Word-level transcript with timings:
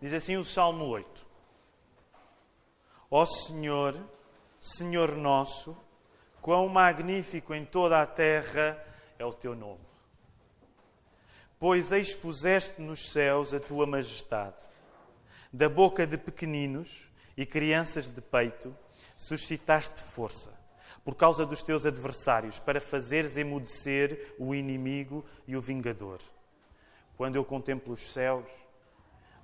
Diz 0.00 0.14
assim 0.14 0.36
o 0.36 0.44
Salmo 0.44 0.84
8: 0.84 1.26
Ó 3.10 3.24
Senhor, 3.24 4.00
Senhor 4.60 5.16
nosso, 5.16 5.76
quão 6.40 6.68
magnífico 6.68 7.54
em 7.54 7.64
toda 7.64 8.00
a 8.00 8.06
terra 8.06 8.82
é 9.18 9.24
o 9.24 9.32
teu 9.32 9.54
nome. 9.54 9.86
Pois 11.58 11.90
expuseste 11.90 12.80
nos 12.80 13.10
céus 13.10 13.52
a 13.52 13.58
tua 13.58 13.86
majestade. 13.86 14.56
Da 15.52 15.68
boca 15.68 16.06
de 16.06 16.16
pequeninos 16.16 17.10
e 17.36 17.44
crianças 17.44 18.08
de 18.08 18.20
peito 18.20 18.76
suscitaste 19.16 20.00
força 20.00 20.56
por 21.04 21.14
causa 21.14 21.46
dos 21.46 21.62
teus 21.62 21.86
adversários, 21.86 22.60
para 22.60 22.82
fazeres 22.82 23.38
emudecer 23.38 24.34
o 24.38 24.54
inimigo 24.54 25.24
e 25.46 25.56
o 25.56 25.60
vingador. 25.60 26.18
Quando 27.16 27.36
eu 27.36 27.44
contemplo 27.46 27.94
os 27.94 28.12
céus, 28.12 28.46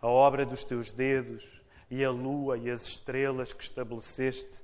a 0.05 0.07
obra 0.07 0.45
dos 0.45 0.65
teus 0.65 0.93
dedos, 0.93 1.63
e 1.91 2.05
a 2.05 2.11
lua 2.11 2.59
e 2.59 2.71
as 2.71 2.83
estrelas 2.83 3.55
que 3.55 3.65
estabeleceste, 3.65 4.63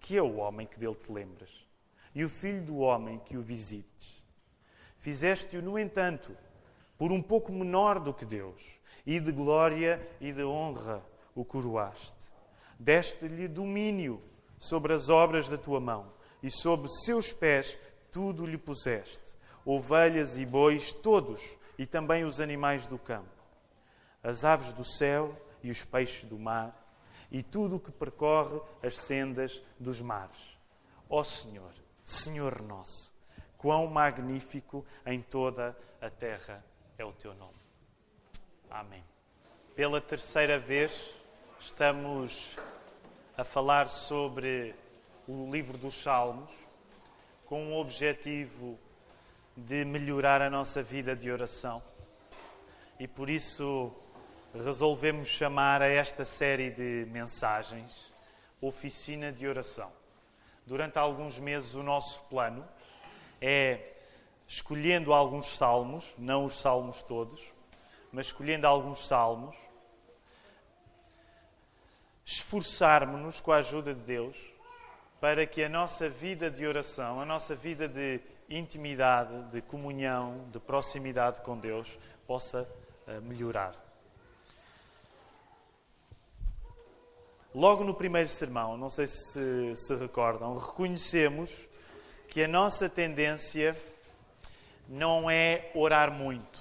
que 0.00 0.16
é 0.16 0.22
o 0.22 0.38
homem 0.38 0.66
que 0.66 0.80
dele 0.80 0.96
te 0.96 1.12
lembras, 1.12 1.64
e 2.12 2.24
o 2.24 2.28
filho 2.28 2.64
do 2.64 2.78
homem 2.78 3.20
que 3.20 3.36
o 3.36 3.40
visites. 3.40 4.20
Fizeste-o, 4.98 5.62
no 5.62 5.78
entanto, 5.78 6.36
por 6.96 7.12
um 7.12 7.22
pouco 7.22 7.52
menor 7.52 8.00
do 8.00 8.12
que 8.12 8.26
Deus, 8.26 8.80
e 9.06 9.20
de 9.20 9.30
glória 9.30 10.04
e 10.20 10.32
de 10.32 10.42
honra 10.42 11.06
o 11.36 11.44
coroaste. 11.44 12.28
Deste-lhe 12.76 13.46
domínio 13.46 14.20
sobre 14.58 14.92
as 14.92 15.08
obras 15.08 15.48
da 15.48 15.56
tua 15.56 15.78
mão, 15.78 16.12
e 16.42 16.50
sob 16.50 16.88
seus 17.04 17.32
pés 17.32 17.78
tudo 18.10 18.44
lhe 18.44 18.58
puseste: 18.58 19.36
ovelhas 19.64 20.36
e 20.36 20.44
bois, 20.44 20.90
todos, 20.90 21.56
e 21.78 21.86
também 21.86 22.24
os 22.24 22.40
animais 22.40 22.88
do 22.88 22.98
campo, 22.98 23.37
as 24.22 24.44
aves 24.44 24.72
do 24.72 24.84
céu 24.84 25.34
e 25.62 25.70
os 25.70 25.84
peixes 25.84 26.24
do 26.24 26.38
mar, 26.38 26.74
e 27.30 27.42
tudo 27.42 27.76
o 27.76 27.80
que 27.80 27.92
percorre 27.92 28.60
as 28.82 28.98
sendas 28.98 29.62
dos 29.78 30.00
mares. 30.00 30.58
Ó 31.08 31.22
Senhor, 31.22 31.72
Senhor 32.04 32.62
nosso, 32.62 33.12
quão 33.56 33.86
magnífico 33.86 34.84
em 35.04 35.20
toda 35.20 35.76
a 36.00 36.08
terra 36.08 36.64
é 36.96 37.04
o 37.04 37.12
teu 37.12 37.34
nome. 37.34 37.58
Amém. 38.70 39.04
Pela 39.74 40.00
terceira 40.00 40.58
vez 40.58 41.14
estamos 41.60 42.56
a 43.36 43.44
falar 43.44 43.88
sobre 43.88 44.74
o 45.26 45.50
livro 45.50 45.76
dos 45.78 45.94
Salmos 45.94 46.50
com 47.46 47.72
o 47.72 47.80
objetivo 47.80 48.78
de 49.56 49.84
melhorar 49.84 50.42
a 50.42 50.50
nossa 50.50 50.82
vida 50.82 51.16
de 51.16 51.30
oração. 51.30 51.82
E 52.98 53.06
por 53.06 53.30
isso 53.30 53.92
resolvemos 54.54 55.28
chamar 55.28 55.82
a 55.82 55.88
esta 55.88 56.24
série 56.24 56.70
de 56.70 57.06
mensagens 57.10 58.12
Oficina 58.60 59.30
de 59.30 59.46
Oração. 59.46 59.92
Durante 60.66 60.98
alguns 60.98 61.38
meses, 61.38 61.74
o 61.74 61.82
nosso 61.82 62.22
plano 62.24 62.66
é, 63.40 63.92
escolhendo 64.46 65.12
alguns 65.12 65.46
salmos, 65.46 66.14
não 66.18 66.44
os 66.44 66.54
salmos 66.54 67.02
todos, 67.02 67.40
mas 68.12 68.26
escolhendo 68.26 68.66
alguns 68.66 69.06
salmos, 69.06 69.56
esforçarmos-nos 72.24 73.40
com 73.40 73.52
a 73.52 73.56
ajuda 73.56 73.94
de 73.94 74.00
Deus 74.00 74.36
para 75.20 75.46
que 75.46 75.62
a 75.62 75.68
nossa 75.68 76.08
vida 76.08 76.50
de 76.50 76.66
oração, 76.66 77.20
a 77.20 77.24
nossa 77.24 77.54
vida 77.54 77.88
de 77.88 78.20
intimidade, 78.48 79.42
de 79.50 79.60
comunhão, 79.60 80.46
de 80.52 80.58
proximidade 80.58 81.40
com 81.40 81.56
Deus 81.56 81.98
possa 82.26 82.68
eh, 83.06 83.20
melhorar. 83.20 83.87
Logo 87.54 87.82
no 87.82 87.94
primeiro 87.94 88.28
sermão, 88.28 88.76
não 88.76 88.90
sei 88.90 89.06
se 89.06 89.74
se 89.74 89.94
recordam, 89.94 90.58
reconhecemos 90.58 91.66
que 92.28 92.44
a 92.44 92.48
nossa 92.48 92.90
tendência 92.90 93.74
não 94.86 95.30
é 95.30 95.70
orar 95.74 96.12
muito. 96.12 96.60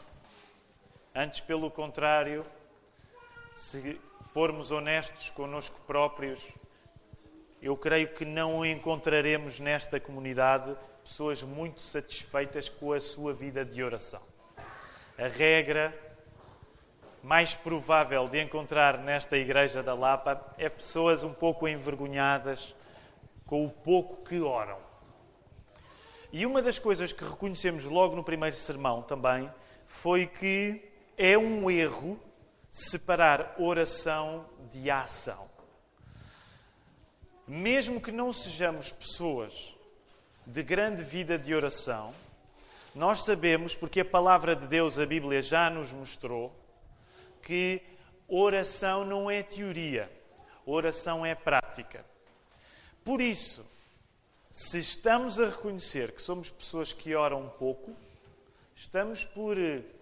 Antes, 1.13 1.41
pelo 1.41 1.69
contrário, 1.69 2.45
se 3.53 3.99
formos 4.33 4.71
honestos 4.71 5.29
connosco 5.29 5.77
próprios, 5.85 6.41
eu 7.61 7.75
creio 7.75 8.13
que 8.13 8.23
não 8.23 8.65
encontraremos 8.65 9.59
nesta 9.59 9.99
comunidade 9.99 10.73
pessoas 11.03 11.41
muito 11.41 11.81
satisfeitas 11.81 12.69
com 12.69 12.93
a 12.93 13.01
sua 13.01 13.33
vida 13.33 13.65
de 13.65 13.83
oração. 13.83 14.21
A 15.17 15.27
regra 15.27 16.06
mais 17.23 17.55
provável 17.55 18.25
de 18.25 18.41
encontrar 18.41 18.97
nesta 19.00 19.38
igreja 19.38 19.83
da 19.83 19.94
Lapa 19.94 20.53
é 20.57 20.69
pessoas 20.69 21.23
um 21.23 21.33
pouco 21.33 21.67
envergonhadas 21.67 22.75
com 23.45 23.66
o 23.66 23.69
pouco 23.69 24.23
que 24.23 24.39
oram. 24.39 24.78
E 26.31 26.45
uma 26.45 26.61
das 26.61 26.77
coisas 26.77 27.13
que 27.13 27.23
reconhecemos 27.23 27.85
logo 27.85 28.16
no 28.16 28.23
primeiro 28.23 28.56
sermão 28.56 29.01
também 29.01 29.50
foi 29.88 30.27
que 30.27 30.83
é 31.17 31.38
um 31.38 31.72
erro 31.72 32.19
separar 32.69 33.56
oração 33.57 34.45
de 34.72 34.89
ação. 34.91 35.50
Mesmo 37.47 38.01
que 38.01 38.11
não 38.11 38.31
sejamos 38.31 38.91
pessoas 38.91 39.75
de 40.45 40.61
grande 40.61 41.03
vida 41.03 41.39
de 41.39 41.56
oração, 41.56 42.13
nós 42.94 43.22
sabemos, 43.22 43.75
porque 43.75 44.01
a 44.01 44.06
palavra 44.06 44.56
de 44.56 44.67
Deus, 44.67 45.00
a 45.00 45.06
Bíblia, 45.06 45.41
já 45.41 45.69
nos 45.69 45.91
mostrou, 45.91 46.53
que 47.47 47.81
oração 48.27 49.05
não 49.05 49.31
é 49.31 49.41
teoria, 49.41 50.11
oração 50.65 51.25
é 51.25 51.33
prática. 51.33 52.03
Por 53.05 53.21
isso, 53.21 53.65
se 54.51 54.79
estamos 54.79 55.39
a 55.39 55.45
reconhecer 55.45 56.11
que 56.11 56.21
somos 56.21 56.49
pessoas 56.49 56.91
que 56.91 57.15
oram 57.15 57.47
pouco, 57.57 57.95
estamos 58.75 59.23
por 59.23 59.55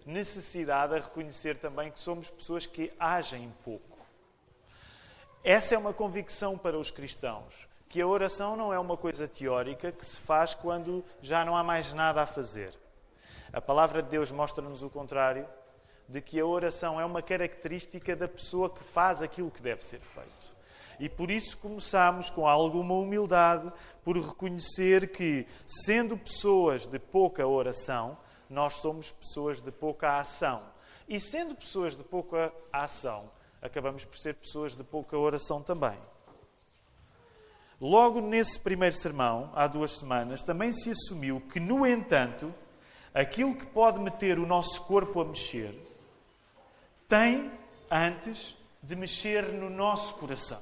necessidade 0.04 0.96
a 0.96 0.98
reconhecer 0.98 1.56
também 1.58 1.92
que 1.92 2.00
somos 2.00 2.28
pessoas 2.28 2.66
que 2.66 2.92
agem 2.98 3.54
pouco. 3.64 3.96
Essa 5.44 5.76
é 5.76 5.78
uma 5.78 5.92
convicção 5.92 6.58
para 6.58 6.76
os 6.76 6.90
cristãos, 6.90 7.68
que 7.88 8.00
a 8.00 8.06
oração 8.08 8.56
não 8.56 8.74
é 8.74 8.78
uma 8.80 8.96
coisa 8.96 9.28
teórica 9.28 9.92
que 9.92 10.04
se 10.04 10.18
faz 10.18 10.52
quando 10.52 11.04
já 11.22 11.44
não 11.44 11.56
há 11.56 11.62
mais 11.62 11.92
nada 11.92 12.22
a 12.22 12.26
fazer. 12.26 12.74
A 13.52 13.60
palavra 13.60 14.02
de 14.02 14.08
Deus 14.08 14.32
mostra-nos 14.32 14.82
o 14.82 14.90
contrário, 14.90 15.46
de 16.08 16.20
que 16.20 16.38
a 16.38 16.46
oração 16.46 17.00
é 17.00 17.04
uma 17.04 17.20
característica 17.20 18.14
da 18.14 18.28
pessoa 18.28 18.70
que 18.70 18.82
faz 18.84 19.20
aquilo 19.20 19.50
que 19.50 19.60
deve 19.60 19.84
ser 19.84 20.00
feito. 20.00 20.54
E 20.98 21.08
por 21.08 21.30
isso 21.30 21.58
começamos 21.58 22.30
com 22.30 22.46
alguma 22.46 22.94
humildade 22.94 23.70
por 24.02 24.16
reconhecer 24.16 25.10
que, 25.10 25.46
sendo 25.66 26.16
pessoas 26.16 26.86
de 26.86 26.98
pouca 26.98 27.46
oração, 27.46 28.16
nós 28.48 28.74
somos 28.74 29.12
pessoas 29.12 29.60
de 29.60 29.70
pouca 29.70 30.18
ação. 30.18 30.62
E 31.08 31.20
sendo 31.20 31.54
pessoas 31.54 31.96
de 31.96 32.02
pouca 32.02 32.52
ação, 32.72 33.30
acabamos 33.60 34.04
por 34.04 34.16
ser 34.16 34.34
pessoas 34.34 34.76
de 34.76 34.84
pouca 34.84 35.18
oração 35.18 35.62
também. 35.62 35.98
Logo 37.78 38.22
nesse 38.22 38.58
primeiro 38.58 38.96
sermão, 38.96 39.50
há 39.54 39.66
duas 39.66 39.98
semanas, 39.98 40.42
também 40.42 40.72
se 40.72 40.90
assumiu 40.90 41.42
que, 41.42 41.60
no 41.60 41.86
entanto, 41.86 42.54
aquilo 43.12 43.54
que 43.54 43.66
pode 43.66 44.00
meter 44.00 44.38
o 44.38 44.46
nosso 44.46 44.82
corpo 44.84 45.20
a 45.20 45.24
mexer 45.26 45.78
tem 47.08 47.50
antes 47.90 48.56
de 48.82 48.96
mexer 48.96 49.52
no 49.52 49.70
nosso 49.70 50.14
coração. 50.14 50.60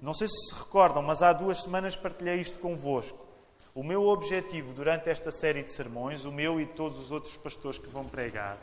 Não 0.00 0.12
sei 0.12 0.28
se 0.28 0.34
se 0.34 0.54
recordam, 0.54 1.02
mas 1.02 1.22
há 1.22 1.32
duas 1.32 1.62
semanas 1.62 1.96
partilhei 1.96 2.40
isto 2.40 2.58
convosco. 2.58 3.24
O 3.74 3.82
meu 3.82 4.06
objetivo 4.06 4.72
durante 4.72 5.08
esta 5.08 5.30
série 5.30 5.62
de 5.62 5.72
sermões, 5.72 6.24
o 6.24 6.32
meu 6.32 6.60
e 6.60 6.66
todos 6.66 6.98
os 6.98 7.10
outros 7.10 7.36
pastores 7.36 7.78
que 7.78 7.88
vão 7.88 8.04
pregar, 8.04 8.58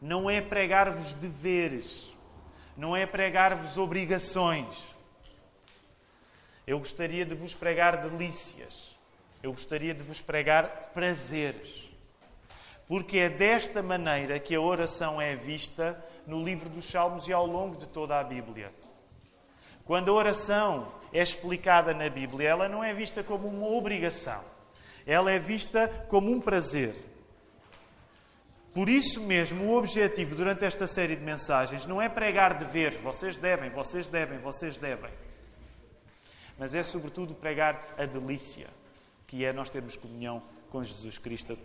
não 0.00 0.28
é 0.28 0.40
pregar-vos 0.40 1.14
deveres, 1.14 2.14
não 2.76 2.94
é 2.94 3.06
pregar-vos 3.06 3.78
obrigações. 3.78 4.66
Eu 6.66 6.78
gostaria 6.78 7.24
de 7.24 7.34
vos 7.34 7.54
pregar 7.54 8.08
delícias, 8.08 8.94
eu 9.42 9.52
gostaria 9.52 9.94
de 9.94 10.02
vos 10.02 10.20
pregar 10.20 10.90
prazeres. 10.92 11.85
Porque 12.88 13.18
é 13.18 13.28
desta 13.28 13.82
maneira 13.82 14.38
que 14.38 14.54
a 14.54 14.60
oração 14.60 15.20
é 15.20 15.34
vista 15.34 16.02
no 16.26 16.42
livro 16.42 16.68
dos 16.68 16.84
Salmos 16.84 17.26
e 17.26 17.32
ao 17.32 17.46
longo 17.46 17.76
de 17.76 17.88
toda 17.88 18.18
a 18.18 18.22
Bíblia. 18.22 18.72
Quando 19.84 20.10
a 20.10 20.14
oração 20.14 20.92
é 21.12 21.22
explicada 21.22 21.94
na 21.94 22.08
Bíblia, 22.08 22.48
ela 22.48 22.68
não 22.68 22.82
é 22.82 22.92
vista 22.92 23.22
como 23.22 23.48
uma 23.48 23.68
obrigação, 23.68 24.42
ela 25.06 25.30
é 25.30 25.38
vista 25.38 25.88
como 26.08 26.30
um 26.30 26.40
prazer. 26.40 26.94
Por 28.74 28.88
isso 28.88 29.22
mesmo, 29.22 29.64
o 29.64 29.76
objetivo 29.76 30.34
durante 30.34 30.64
esta 30.64 30.86
série 30.86 31.16
de 31.16 31.22
mensagens 31.22 31.86
não 31.86 32.02
é 32.02 32.08
pregar 32.08 32.54
deveres, 32.54 33.00
vocês 33.00 33.38
devem, 33.38 33.70
vocês 33.70 34.08
devem, 34.08 34.38
vocês 34.38 34.76
devem. 34.76 35.10
Mas 36.58 36.74
é 36.74 36.82
sobretudo 36.82 37.34
pregar 37.34 37.94
a 37.96 38.04
delícia, 38.04 38.66
que 39.26 39.44
é 39.44 39.52
nós 39.52 39.70
termos 39.70 39.96
comunhão 39.96 40.42
com 40.68 40.84
Jesus 40.84 41.16
Cristo, 41.16 41.56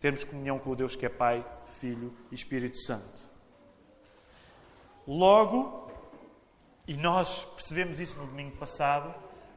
termos 0.00 0.24
comunhão 0.24 0.58
com 0.58 0.70
o 0.70 0.76
Deus 0.76 0.94
que 0.94 1.06
é 1.06 1.08
Pai, 1.08 1.44
Filho 1.80 2.14
e 2.30 2.34
Espírito 2.34 2.78
Santo. 2.78 3.28
Logo, 5.06 5.90
e 6.86 6.96
nós 6.96 7.44
percebemos 7.44 7.98
isso 7.98 8.18
no 8.18 8.26
domingo 8.26 8.56
passado, 8.56 9.14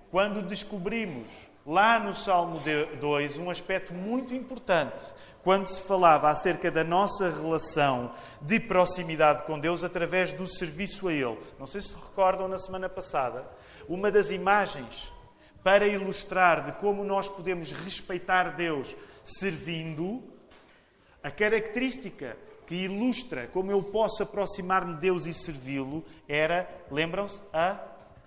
quando 0.09 0.41
descobrimos 0.41 1.27
lá 1.65 1.99
no 1.99 2.13
Salmo 2.13 2.61
2 2.99 3.37
um 3.37 3.49
aspecto 3.49 3.93
muito 3.93 4.33
importante, 4.33 5.03
quando 5.43 5.67
se 5.67 5.81
falava 5.81 6.29
acerca 6.29 6.69
da 6.69 6.83
nossa 6.83 7.29
relação 7.29 8.11
de 8.41 8.59
proximidade 8.59 9.43
com 9.43 9.59
Deus 9.59 9.83
através 9.83 10.33
do 10.33 10.45
serviço 10.47 11.07
a 11.07 11.13
Ele. 11.13 11.37
Não 11.59 11.67
sei 11.67 11.81
se 11.81 11.95
recordam 11.95 12.47
na 12.47 12.57
semana 12.57 12.89
passada, 12.89 13.45
uma 13.87 14.11
das 14.11 14.31
imagens 14.31 15.11
para 15.63 15.87
ilustrar 15.87 16.65
de 16.65 16.71
como 16.73 17.03
nós 17.03 17.27
podemos 17.27 17.71
respeitar 17.71 18.55
Deus 18.55 18.95
servindo, 19.23 20.23
a 21.23 21.29
característica 21.29 22.37
que 22.65 22.75
ilustra 22.75 23.47
como 23.47 23.71
eu 23.71 23.83
posso 23.83 24.23
aproximar-me 24.23 24.95
de 24.95 25.01
Deus 25.01 25.25
e 25.25 25.33
servi-lo 25.33 26.03
era, 26.27 26.69
lembram-se, 26.89 27.41
a 27.51 27.79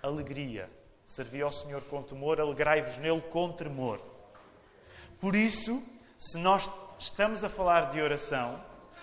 alegria. 0.03 0.69
Servi 1.05 1.41
ao 1.41 1.51
Senhor 1.51 1.81
com 1.83 2.01
temor, 2.01 2.39
alegrai-vos 2.39 2.97
nele 2.97 3.21
com 3.21 3.51
tremor. 3.51 3.99
Por 5.19 5.35
isso, 5.35 5.81
se 6.17 6.37
nós 6.37 6.69
estamos 6.99 7.43
a 7.43 7.49
falar 7.49 7.91
de 7.91 8.01
oração, 8.01 8.59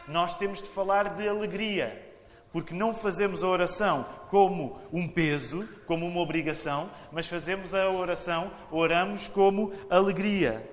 nós 0.08 0.34
temos 0.36 0.62
de 0.62 0.68
falar 0.68 1.14
de 1.14 1.28
alegria. 1.28 2.10
Porque 2.52 2.74
não 2.74 2.94
fazemos 2.94 3.42
a 3.42 3.48
oração 3.48 4.04
como 4.28 4.78
um 4.92 5.08
peso, 5.08 5.66
como 5.86 6.06
uma 6.06 6.20
obrigação, 6.20 6.90
mas 7.10 7.26
fazemos 7.26 7.72
a 7.72 7.88
oração, 7.88 8.50
oramos 8.70 9.28
como 9.28 9.72
alegria. 9.88 10.71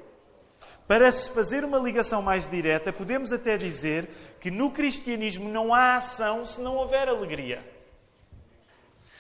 Para 0.89 1.11
se 1.11 1.29
fazer 1.29 1.63
uma 1.63 1.77
ligação 1.77 2.19
mais 2.19 2.47
direta, 2.47 2.91
podemos 2.91 3.31
até 3.31 3.57
dizer 3.57 4.09
que 4.39 4.49
no 4.49 4.71
cristianismo 4.71 5.47
não 5.47 5.71
há 5.71 5.97
ação 5.97 6.43
se 6.43 6.59
não 6.59 6.77
houver 6.77 7.07
alegria. 7.07 7.63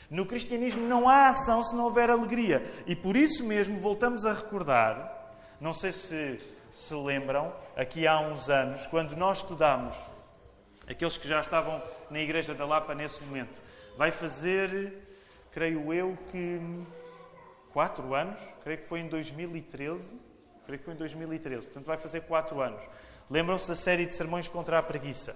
No 0.09 0.25
cristianismo 0.25 0.87
não 0.87 1.07
há 1.07 1.27
ação 1.27 1.61
se 1.61 1.75
não 1.75 1.83
houver 1.83 2.09
alegria. 2.09 2.65
E 2.87 2.95
por 2.95 3.15
isso 3.15 3.45
mesmo 3.45 3.77
voltamos 3.77 4.25
a 4.25 4.33
recordar, 4.33 5.37
não 5.61 5.71
sei 5.71 5.91
se 5.91 6.39
se 6.71 6.95
lembram, 6.95 7.53
aqui 7.75 8.07
há 8.07 8.19
uns 8.19 8.49
anos, 8.49 8.87
quando 8.87 9.15
nós 9.15 9.37
estudámos, 9.37 9.95
aqueles 10.87 11.17
que 11.17 11.27
já 11.27 11.39
estavam 11.39 11.83
na 12.09 12.19
Igreja 12.19 12.55
da 12.55 12.65
Lapa 12.65 12.95
nesse 12.95 13.23
momento, 13.23 13.61
vai 13.95 14.09
fazer, 14.09 14.91
creio 15.51 15.93
eu, 15.93 16.17
que 16.31 16.59
quatro 17.71 18.15
anos, 18.15 18.39
creio 18.63 18.79
que 18.79 18.87
foi 18.87 19.01
em 19.01 19.07
2013, 19.07 20.28
creio 20.69 20.79
que 20.79 20.85
foi 20.85 20.93
em 20.93 20.97
2013, 20.97 21.65
portanto 21.65 21.85
vai 21.85 21.97
fazer 21.97 22.21
quatro 22.21 22.61
anos. 22.61 22.79
Lembram-se 23.27 23.67
da 23.67 23.75
série 23.75 24.05
de 24.05 24.13
sermões 24.13 24.47
contra 24.47 24.77
a 24.77 24.83
preguiça? 24.83 25.35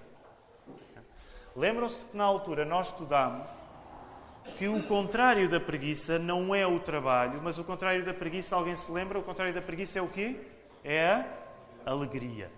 Lembram-se 1.56 2.06
que 2.06 2.15
na 2.15 2.24
altura 2.24 2.65
nós 2.65 2.88
estudámos 2.88 3.47
que 4.57 4.68
o 4.68 4.83
contrário 4.83 5.50
da 5.50 5.59
preguiça 5.59 6.19
não 6.19 6.53
é 6.53 6.68
o 6.68 6.80
trabalho, 6.80 7.41
mas 7.41 7.57
o 7.57 7.63
contrário 7.63 8.06
da 8.06 8.13
preguiça, 8.13 8.56
alguém 8.56 8.75
se 8.75 8.91
lembra? 8.91 9.18
O 9.18 9.24
contrário 9.24 9.53
da 9.53 9.62
preguiça 9.62 9.97
é 9.97 10.01
o 10.01 10.07
quê? 10.07 10.39
É 10.83 11.07
a 11.12 11.25
alegria. 11.85 12.51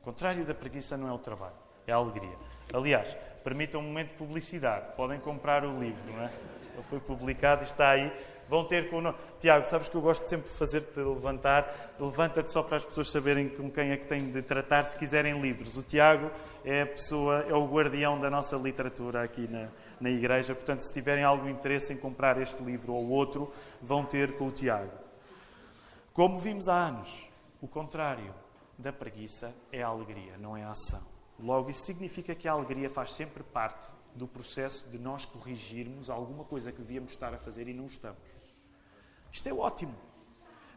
O 0.00 0.04
contrário 0.04 0.44
da 0.44 0.54
preguiça 0.54 0.96
não 0.96 1.08
é 1.08 1.12
o 1.12 1.18
trabalho, 1.18 1.56
é 1.86 1.92
a 1.92 1.96
alegria. 1.96 2.36
Aliás, 2.72 3.16
permitam 3.42 3.80
um 3.80 3.84
momento 3.84 4.10
de 4.10 4.16
publicidade. 4.16 4.94
Podem 4.96 5.18
comprar 5.18 5.64
o 5.64 5.80
livro, 5.80 6.12
não 6.12 6.22
é? 6.22 6.30
Ele 6.74 6.82
foi 6.82 7.00
publicado 7.00 7.62
e 7.62 7.64
está 7.64 7.90
aí. 7.90 8.12
Vão 8.48 8.64
ter 8.64 8.90
com 8.90 8.98
o 8.98 9.14
Tiago, 9.38 9.64
sabes 9.64 9.88
que 9.88 9.96
eu 9.96 10.00
gosto 10.00 10.28
sempre 10.28 10.50
de 10.50 10.56
fazer-te 10.56 10.98
levantar. 11.00 11.94
Levanta-te 11.98 12.50
só 12.50 12.62
para 12.62 12.76
as 12.76 12.84
pessoas 12.84 13.10
saberem 13.10 13.48
com 13.48 13.70
quem 13.70 13.90
é 13.90 13.96
que 13.96 14.06
têm 14.06 14.30
de 14.30 14.42
tratar 14.42 14.84
se 14.84 14.96
quiserem 14.98 15.40
livros. 15.40 15.76
O 15.76 15.82
Tiago 15.82 16.30
é 16.64 16.82
a 16.82 16.86
pessoa, 16.86 17.46
é 17.48 17.54
o 17.54 17.66
guardião 17.66 18.20
da 18.20 18.28
nossa 18.28 18.56
literatura 18.56 19.22
aqui 19.22 19.48
na, 19.48 19.68
na 20.00 20.10
igreja. 20.10 20.54
Portanto, 20.54 20.82
se 20.82 20.92
tiverem 20.92 21.24
algum 21.24 21.48
interesse 21.48 21.92
em 21.92 21.96
comprar 21.96 22.40
este 22.40 22.62
livro 22.62 22.92
ou 22.92 23.08
outro, 23.08 23.50
vão 23.80 24.04
ter 24.04 24.32
com 24.36 24.48
o 24.48 24.50
Tiago. 24.50 24.92
Como 26.12 26.38
vimos 26.38 26.68
há 26.68 26.74
anos, 26.74 27.26
o 27.60 27.66
contrário 27.66 28.34
da 28.76 28.92
preguiça 28.92 29.54
é 29.70 29.82
a 29.82 29.88
alegria, 29.88 30.36
não 30.38 30.56
é 30.56 30.64
a 30.64 30.70
ação. 30.70 31.02
Logo, 31.40 31.70
isso 31.70 31.86
significa 31.86 32.34
que 32.34 32.46
a 32.46 32.52
alegria 32.52 32.90
faz 32.90 33.14
sempre 33.14 33.42
parte 33.42 33.88
do 34.14 34.26
processo 34.26 34.88
de 34.88 34.98
nós 34.98 35.24
corrigirmos 35.24 36.10
alguma 36.10 36.44
coisa 36.44 36.70
que 36.70 36.78
devíamos 36.78 37.12
estar 37.12 37.32
a 37.32 37.38
fazer 37.38 37.68
e 37.68 37.74
não 37.74 37.86
estamos. 37.86 38.28
Isto 39.30 39.48
é 39.48 39.52
ótimo. 39.52 39.94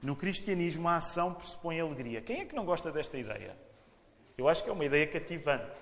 No 0.01 0.15
cristianismo, 0.15 0.87
a 0.87 0.97
ação 0.97 1.33
pressupõe 1.33 1.79
alegria. 1.79 2.21
Quem 2.21 2.41
é 2.41 2.45
que 2.45 2.55
não 2.55 2.65
gosta 2.65 2.91
desta 2.91 3.17
ideia? 3.17 3.57
Eu 4.37 4.47
acho 4.47 4.63
que 4.63 4.69
é 4.69 4.73
uma 4.73 4.85
ideia 4.85 5.07
cativante. 5.07 5.79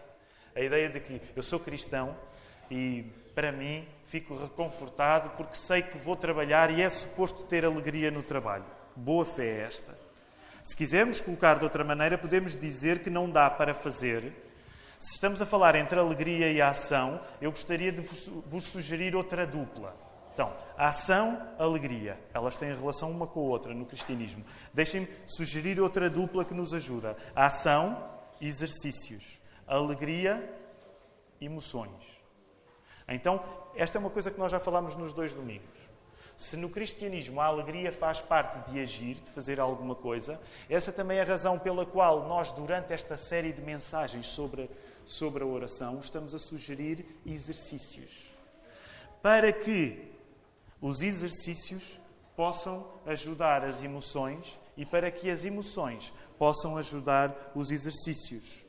A 0.55 0.61
ideia 0.61 0.89
de 0.89 0.99
que 0.99 1.21
eu 1.35 1.43
sou 1.43 1.59
cristão 1.59 2.15
e, 2.69 3.03
para 3.35 3.51
mim, 3.51 3.87
fico 4.05 4.35
reconfortado 4.35 5.31
porque 5.31 5.55
sei 5.55 5.81
que 5.81 5.97
vou 5.97 6.15
trabalhar 6.15 6.71
e 6.71 6.81
é 6.81 6.89
suposto 6.89 7.43
ter 7.43 7.65
alegria 7.65 8.11
no 8.11 8.23
trabalho. 8.23 8.65
Boa 8.95 9.25
fé 9.25 9.45
é 9.45 9.61
esta. 9.61 9.97
Se 10.63 10.77
quisermos 10.77 11.19
colocar 11.19 11.55
de 11.55 11.65
outra 11.65 11.83
maneira, 11.83 12.17
podemos 12.17 12.55
dizer 12.55 12.99
que 12.99 13.09
não 13.09 13.29
dá 13.29 13.49
para 13.49 13.73
fazer 13.73 14.31
se 15.03 15.15
estamos 15.15 15.41
a 15.41 15.45
falar 15.45 15.75
entre 15.75 15.99
alegria 15.99 16.49
e 16.49 16.61
ação, 16.61 17.19
eu 17.41 17.51
gostaria 17.51 17.91
de 17.91 17.99
vos 17.99 18.63
sugerir 18.63 19.13
outra 19.17 19.45
dupla. 19.45 19.93
Então, 20.33 20.55
ação, 20.77 21.45
alegria. 21.59 22.17
Elas 22.33 22.55
têm 22.55 22.73
relação 22.73 23.11
uma 23.11 23.27
com 23.27 23.41
a 23.41 23.43
outra 23.43 23.73
no 23.73 23.85
cristianismo. 23.85 24.45
Deixem-me 24.73 25.09
sugerir 25.27 25.77
outra 25.81 26.09
dupla 26.09 26.45
que 26.45 26.53
nos 26.53 26.73
ajuda. 26.73 27.17
Ação, 27.35 28.01
exercícios. 28.39 29.41
Alegria, 29.67 30.41
emoções. 31.41 32.21
Então, 33.05 33.43
esta 33.75 33.97
é 33.97 33.99
uma 33.99 34.09
coisa 34.09 34.31
que 34.31 34.39
nós 34.39 34.53
já 34.53 34.59
falámos 34.61 34.95
nos 34.95 35.11
dois 35.11 35.33
domingos. 35.33 35.83
Se 36.37 36.57
no 36.57 36.69
cristianismo 36.69 37.39
a 37.41 37.45
alegria 37.45 37.91
faz 37.91 38.19
parte 38.21 38.71
de 38.71 38.79
agir, 38.79 39.15
de 39.15 39.29
fazer 39.29 39.59
alguma 39.59 39.95
coisa, 39.95 40.39
essa 40.69 40.91
também 40.91 41.17
é 41.17 41.21
a 41.21 41.25
razão 41.25 41.59
pela 41.59 41.85
qual 41.85 42.27
nós, 42.27 42.51
durante 42.51 42.91
esta 42.91 43.17
série 43.17 43.51
de 43.51 43.61
mensagens 43.61 44.27
sobre 44.27 44.69
sobre 45.05 45.43
a 45.43 45.47
oração, 45.47 45.99
estamos 45.99 46.33
a 46.33 46.39
sugerir 46.39 47.05
exercícios. 47.25 48.33
Para 49.21 49.51
que 49.51 50.11
os 50.81 51.01
exercícios 51.01 51.99
possam 52.35 52.85
ajudar 53.05 53.63
as 53.63 53.81
emoções 53.81 54.59
e 54.75 54.85
para 54.85 55.09
que 55.11 55.29
as 55.29 55.45
emoções 55.45 56.13
possam 56.37 56.77
ajudar 56.77 57.51
os 57.55 57.71
exercícios. 57.71 58.65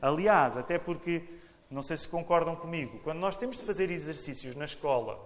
Aliás, 0.00 0.56
até 0.56 0.78
porque, 0.78 1.22
não 1.70 1.82
sei 1.82 1.96
se 1.96 2.08
concordam 2.08 2.54
comigo, 2.54 3.00
quando 3.00 3.18
nós 3.18 3.36
temos 3.36 3.58
de 3.58 3.64
fazer 3.64 3.90
exercícios 3.90 4.54
na 4.54 4.64
escola 4.64 5.18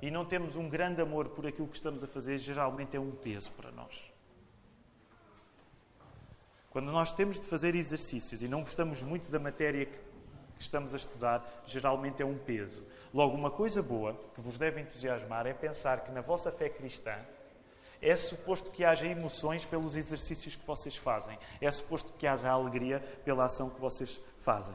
e 0.00 0.10
não 0.10 0.24
temos 0.24 0.56
um 0.56 0.68
grande 0.68 1.00
amor 1.00 1.28
por 1.28 1.46
aquilo 1.46 1.68
que 1.68 1.76
estamos 1.76 2.02
a 2.02 2.08
fazer, 2.08 2.38
geralmente 2.38 2.96
é 2.96 3.00
um 3.00 3.12
peso 3.12 3.50
para 3.52 3.70
nós. 3.70 4.11
Quando 6.72 6.90
nós 6.90 7.12
temos 7.12 7.38
de 7.38 7.46
fazer 7.46 7.74
exercícios 7.74 8.42
e 8.42 8.48
não 8.48 8.60
gostamos 8.60 9.02
muito 9.02 9.30
da 9.30 9.38
matéria 9.38 9.84
que, 9.84 9.98
estamos 10.58 10.94
a 10.94 10.96
estudar, 10.96 11.62
geralmente 11.66 12.22
é 12.22 12.24
um 12.24 12.38
peso. 12.38 12.82
Logo, 13.12 13.36
uma 13.36 13.50
coisa 13.50 13.82
boa 13.82 14.18
que 14.34 14.40
vos 14.40 14.56
deve 14.56 14.80
entusiasmar 14.80 15.46
é 15.46 15.52
pensar 15.52 16.00
que 16.00 16.12
na 16.12 16.20
vossa 16.20 16.50
fé 16.52 16.68
cristã 16.68 17.16
é 18.00 18.16
suposto 18.16 18.70
que 18.70 18.84
haja 18.84 19.06
emoções 19.06 19.64
pelos 19.64 19.96
exercícios 19.96 20.56
que 20.56 20.66
vocês 20.66 20.96
fazem. 20.96 21.38
É 21.60 21.70
suposto 21.70 22.12
que 22.14 22.26
haja 22.26 22.48
alegria 22.48 23.00
pela 23.24 23.44
ação 23.44 23.68
que 23.68 23.80
vocês 23.80 24.20
fazem. 24.38 24.74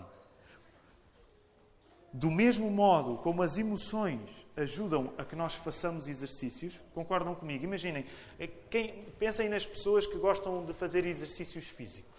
Do 2.14 2.32
mesmo 2.32 2.72
modo 2.72 3.18
como 3.18 3.44
as 3.44 3.58
emoções 3.58 4.48
ajudam 4.56 5.14
a 5.18 5.26
que 5.26 5.36
nós 5.36 5.54
façamos 5.54 6.08
exercícios, 6.08 6.80
concordam 6.94 7.36
comigo? 7.36 7.64
Imaginem, 7.66 8.06
eh, 8.40 8.48
quem, 8.70 9.06
pensem 9.20 9.50
nas 9.50 9.66
pessoas 9.66 10.08
que 10.08 10.18
gostam 10.18 10.64
de 10.64 10.74
fazer 10.74 11.06
exercícios 11.06 11.68
físicos. 11.68 12.18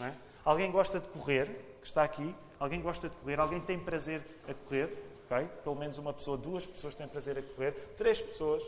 É? 0.00 0.12
Alguém 0.44 0.70
gosta 0.70 1.00
de 1.00 1.08
correr, 1.08 1.46
que 1.80 1.86
está 1.86 2.04
aqui, 2.04 2.34
alguém 2.60 2.80
gosta 2.80 3.08
de 3.08 3.16
correr, 3.16 3.40
alguém 3.40 3.60
tem 3.60 3.78
prazer 3.78 4.22
a 4.46 4.54
correr, 4.54 4.92
okay? 5.24 5.48
pelo 5.64 5.76
menos 5.76 5.98
uma 5.98 6.12
pessoa, 6.12 6.36
duas 6.36 6.66
pessoas 6.66 6.94
têm 6.94 7.08
prazer 7.08 7.38
a 7.38 7.42
correr, 7.42 7.72
três 7.96 8.20
pessoas. 8.20 8.62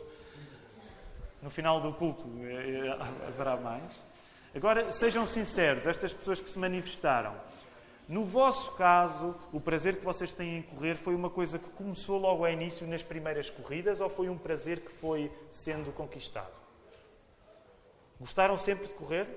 No 1.41 1.49
final 1.49 1.79
do 1.79 1.93
culto 1.93 2.25
eh, 2.41 2.85
eh, 2.85 3.27
haverá 3.27 3.55
mais. 3.55 4.09
Agora, 4.53 4.91
sejam 4.91 5.25
sinceros, 5.25 5.85
estas 5.85 6.11
pessoas 6.11 6.41
que 6.41 6.49
se 6.49 6.57
manifestaram, 6.57 7.35
no 8.09 8.25
vosso 8.25 8.71
caso, 8.71 9.35
o 9.53 9.61
prazer 9.61 9.97
que 9.97 10.03
vocês 10.03 10.33
têm 10.33 10.57
em 10.57 10.61
correr 10.63 10.95
foi 10.95 11.13
uma 11.13 11.29
coisa 11.29 11.59
que 11.59 11.69
começou 11.69 12.19
logo 12.19 12.43
ao 12.43 12.51
início 12.51 12.87
nas 12.87 13.03
primeiras 13.03 13.51
corridas 13.51 14.01
ou 14.01 14.09
foi 14.09 14.27
um 14.29 14.37
prazer 14.37 14.79
que 14.79 14.91
foi 14.91 15.31
sendo 15.51 15.91
conquistado? 15.91 16.51
Gostaram 18.19 18.57
sempre 18.57 18.87
de 18.87 18.95
correr? 18.95 19.27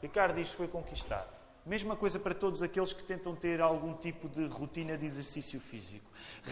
Ricardo 0.00 0.36
que 0.36 0.44
foi 0.54 0.68
conquistado. 0.68 1.28
Mesma 1.66 1.96
coisa 1.96 2.16
para 2.20 2.32
todos 2.32 2.62
aqueles 2.62 2.92
que 2.92 3.02
tentam 3.02 3.34
ter 3.34 3.60
algum 3.60 3.92
tipo 3.94 4.28
de 4.28 4.46
rotina 4.46 4.96
de 4.96 5.04
exercício 5.04 5.58
físico. 5.58 6.08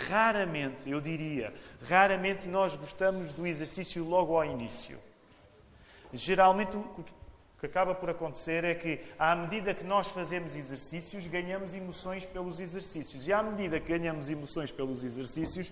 Raramente, 0.09 0.91
eu 0.91 1.01
diria, 1.01 1.55
raramente 1.83 2.49
nós 2.49 2.75
gostamos 2.75 3.33
do 3.33 3.47
exercício 3.47 4.05
logo 4.05 4.37
ao 4.37 4.45
início. 4.45 4.99
Geralmente 6.13 6.77
que 7.61 7.67
acaba 7.67 7.95
por 7.95 8.09
acontecer 8.09 8.65
é 8.65 8.75
que, 8.75 9.01
à 9.19 9.37
medida 9.37 9.75
que 9.75 9.85
nós 9.85 10.09
fazemos 10.09 10.57
exercícios, 10.57 11.27
ganhamos 11.27 11.75
emoções 11.75 12.25
pelos 12.25 12.59
exercícios. 12.59 13.29
E 13.29 13.33
à 13.35 13.43
medida 13.43 13.79
que 13.79 13.87
ganhamos 13.87 14.31
emoções 14.31 14.73
pelos 14.73 15.05
exercícios, 15.05 15.71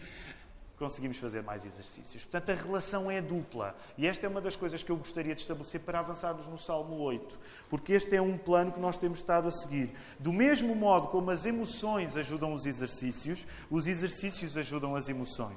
conseguimos 0.79 1.17
fazer 1.17 1.43
mais 1.43 1.65
exercícios. 1.65 2.27
Portanto, 2.27 2.51
a 2.51 2.63
relação 2.63 3.11
é 3.11 3.23
dupla. 3.23 3.75
E 3.97 4.07
esta 4.07 4.27
é 4.27 4.29
uma 4.29 4.41
das 4.41 4.55
coisas 4.55 4.83
que 4.83 4.93
eu 4.93 4.99
gostaria 4.99 5.35
de 5.35 5.41
estabelecer 5.41 5.81
para 5.81 6.01
avançarmos 6.01 6.47
no 6.47 6.59
Salmo 6.59 6.99
8. 6.99 7.39
Porque 7.71 7.95
este 7.95 8.15
é 8.15 8.21
um 8.21 8.37
plano 8.37 8.71
que 8.71 8.81
nós 8.81 8.99
temos 8.99 9.19
estado 9.19 9.49
a 9.49 9.51
seguir. 9.51 9.91
Do 10.19 10.33
mesmo 10.33 10.77
modo 10.77 11.09
como 11.09 11.31
as 11.31 11.47
emoções 11.47 12.19
ajudam 12.19 12.53
os 12.53 12.67
exercícios, 12.67 13.47
os 13.71 13.87
exercícios 13.87 14.59
ajudam 14.59 14.95
as 14.95 15.09
emoções. 15.09 15.57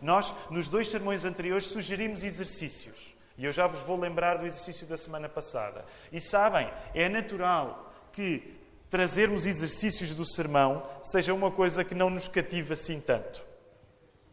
Nós, 0.00 0.32
nos 0.48 0.68
dois 0.68 0.88
sermões 0.88 1.24
anteriores, 1.24 1.66
sugerimos 1.66 2.22
exercícios. 2.22 3.12
E 3.36 3.44
eu 3.44 3.52
já 3.52 3.66
vos 3.66 3.80
vou 3.80 3.98
lembrar 3.98 4.38
do 4.38 4.46
exercício 4.46 4.86
da 4.86 4.96
semana 4.96 5.28
passada. 5.28 5.84
E 6.10 6.20
sabem, 6.20 6.70
é 6.94 7.08
natural 7.08 7.92
que 8.12 8.58
trazermos 8.90 9.46
exercícios 9.46 10.14
do 10.14 10.24
sermão 10.24 10.82
seja 11.02 11.32
uma 11.32 11.50
coisa 11.50 11.82
que 11.82 11.94
não 11.94 12.10
nos 12.10 12.28
cativa 12.28 12.74
assim 12.74 13.00
tanto. 13.00 13.44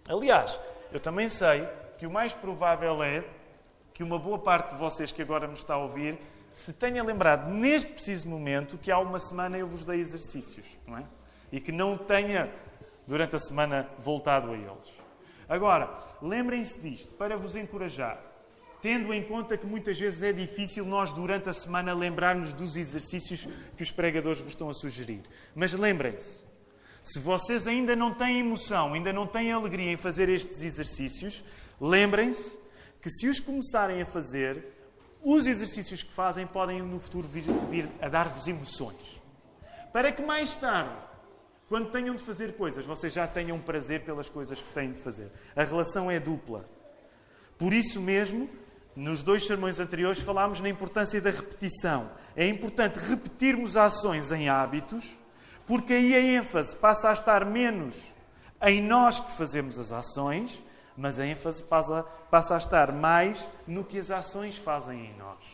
Aliás, 0.08 0.60
eu 0.92 1.00
também 1.00 1.30
sei 1.30 1.68
que 1.98 2.06
o 2.06 2.12
mais 2.12 2.34
provável 2.34 3.02
é 3.02 3.24
que 3.94 4.04
uma 4.04 4.20
boa 4.20 4.40
parte 4.40 4.72
de 4.72 4.80
vocês 4.80 5.12
que 5.12 5.22
agora 5.22 5.48
me 5.48 5.54
está 5.54 5.76
a 5.76 5.78
ouvir 5.78 6.20
se 6.52 6.74
tenha 6.74 7.04
lembrado 7.04 7.50
neste 7.50 7.94
preciso 7.94 8.28
momento 8.28 8.78
que 8.78 8.92
há 8.92 9.00
uma 9.00 9.20
semana 9.20 9.58
eu 9.58 9.68
vos 9.68 9.86
dei 9.86 10.00
exercícios, 10.00 10.66
não 10.86 10.98
é? 10.98 11.04
E 11.52 11.60
que 11.60 11.72
não 11.72 11.98
tenha 11.98 12.52
durante 13.08 13.36
a 13.36 13.40
semana 13.40 13.88
voltado 13.98 14.52
a 14.52 14.56
eles. 14.56 15.00
Agora, 15.48 15.90
lembrem-se 16.22 16.80
disto 16.80 17.14
para 17.14 17.38
vos 17.38 17.56
encorajar 17.56 18.29
tendo 18.82 19.14
em 19.14 19.24
conta 19.24 19.58
que 19.58 19.66
muitas 19.66 20.00
vezes 20.00 20.22
é 20.22 20.32
difícil 20.32 20.86
nós, 20.86 21.12
durante 21.12 21.50
a 21.50 21.54
semana, 21.54 21.94
lembrarmos 21.94 22.54
dos 22.54 22.76
exercícios 22.76 23.48
que 23.76 23.84
os 23.84 23.92
pregadores 23.92 24.40
vos 24.40 24.50
estão 24.50 24.70
a 24.70 24.74
sugerir. 24.74 25.22
Mas 25.54 25.74
lembrem-se, 25.74 26.44
se 27.04 27.20
vocês 27.20 27.68
ainda 27.68 27.96
não 27.96 28.14
têm 28.14 28.40
emoção, 28.40 28.94
ainda 28.94 29.12
não 29.12 29.26
têm 29.28 29.52
alegria 29.52 29.92
em 29.92 29.98
fazer 29.98 30.30
estes 30.30 30.62
exercícios, 30.62 31.44
lembrem-se 31.80 32.60
que 33.02 33.10
se 33.10 33.28
os 33.28 33.40
começarem 33.40 34.02
a 34.02 34.06
fazer, 34.06 34.64
os 35.22 35.48
exercícios 35.48 36.04
que 36.04 36.14
fazem 36.14 36.46
podem 36.48 36.82
no 36.82 37.00
futuro 37.00 37.28
vir, 37.28 37.44
vir 37.70 37.90
a 38.02 38.08
dar-vos 38.08 38.48
emoções. 38.48 39.22
Para 39.92 40.12
que 40.12 40.22
mais 40.22 40.56
tarde, 40.56 40.96
quando 41.68 41.92
tenham 41.92 42.16
de 42.16 42.24
fazer 42.24 42.54
coisas, 42.54 42.86
vocês 42.86 43.14
já 43.14 43.28
tenham 43.28 43.60
prazer 43.60 44.02
pelas 44.02 44.30
coisas 44.30 44.62
que 44.62 44.72
têm 44.72 44.92
de 44.92 45.02
fazer. 45.02 45.32
A 45.56 45.64
relação 45.64 46.10
é 46.10 46.20
dupla. 46.20 46.66
Por 47.58 47.74
isso 47.74 48.02
mesmo, 48.02 48.50
nos 49.00 49.24
dois 49.24 49.48
sermões 49.48 49.80
anteriores 49.80 50.20
falámos 50.20 50.60
na 50.60 50.68
importância 50.68 51.22
da 51.22 51.30
repetição. 51.30 52.12
É 52.36 52.46
importante 52.46 53.00
repetirmos 53.00 53.78
ações 53.78 54.30
em 54.30 54.50
hábitos, 54.50 55.18
porque 55.66 55.94
aí 55.94 56.14
a 56.14 56.20
ênfase 56.20 56.76
passa 56.76 57.10
a 57.10 57.14
estar 57.14 57.46
menos 57.46 58.14
em 58.62 58.82
nós 58.82 59.22
que 59.22 59.32
fazemos 59.32 59.80
as 59.80 59.94
ações, 59.94 60.62
mas 60.98 61.18
a 61.18 61.26
ênfase 61.26 61.64
passa, 61.64 62.04
passa 62.30 62.56
a 62.56 62.58
estar 62.58 62.92
mais 62.92 63.50
no 63.66 63.86
que 63.86 63.98
as 63.98 64.12
ações 64.12 64.58
fazem 64.58 65.06
em 65.06 65.18
nós. 65.18 65.46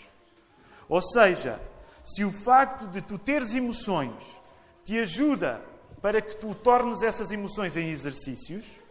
Ou 0.90 1.00
seja, 1.00 1.62
se 2.04 2.26
o 2.26 2.32
facto 2.32 2.88
de 2.88 3.00
tu 3.00 3.20
teres 3.20 3.54
emoções 3.54 4.42
te 4.84 4.98
ajuda 4.98 5.62
para 6.02 6.20
que 6.20 6.36
tu 6.38 6.56
tornes 6.56 7.04
essas 7.04 7.32
emoções 7.32 7.78
em 7.78 7.90
exercícios, 7.90 8.82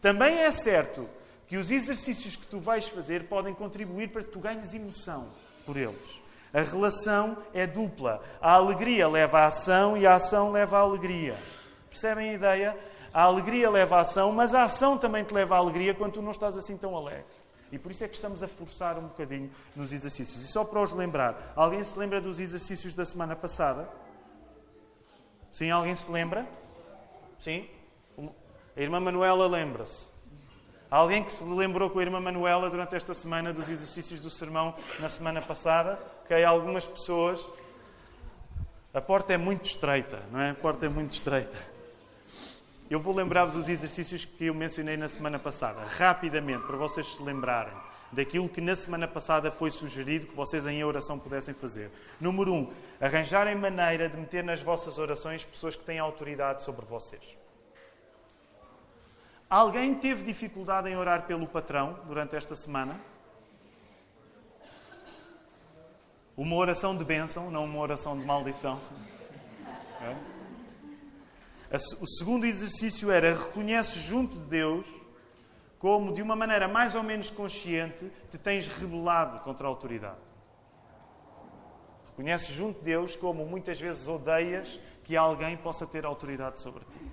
também 0.00 0.38
é 0.38 0.50
certo 0.50 1.08
que 1.52 1.58
os 1.58 1.70
exercícios 1.70 2.34
que 2.34 2.46
tu 2.46 2.58
vais 2.58 2.88
fazer 2.88 3.24
podem 3.24 3.52
contribuir 3.52 4.08
para 4.08 4.24
que 4.24 4.30
tu 4.30 4.38
ganhes 4.38 4.72
emoção 4.72 5.26
por 5.66 5.76
eles. 5.76 6.22
A 6.50 6.62
relação 6.62 7.36
é 7.52 7.66
dupla. 7.66 8.22
A 8.40 8.52
alegria 8.52 9.06
leva 9.06 9.40
à 9.40 9.44
ação 9.48 9.94
e 9.94 10.06
a 10.06 10.14
ação 10.14 10.50
leva 10.50 10.78
à 10.78 10.80
alegria. 10.80 11.36
Percebem 11.90 12.30
a 12.30 12.32
ideia? 12.32 12.78
A 13.12 13.24
alegria 13.24 13.68
leva 13.68 13.98
à 13.98 14.00
ação, 14.00 14.32
mas 14.32 14.54
a 14.54 14.62
ação 14.62 14.96
também 14.96 15.24
te 15.24 15.34
leva 15.34 15.54
à 15.54 15.58
alegria 15.58 15.92
quando 15.92 16.14
tu 16.14 16.22
não 16.22 16.30
estás 16.30 16.56
assim 16.56 16.74
tão 16.74 16.96
alegre. 16.96 17.26
E 17.70 17.78
por 17.78 17.92
isso 17.92 18.02
é 18.02 18.08
que 18.08 18.14
estamos 18.14 18.42
a 18.42 18.48
forçar 18.48 18.96
um 18.96 19.08
bocadinho 19.08 19.50
nos 19.76 19.92
exercícios. 19.92 20.42
E 20.42 20.46
só 20.46 20.64
para 20.64 20.80
os 20.80 20.94
lembrar, 20.94 21.52
alguém 21.54 21.84
se 21.84 21.98
lembra 21.98 22.18
dos 22.18 22.40
exercícios 22.40 22.94
da 22.94 23.04
semana 23.04 23.36
passada? 23.36 23.90
Sim, 25.50 25.70
alguém 25.70 25.94
se 25.94 26.10
lembra? 26.10 26.48
Sim? 27.38 27.68
A 28.74 28.80
irmã 28.80 29.00
Manuela 29.00 29.46
lembra-se. 29.46 30.11
Alguém 30.92 31.24
que 31.24 31.32
se 31.32 31.42
lembrou 31.42 31.88
com 31.88 32.00
a 32.00 32.02
irmã 32.02 32.20
Manuela 32.20 32.68
durante 32.68 32.94
esta 32.94 33.14
semana 33.14 33.50
dos 33.50 33.70
exercícios 33.70 34.20
do 34.20 34.28
sermão 34.28 34.74
na 35.00 35.08
semana 35.08 35.40
passada? 35.40 35.98
Ok, 36.22 36.44
algumas 36.44 36.86
pessoas. 36.86 37.42
A 38.92 39.00
porta 39.00 39.32
é 39.32 39.38
muito 39.38 39.64
estreita, 39.64 40.22
não 40.30 40.38
é? 40.38 40.50
A 40.50 40.54
porta 40.54 40.84
é 40.84 40.90
muito 40.90 41.12
estreita. 41.12 41.56
Eu 42.90 43.00
vou 43.00 43.16
lembrar-vos 43.16 43.54
dos 43.54 43.70
exercícios 43.70 44.26
que 44.26 44.44
eu 44.44 44.54
mencionei 44.54 44.98
na 44.98 45.08
semana 45.08 45.38
passada, 45.38 45.82
rapidamente, 45.82 46.66
para 46.66 46.76
vocês 46.76 47.06
se 47.06 47.22
lembrarem 47.22 47.72
daquilo 48.12 48.46
que 48.46 48.60
na 48.60 48.76
semana 48.76 49.08
passada 49.08 49.50
foi 49.50 49.70
sugerido 49.70 50.26
que 50.26 50.36
vocês 50.36 50.66
em 50.66 50.84
oração 50.84 51.18
pudessem 51.18 51.54
fazer. 51.54 51.90
Número 52.20 52.52
um, 52.52 52.70
arranjarem 53.00 53.54
maneira 53.54 54.10
de 54.10 54.18
meter 54.18 54.44
nas 54.44 54.60
vossas 54.60 54.98
orações 54.98 55.42
pessoas 55.42 55.74
que 55.74 55.84
têm 55.84 55.98
autoridade 55.98 56.62
sobre 56.62 56.84
vocês. 56.84 57.22
Alguém 59.52 59.94
teve 59.94 60.22
dificuldade 60.22 60.88
em 60.88 60.96
orar 60.96 61.26
pelo 61.26 61.46
patrão 61.46 61.98
durante 62.06 62.34
esta 62.34 62.56
semana? 62.56 62.98
Uma 66.34 66.56
oração 66.56 66.96
de 66.96 67.04
bênção, 67.04 67.50
não 67.50 67.66
uma 67.66 67.78
oração 67.78 68.16
de 68.16 68.24
maldição. 68.24 68.80
É? 71.70 71.76
O 72.00 72.06
segundo 72.06 72.46
exercício 72.46 73.10
era 73.10 73.34
reconhece 73.34 73.98
junto 73.98 74.38
de 74.38 74.44
Deus 74.46 74.86
como, 75.78 76.14
de 76.14 76.22
uma 76.22 76.34
maneira 76.34 76.66
mais 76.66 76.94
ou 76.94 77.02
menos 77.02 77.28
consciente, 77.28 78.10
te 78.30 78.38
tens 78.38 78.66
rebelado 78.66 79.40
contra 79.40 79.66
a 79.66 79.68
autoridade. 79.68 80.16
Reconhece 82.06 82.54
junto 82.54 82.78
de 82.78 82.86
Deus 82.86 83.16
como 83.16 83.44
muitas 83.44 83.78
vezes 83.78 84.08
odeias 84.08 84.80
que 85.04 85.14
alguém 85.14 85.58
possa 85.58 85.86
ter 85.86 86.06
autoridade 86.06 86.58
sobre 86.58 86.86
ti. 86.86 87.12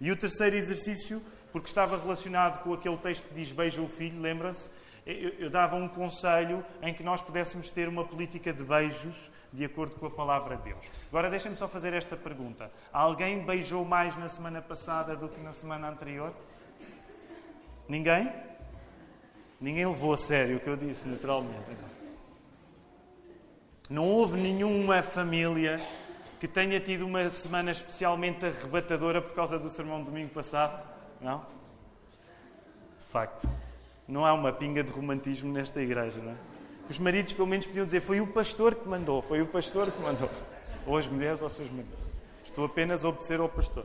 E 0.00 0.12
o 0.12 0.16
terceiro 0.16 0.54
exercício 0.54 1.20
porque 1.52 1.68
estava 1.68 1.98
relacionado 1.98 2.62
com 2.62 2.72
aquele 2.72 2.96
texto 2.96 3.28
que 3.28 3.34
diz 3.34 3.52
beija 3.52 3.82
o 3.82 3.88
filho, 3.88 4.20
lembra-se? 4.20 4.70
Eu, 5.04 5.30
eu, 5.38 5.50
dava 5.50 5.74
um 5.74 5.88
conselho 5.88 6.64
em 6.80 6.94
que 6.94 7.02
nós 7.02 7.20
pudéssemos 7.20 7.70
ter 7.70 7.88
uma 7.88 8.04
política 8.04 8.52
de 8.52 8.62
beijos 8.62 9.30
de 9.52 9.64
acordo 9.64 9.96
com 9.96 10.06
a 10.06 10.10
palavra 10.10 10.56
de 10.56 10.62
Deus. 10.62 10.84
Agora 11.08 11.28
deixem-me 11.28 11.56
só 11.56 11.68
fazer 11.68 11.92
esta 11.92 12.16
pergunta. 12.16 12.70
Alguém 12.92 13.44
beijou 13.44 13.84
mais 13.84 14.16
na 14.16 14.28
semana 14.28 14.62
passada 14.62 15.16
do 15.16 15.28
que 15.28 15.40
na 15.40 15.52
semana 15.52 15.88
anterior? 15.88 16.32
Ninguém? 17.88 18.32
Ninguém 19.60 19.84
levou 19.84 20.12
a 20.12 20.16
sério 20.16 20.56
o 20.56 20.60
que 20.60 20.68
eu 20.68 20.76
disse, 20.76 21.06
naturalmente. 21.06 21.76
Não 23.90 24.08
houve 24.08 24.40
nenhuma 24.40 25.02
família 25.02 25.80
que 26.40 26.48
tenha 26.48 26.80
tido 26.80 27.04
uma 27.04 27.28
semana 27.28 27.72
especialmente 27.72 28.46
arrebatadora 28.46 29.20
por 29.20 29.34
causa 29.34 29.58
do 29.58 29.68
sermão 29.68 30.00
do 30.00 30.06
domingo 30.06 30.30
passado? 30.30 30.91
Não? 31.22 31.44
De 32.98 33.04
facto, 33.04 33.48
não 34.08 34.24
há 34.24 34.32
uma 34.32 34.52
pinga 34.52 34.82
de 34.82 34.90
romantismo 34.90 35.52
nesta 35.52 35.80
igreja, 35.80 36.20
não 36.20 36.32
é? 36.32 36.36
Os 36.90 36.98
maridos, 36.98 37.32
pelo 37.32 37.46
menos, 37.46 37.66
podiam 37.66 37.84
dizer: 37.84 38.00
Foi 38.00 38.20
o 38.20 38.26
pastor 38.26 38.74
que 38.74 38.88
mandou, 38.88 39.22
foi 39.22 39.40
o 39.40 39.46
pastor 39.46 39.90
que 39.90 40.02
mandou. 40.02 40.28
Ou 40.86 40.96
as 40.96 41.06
mulheres 41.06 41.40
ou 41.40 41.46
os 41.46 41.52
seus 41.52 41.70
maridos. 41.70 42.04
Estou 42.44 42.64
apenas 42.64 43.04
a 43.04 43.08
obedecer 43.08 43.40
ao 43.40 43.48
pastor. 43.48 43.84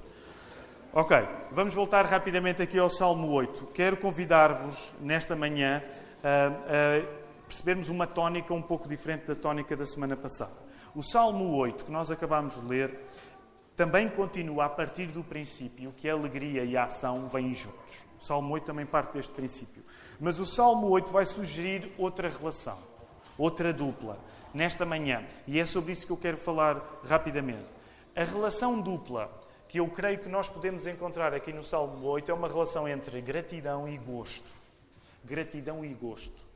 Ok, 0.91 1.15
vamos 1.51 1.73
voltar 1.73 2.05
rapidamente 2.05 2.61
aqui 2.61 2.79
ao 2.79 2.89
Salmo 2.89 3.29
8. 3.29 3.67
Quero 3.67 3.97
convidar-vos, 3.97 4.95
nesta 4.99 5.35
manhã, 5.35 5.83
a, 6.23 6.47
a 6.47 7.45
percebermos 7.47 7.89
uma 7.89 8.07
tónica 8.07 8.53
um 8.53 8.61
pouco 8.61 8.89
diferente 8.89 9.27
da 9.27 9.35
tónica 9.35 9.75
da 9.75 9.85
semana 9.85 10.17
passada. 10.17 10.51
O 10.95 11.03
Salmo 11.03 11.55
8, 11.55 11.85
que 11.85 11.91
nós 11.91 12.09
acabámos 12.09 12.59
de 12.59 12.65
ler, 12.65 12.99
também 13.77 14.09
continua 14.09 14.65
a 14.65 14.69
partir 14.69 15.05
do 15.05 15.23
princípio 15.23 15.93
que 15.95 16.09
a 16.09 16.13
alegria 16.13 16.65
e 16.65 16.75
a 16.75 16.85
ação 16.85 17.27
vêm 17.29 17.53
juntos. 17.53 18.07
O 18.19 18.25
Salmo 18.25 18.51
8 18.55 18.65
também 18.65 18.87
parte 18.87 19.13
deste 19.13 19.31
princípio. 19.31 19.83
Mas 20.19 20.39
o 20.39 20.45
Salmo 20.47 20.89
8 20.89 21.11
vai 21.11 21.27
sugerir 21.27 21.91
outra 21.95 22.27
relação, 22.27 22.79
outra 23.37 23.71
dupla, 23.71 24.17
nesta 24.51 24.83
manhã. 24.83 25.23
E 25.45 25.59
é 25.59 25.65
sobre 25.67 25.93
isso 25.93 26.07
que 26.07 26.11
eu 26.11 26.17
quero 26.17 26.37
falar 26.37 26.81
rapidamente. 27.07 27.67
A 28.15 28.23
relação 28.23 28.81
dupla 28.81 29.31
que 29.69 29.79
eu 29.79 29.87
creio 29.89 30.17
que 30.17 30.27
nós 30.27 30.49
podemos 30.49 30.87
encontrar 30.87 31.31
aqui 31.35 31.53
no 31.53 31.63
Salmo 31.63 32.03
8 32.03 32.31
é 32.31 32.33
uma 32.33 32.47
relação 32.47 32.87
entre 32.87 33.21
gratidão 33.21 33.87
e 33.87 33.95
gosto. 33.95 34.49
Gratidão 35.23 35.85
e 35.85 35.89
gosto. 35.89 36.47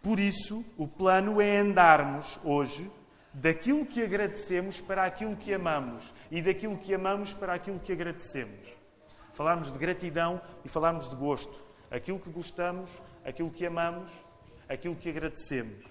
Por 0.00 0.20
isso, 0.20 0.64
o 0.78 0.86
plano 0.86 1.40
é 1.40 1.56
andarmos 1.56 2.38
hoje 2.44 2.88
daquilo 3.34 3.84
que 3.84 4.02
agradecemos 4.02 4.80
para 4.80 5.04
aquilo 5.04 5.36
que 5.36 5.52
amamos 5.52 6.14
e 6.30 6.40
daquilo 6.40 6.78
que 6.78 6.94
amamos 6.94 7.34
para 7.34 7.52
aquilo 7.52 7.80
que 7.80 7.92
agradecemos. 7.92 8.68
Falarmos 9.34 9.72
de 9.72 9.78
gratidão 9.78 10.40
e 10.64 10.68
falarmos 10.68 11.08
de 11.08 11.16
gosto. 11.16 11.60
Aquilo 11.90 12.20
que 12.20 12.30
gostamos, 12.30 12.88
aquilo 13.24 13.50
que 13.50 13.66
amamos, 13.66 14.10
aquilo 14.68 14.94
que 14.94 15.08
agradecemos. 15.08 15.84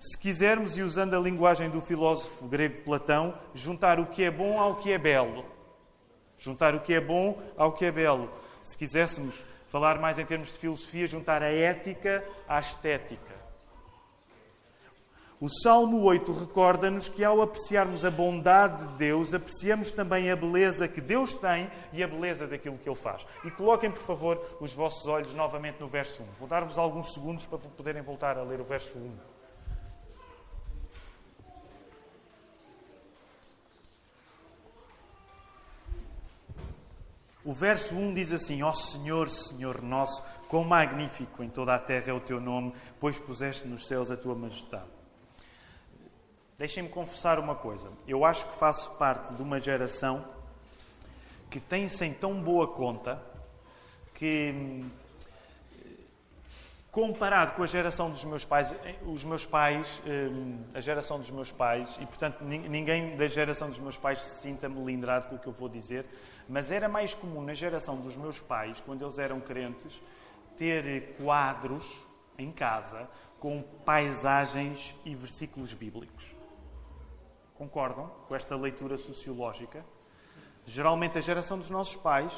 Se 0.00 0.18
quisermos, 0.18 0.76
e 0.76 0.82
usando 0.82 1.14
a 1.14 1.20
linguagem 1.20 1.70
do 1.70 1.80
filósofo 1.80 2.48
grego 2.48 2.82
Platão, 2.82 3.38
juntar 3.54 4.00
o 4.00 4.06
que 4.06 4.24
é 4.24 4.30
bom 4.30 4.58
ao 4.58 4.76
que 4.76 4.90
é 4.90 4.98
belo. 4.98 5.44
Juntar 6.38 6.74
o 6.74 6.80
que 6.80 6.94
é 6.94 7.00
bom 7.00 7.40
ao 7.56 7.72
que 7.72 7.84
é 7.84 7.92
belo. 7.92 8.28
Se 8.62 8.76
quiséssemos 8.76 9.46
falar 9.68 10.00
mais 10.00 10.18
em 10.18 10.24
termos 10.24 10.52
de 10.52 10.58
filosofia, 10.58 11.06
juntar 11.06 11.42
a 11.42 11.52
ética 11.52 12.24
à 12.48 12.58
estética. 12.58 13.31
O 15.42 15.48
Salmo 15.48 16.04
8 16.04 16.30
recorda-nos 16.32 17.08
que 17.08 17.24
ao 17.24 17.42
apreciarmos 17.42 18.04
a 18.04 18.10
bondade 18.12 18.86
de 18.86 18.94
Deus, 18.94 19.34
apreciamos 19.34 19.90
também 19.90 20.30
a 20.30 20.36
beleza 20.36 20.86
que 20.86 21.00
Deus 21.00 21.34
tem 21.34 21.68
e 21.92 22.00
a 22.00 22.06
beleza 22.06 22.46
daquilo 22.46 22.78
que 22.78 22.88
Ele 22.88 22.94
faz. 22.94 23.26
E 23.42 23.50
coloquem, 23.50 23.90
por 23.90 24.02
favor, 24.02 24.40
os 24.60 24.72
vossos 24.72 25.04
olhos 25.08 25.34
novamente 25.34 25.80
no 25.80 25.88
verso 25.88 26.22
1. 26.22 26.26
Vou 26.38 26.46
dar-vos 26.46 26.78
alguns 26.78 27.12
segundos 27.12 27.44
para 27.44 27.58
poderem 27.58 28.02
voltar 28.02 28.38
a 28.38 28.44
ler 28.44 28.60
o 28.60 28.64
verso 28.64 28.96
1. 28.96 29.16
O 37.44 37.52
verso 37.52 37.96
1 37.96 38.14
diz 38.14 38.32
assim: 38.32 38.62
Ó 38.62 38.70
oh 38.70 38.74
Senhor, 38.74 39.28
Senhor 39.28 39.82
nosso, 39.82 40.22
quão 40.48 40.62
magnífico 40.62 41.42
em 41.42 41.48
toda 41.50 41.74
a 41.74 41.80
terra 41.80 42.12
é 42.12 42.12
o 42.12 42.20
teu 42.20 42.40
nome, 42.40 42.72
pois 43.00 43.18
puseste 43.18 43.66
nos 43.66 43.88
céus 43.88 44.08
a 44.12 44.16
tua 44.16 44.36
majestade. 44.36 45.01
Deixem-me 46.62 46.88
confessar 46.88 47.40
uma 47.40 47.56
coisa. 47.56 47.88
Eu 48.06 48.24
acho 48.24 48.46
que 48.46 48.54
faço 48.54 48.90
parte 48.90 49.34
de 49.34 49.42
uma 49.42 49.58
geração 49.58 50.24
que 51.50 51.58
tem 51.58 51.88
sem 51.88 52.14
tão 52.14 52.40
boa 52.40 52.68
conta 52.68 53.20
que, 54.14 54.84
comparado 56.92 57.54
com 57.54 57.64
a 57.64 57.66
geração 57.66 58.12
dos 58.12 58.24
meus 58.24 58.44
pais, 58.44 58.72
os 59.04 59.24
meus 59.24 59.44
pais, 59.44 60.00
hum, 60.06 60.62
a 60.72 60.80
geração 60.80 61.18
dos 61.18 61.32
meus 61.32 61.50
pais, 61.50 61.98
e 62.00 62.06
portanto 62.06 62.44
ninguém 62.44 63.16
da 63.16 63.26
geração 63.26 63.68
dos 63.68 63.80
meus 63.80 63.96
pais 63.96 64.22
se 64.22 64.42
sinta 64.42 64.68
melindrado 64.68 65.26
com 65.26 65.34
o 65.34 65.38
que 65.40 65.48
eu 65.48 65.52
vou 65.52 65.68
dizer, 65.68 66.06
mas 66.48 66.70
era 66.70 66.88
mais 66.88 67.12
comum 67.12 67.42
na 67.42 67.54
geração 67.54 67.96
dos 67.96 68.16
meus 68.16 68.40
pais, 68.40 68.80
quando 68.86 69.02
eles 69.02 69.18
eram 69.18 69.40
crentes, 69.40 70.00
ter 70.56 71.16
quadros 71.16 72.06
em 72.38 72.52
casa 72.52 73.10
com 73.40 73.60
paisagens 73.84 74.94
e 75.04 75.12
versículos 75.12 75.74
bíblicos. 75.74 76.40
Concordam 77.56 78.10
com 78.28 78.34
esta 78.34 78.56
leitura 78.56 78.96
sociológica? 78.98 79.84
Geralmente 80.66 81.18
a 81.18 81.20
geração 81.20 81.58
dos 81.58 81.70
nossos 81.70 81.96
pais, 81.96 82.32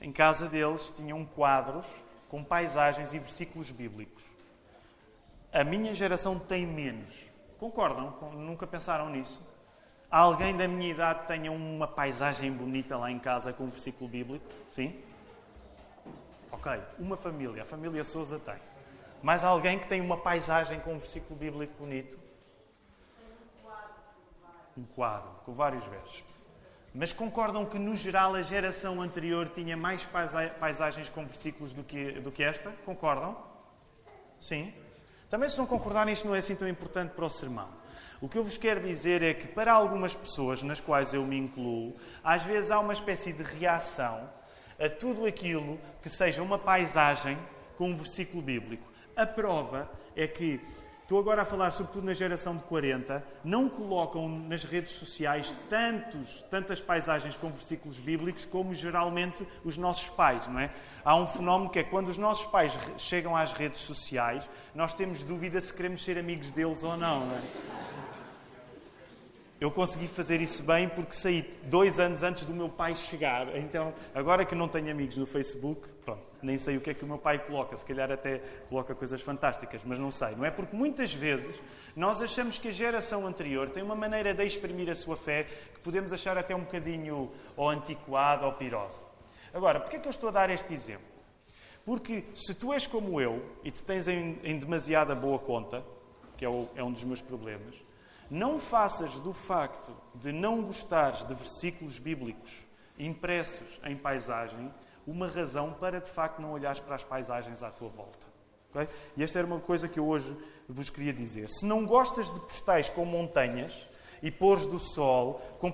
em 0.00 0.12
casa 0.12 0.48
deles, 0.48 0.92
tinham 0.94 1.24
quadros 1.24 1.86
com 2.28 2.42
paisagens 2.42 3.14
e 3.14 3.18
versículos 3.18 3.70
bíblicos. 3.70 4.22
A 5.52 5.62
minha 5.64 5.92
geração 5.94 6.38
tem 6.38 6.66
menos. 6.66 7.30
Concordam? 7.58 8.10
Nunca 8.32 8.66
pensaram 8.66 9.08
nisso? 9.10 9.40
alguém 10.12 10.54
da 10.54 10.68
minha 10.68 10.90
idade 10.90 11.26
tenha 11.26 11.50
uma 11.50 11.88
paisagem 11.88 12.52
bonita 12.52 12.98
lá 12.98 13.10
em 13.10 13.18
casa 13.18 13.50
com 13.50 13.64
um 13.64 13.68
versículo 13.68 14.10
bíblico? 14.10 14.44
Sim? 14.68 15.00
Ok. 16.50 16.70
Uma 16.98 17.16
família. 17.16 17.62
A 17.62 17.64
família 17.64 18.04
Souza 18.04 18.38
tem. 18.38 18.56
Mais 19.22 19.42
alguém 19.42 19.78
que 19.78 19.88
tem 19.88 20.00
uma 20.00 20.18
paisagem 20.18 20.80
com 20.80 20.92
um 20.92 20.98
versículo 20.98 21.38
bíblico 21.38 21.72
bonito? 21.78 22.18
Um 24.76 24.84
quadro, 24.84 25.30
com 25.44 25.52
vários 25.52 25.84
versos. 25.86 26.24
Mas 26.94 27.12
concordam 27.12 27.64
que, 27.64 27.78
no 27.78 27.94
geral, 27.94 28.34
a 28.34 28.42
geração 28.42 29.00
anterior 29.00 29.48
tinha 29.48 29.76
mais 29.76 30.06
paisagens 30.60 31.08
com 31.08 31.24
versículos 31.24 31.72
do 31.72 31.82
que, 31.82 32.12
do 32.20 32.30
que 32.30 32.42
esta? 32.42 32.70
Concordam? 32.84 33.36
Sim? 34.40 34.74
Também, 35.30 35.48
se 35.48 35.56
não 35.56 35.66
concordarem, 35.66 36.12
isto 36.12 36.26
não 36.26 36.34
é 36.34 36.38
assim 36.38 36.54
tão 36.54 36.68
importante 36.68 37.12
para 37.12 37.24
o 37.24 37.30
sermão. 37.30 37.68
O 38.20 38.28
que 38.28 38.36
eu 38.36 38.44
vos 38.44 38.58
quero 38.58 38.80
dizer 38.80 39.22
é 39.22 39.32
que, 39.32 39.48
para 39.48 39.72
algumas 39.72 40.14
pessoas 40.14 40.62
nas 40.62 40.80
quais 40.80 41.14
eu 41.14 41.24
me 41.24 41.38
incluo, 41.38 41.96
às 42.22 42.44
vezes 42.44 42.70
há 42.70 42.78
uma 42.78 42.92
espécie 42.92 43.32
de 43.32 43.42
reação 43.42 44.28
a 44.78 44.88
tudo 44.88 45.24
aquilo 45.26 45.80
que 46.02 46.10
seja 46.10 46.42
uma 46.42 46.58
paisagem 46.58 47.38
com 47.76 47.90
um 47.90 47.96
versículo 47.96 48.42
bíblico. 48.42 48.92
A 49.16 49.26
prova 49.26 49.90
é 50.14 50.26
que 50.26 50.60
estou 51.12 51.20
agora 51.20 51.42
a 51.42 51.44
falar 51.44 51.70
sobretudo 51.72 52.06
na 52.06 52.14
geração 52.14 52.56
de 52.56 52.62
40, 52.62 53.22
não 53.44 53.68
colocam 53.68 54.26
nas 54.26 54.64
redes 54.64 54.92
sociais 54.92 55.54
tantos, 55.68 56.42
tantas 56.50 56.80
paisagens 56.80 57.36
com 57.36 57.50
versículos 57.50 58.00
bíblicos 58.00 58.46
como 58.46 58.74
geralmente 58.74 59.46
os 59.62 59.76
nossos 59.76 60.08
pais, 60.08 60.48
não 60.48 60.58
é? 60.58 60.70
Há 61.04 61.14
um 61.14 61.26
fenómeno 61.26 61.68
que 61.68 61.80
é 61.80 61.82
quando 61.82 62.08
os 62.08 62.16
nossos 62.16 62.46
pais 62.46 62.78
chegam 62.96 63.36
às 63.36 63.52
redes 63.52 63.80
sociais, 63.80 64.48
nós 64.74 64.94
temos 64.94 65.22
dúvida 65.22 65.60
se 65.60 65.74
queremos 65.74 66.02
ser 66.02 66.16
amigos 66.16 66.50
deles 66.50 66.82
ou 66.82 66.96
não, 66.96 67.26
não 67.26 67.36
é? 67.36 67.40
Eu 69.62 69.70
consegui 69.70 70.08
fazer 70.08 70.40
isso 70.40 70.60
bem 70.64 70.88
porque 70.88 71.12
saí 71.12 71.48
dois 71.66 72.00
anos 72.00 72.24
antes 72.24 72.44
do 72.44 72.52
meu 72.52 72.68
pai 72.68 72.96
chegar. 72.96 73.56
Então, 73.56 73.94
agora 74.12 74.44
que 74.44 74.56
não 74.56 74.66
tenho 74.66 74.90
amigos 74.90 75.16
no 75.16 75.24
Facebook, 75.24 75.88
pronto, 76.04 76.32
nem 76.42 76.58
sei 76.58 76.76
o 76.76 76.80
que 76.80 76.90
é 76.90 76.94
que 76.94 77.04
o 77.04 77.06
meu 77.06 77.16
pai 77.16 77.38
coloca. 77.38 77.76
Se 77.76 77.86
calhar 77.86 78.10
até 78.10 78.40
coloca 78.68 78.92
coisas 78.92 79.20
fantásticas, 79.20 79.82
mas 79.84 80.00
não 80.00 80.10
sei. 80.10 80.34
Não 80.34 80.44
é 80.44 80.50
porque 80.50 80.74
muitas 80.74 81.14
vezes 81.14 81.60
nós 81.94 82.20
achamos 82.20 82.58
que 82.58 82.70
a 82.70 82.72
geração 82.72 83.24
anterior 83.24 83.70
tem 83.70 83.84
uma 83.84 83.94
maneira 83.94 84.34
de 84.34 84.44
exprimir 84.44 84.90
a 84.90 84.96
sua 84.96 85.16
fé 85.16 85.44
que 85.72 85.78
podemos 85.78 86.12
achar 86.12 86.36
até 86.36 86.56
um 86.56 86.62
bocadinho 86.62 87.30
ou 87.56 87.68
antiquada 87.68 88.44
ou 88.44 88.54
pirosa. 88.54 89.00
Agora, 89.54 89.78
porquê 89.78 89.94
é 89.94 90.00
que 90.00 90.08
eu 90.08 90.10
estou 90.10 90.30
a 90.30 90.32
dar 90.32 90.50
este 90.50 90.74
exemplo? 90.74 91.06
Porque 91.84 92.24
se 92.34 92.52
tu 92.52 92.72
és 92.72 92.84
como 92.84 93.20
eu 93.20 93.40
e 93.62 93.70
te 93.70 93.84
tens 93.84 94.08
em, 94.08 94.40
em 94.42 94.58
demasiada 94.58 95.14
boa 95.14 95.38
conta, 95.38 95.84
que 96.36 96.44
é, 96.44 96.48
o, 96.48 96.68
é 96.74 96.82
um 96.82 96.90
dos 96.90 97.04
meus 97.04 97.22
problemas, 97.22 97.76
não 98.32 98.58
faças 98.58 99.20
do 99.20 99.34
facto 99.34 99.94
de 100.14 100.32
não 100.32 100.62
gostares 100.62 101.22
de 101.22 101.34
versículos 101.34 101.98
bíblicos 101.98 102.64
impressos 102.98 103.78
em 103.84 103.94
paisagem 103.94 104.72
uma 105.06 105.28
razão 105.28 105.74
para 105.74 106.00
de 106.00 106.08
facto 106.08 106.40
não 106.40 106.52
olhares 106.52 106.80
para 106.80 106.94
as 106.94 107.04
paisagens 107.04 107.62
à 107.62 107.70
tua 107.70 107.90
volta. 107.90 108.26
Okay? 108.70 108.88
E 109.18 109.22
esta 109.22 109.38
era 109.38 109.46
uma 109.46 109.60
coisa 109.60 109.86
que 109.86 110.00
eu 110.00 110.06
hoje 110.06 110.34
vos 110.66 110.88
queria 110.88 111.12
dizer. 111.12 111.46
Se 111.50 111.66
não 111.66 111.84
gostas 111.84 112.32
de 112.32 112.40
postais 112.40 112.88
com 112.88 113.04
montanhas 113.04 113.86
e 114.22 114.30
pôres 114.30 114.64
do 114.64 114.78
sol, 114.78 115.42
com, 115.58 115.70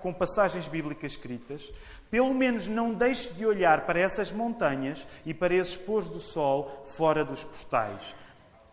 com 0.00 0.14
passagens 0.14 0.68
bíblicas 0.68 1.12
escritas, 1.12 1.72
pelo 2.08 2.32
menos 2.32 2.68
não 2.68 2.94
deixe 2.94 3.32
de 3.32 3.44
olhar 3.44 3.86
para 3.86 3.98
essas 3.98 4.30
montanhas 4.30 5.04
e 5.26 5.34
para 5.34 5.52
esses 5.52 5.76
pôs 5.76 6.08
do 6.08 6.20
sol 6.20 6.84
fora 6.84 7.24
dos 7.24 7.42
postais. 7.42 8.14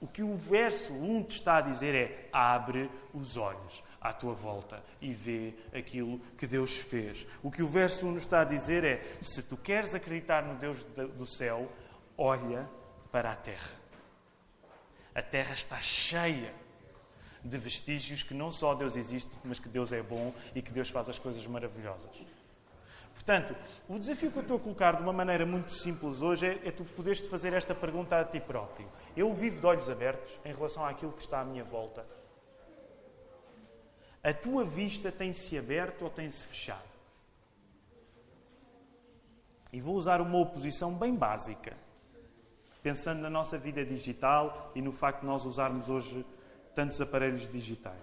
O 0.02 0.08
que 0.08 0.22
o 0.22 0.36
verso 0.36 0.94
1 0.94 1.24
te 1.24 1.36
está 1.36 1.58
a 1.58 1.62
dizer 1.62 1.96
é: 1.96 2.30
abre 2.32 2.90
os 3.14 3.38
olhos 3.38 3.84
à 4.00 4.12
tua 4.12 4.34
volta 4.34 4.84
e 5.02 5.14
vê 5.14 5.54
aquilo 5.74 6.20
que 6.38 6.46
Deus 6.46 6.80
fez. 6.80 7.26
O 7.42 7.50
que 7.50 7.64
o 7.64 7.68
verso 7.68 8.08
1 8.08 8.12
nos 8.12 8.24
está 8.24 8.42
a 8.42 8.46
dizer 8.46 8.84
é: 8.84 9.18
se 9.22 9.42
tu 9.44 9.56
queres 9.56 9.96
acreditar 9.96 10.44
no 10.44 10.56
Deus 10.56 10.84
do 10.84 11.26
céu, 11.26 11.72
olha 12.18 12.70
para 13.12 13.32
a 13.32 13.36
terra. 13.36 13.72
A 15.14 15.22
terra 15.22 15.54
está 15.54 15.80
cheia 15.80 16.54
de 17.44 17.58
vestígios 17.58 18.24
que 18.24 18.34
não 18.34 18.52
só 18.52 18.76
Deus 18.76 18.98
existe, 18.98 19.32
mas 19.44 19.60
que 19.60 19.70
Deus 19.70 19.94
é 19.94 20.02
bom 20.02 20.34
e 20.54 20.62
que 20.62 20.72
Deus 20.72 20.90
faz 20.90 21.10
as 21.10 21.20
coisas 21.20 21.46
maravilhosas. 21.48 22.12
Portanto, 23.16 23.56
o 23.90 23.98
desafio 23.98 24.30
que 24.30 24.38
eu 24.38 24.42
estou 24.42 24.58
a 24.58 24.60
colocar 24.60 24.98
de 24.98 25.02
uma 25.02 25.14
maneira 25.14 25.46
muito 25.46 25.72
simples 25.72 26.22
hoje 26.22 26.46
é, 26.46 26.68
é 26.68 26.72
tu 26.72 26.84
poderes 26.84 27.22
te 27.22 27.30
fazer 27.30 27.54
esta 27.54 27.74
pergunta 27.74 28.20
a 28.20 28.26
ti 28.26 28.40
próprio. 28.40 28.88
Eu 29.16 29.34
vivo 29.34 29.60
de 29.60 29.66
olhos 29.66 29.90
abertos 29.90 30.38
em 30.44 30.54
relação 30.54 30.86
àquilo 30.86 31.14
que 31.14 31.22
está 31.22 31.40
à 31.40 31.46
minha 31.46 31.64
volta? 31.64 32.06
A 34.22 34.34
tua 34.34 34.66
vista 34.66 35.12
tem-se 35.12 35.58
aberto 35.58 36.04
ou 36.04 36.10
tem-se 36.10 36.46
fechado? 36.46 36.84
E 39.72 39.80
vou 39.80 39.96
usar 39.96 40.22
uma 40.22 40.38
oposição 40.38 40.94
bem 40.94 41.16
básica, 41.16 41.76
pensando 42.84 43.22
na 43.22 43.30
nossa 43.30 43.58
vida 43.58 43.84
digital 43.84 44.72
e 44.76 44.82
no 44.82 44.92
facto 44.92 45.22
de 45.22 45.26
nós 45.26 45.46
usarmos 45.46 45.90
hoje 45.90 46.26
tantos 46.76 47.00
aparelhos 47.02 47.48
digitais. 47.48 47.96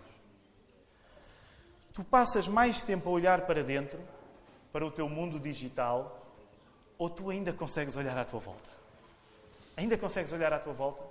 Tu 1.93 2.03
passas 2.03 2.49
mais 2.49 2.83
tempo 2.83 3.09
a 3.09 3.13
olhar 3.13 3.47
para 3.47 3.63
dentro 3.63 4.01
para 4.73 4.87
o 4.87 4.91
teu 4.91 5.09
mundo 5.09 5.39
digital 5.39 6.27
ou 6.97 7.11
tu 7.11 7.31
ainda 7.31 7.53
consegues 7.53 7.97
olhar 7.97 8.17
à 8.17 8.25
tua 8.25 8.41
volta? 8.41 8.71
Ainda 9.77 9.99
consegues 9.99 10.33
olhar 10.33 10.53
à 10.53 10.59
tua 10.59 10.73
volta? 10.73 11.03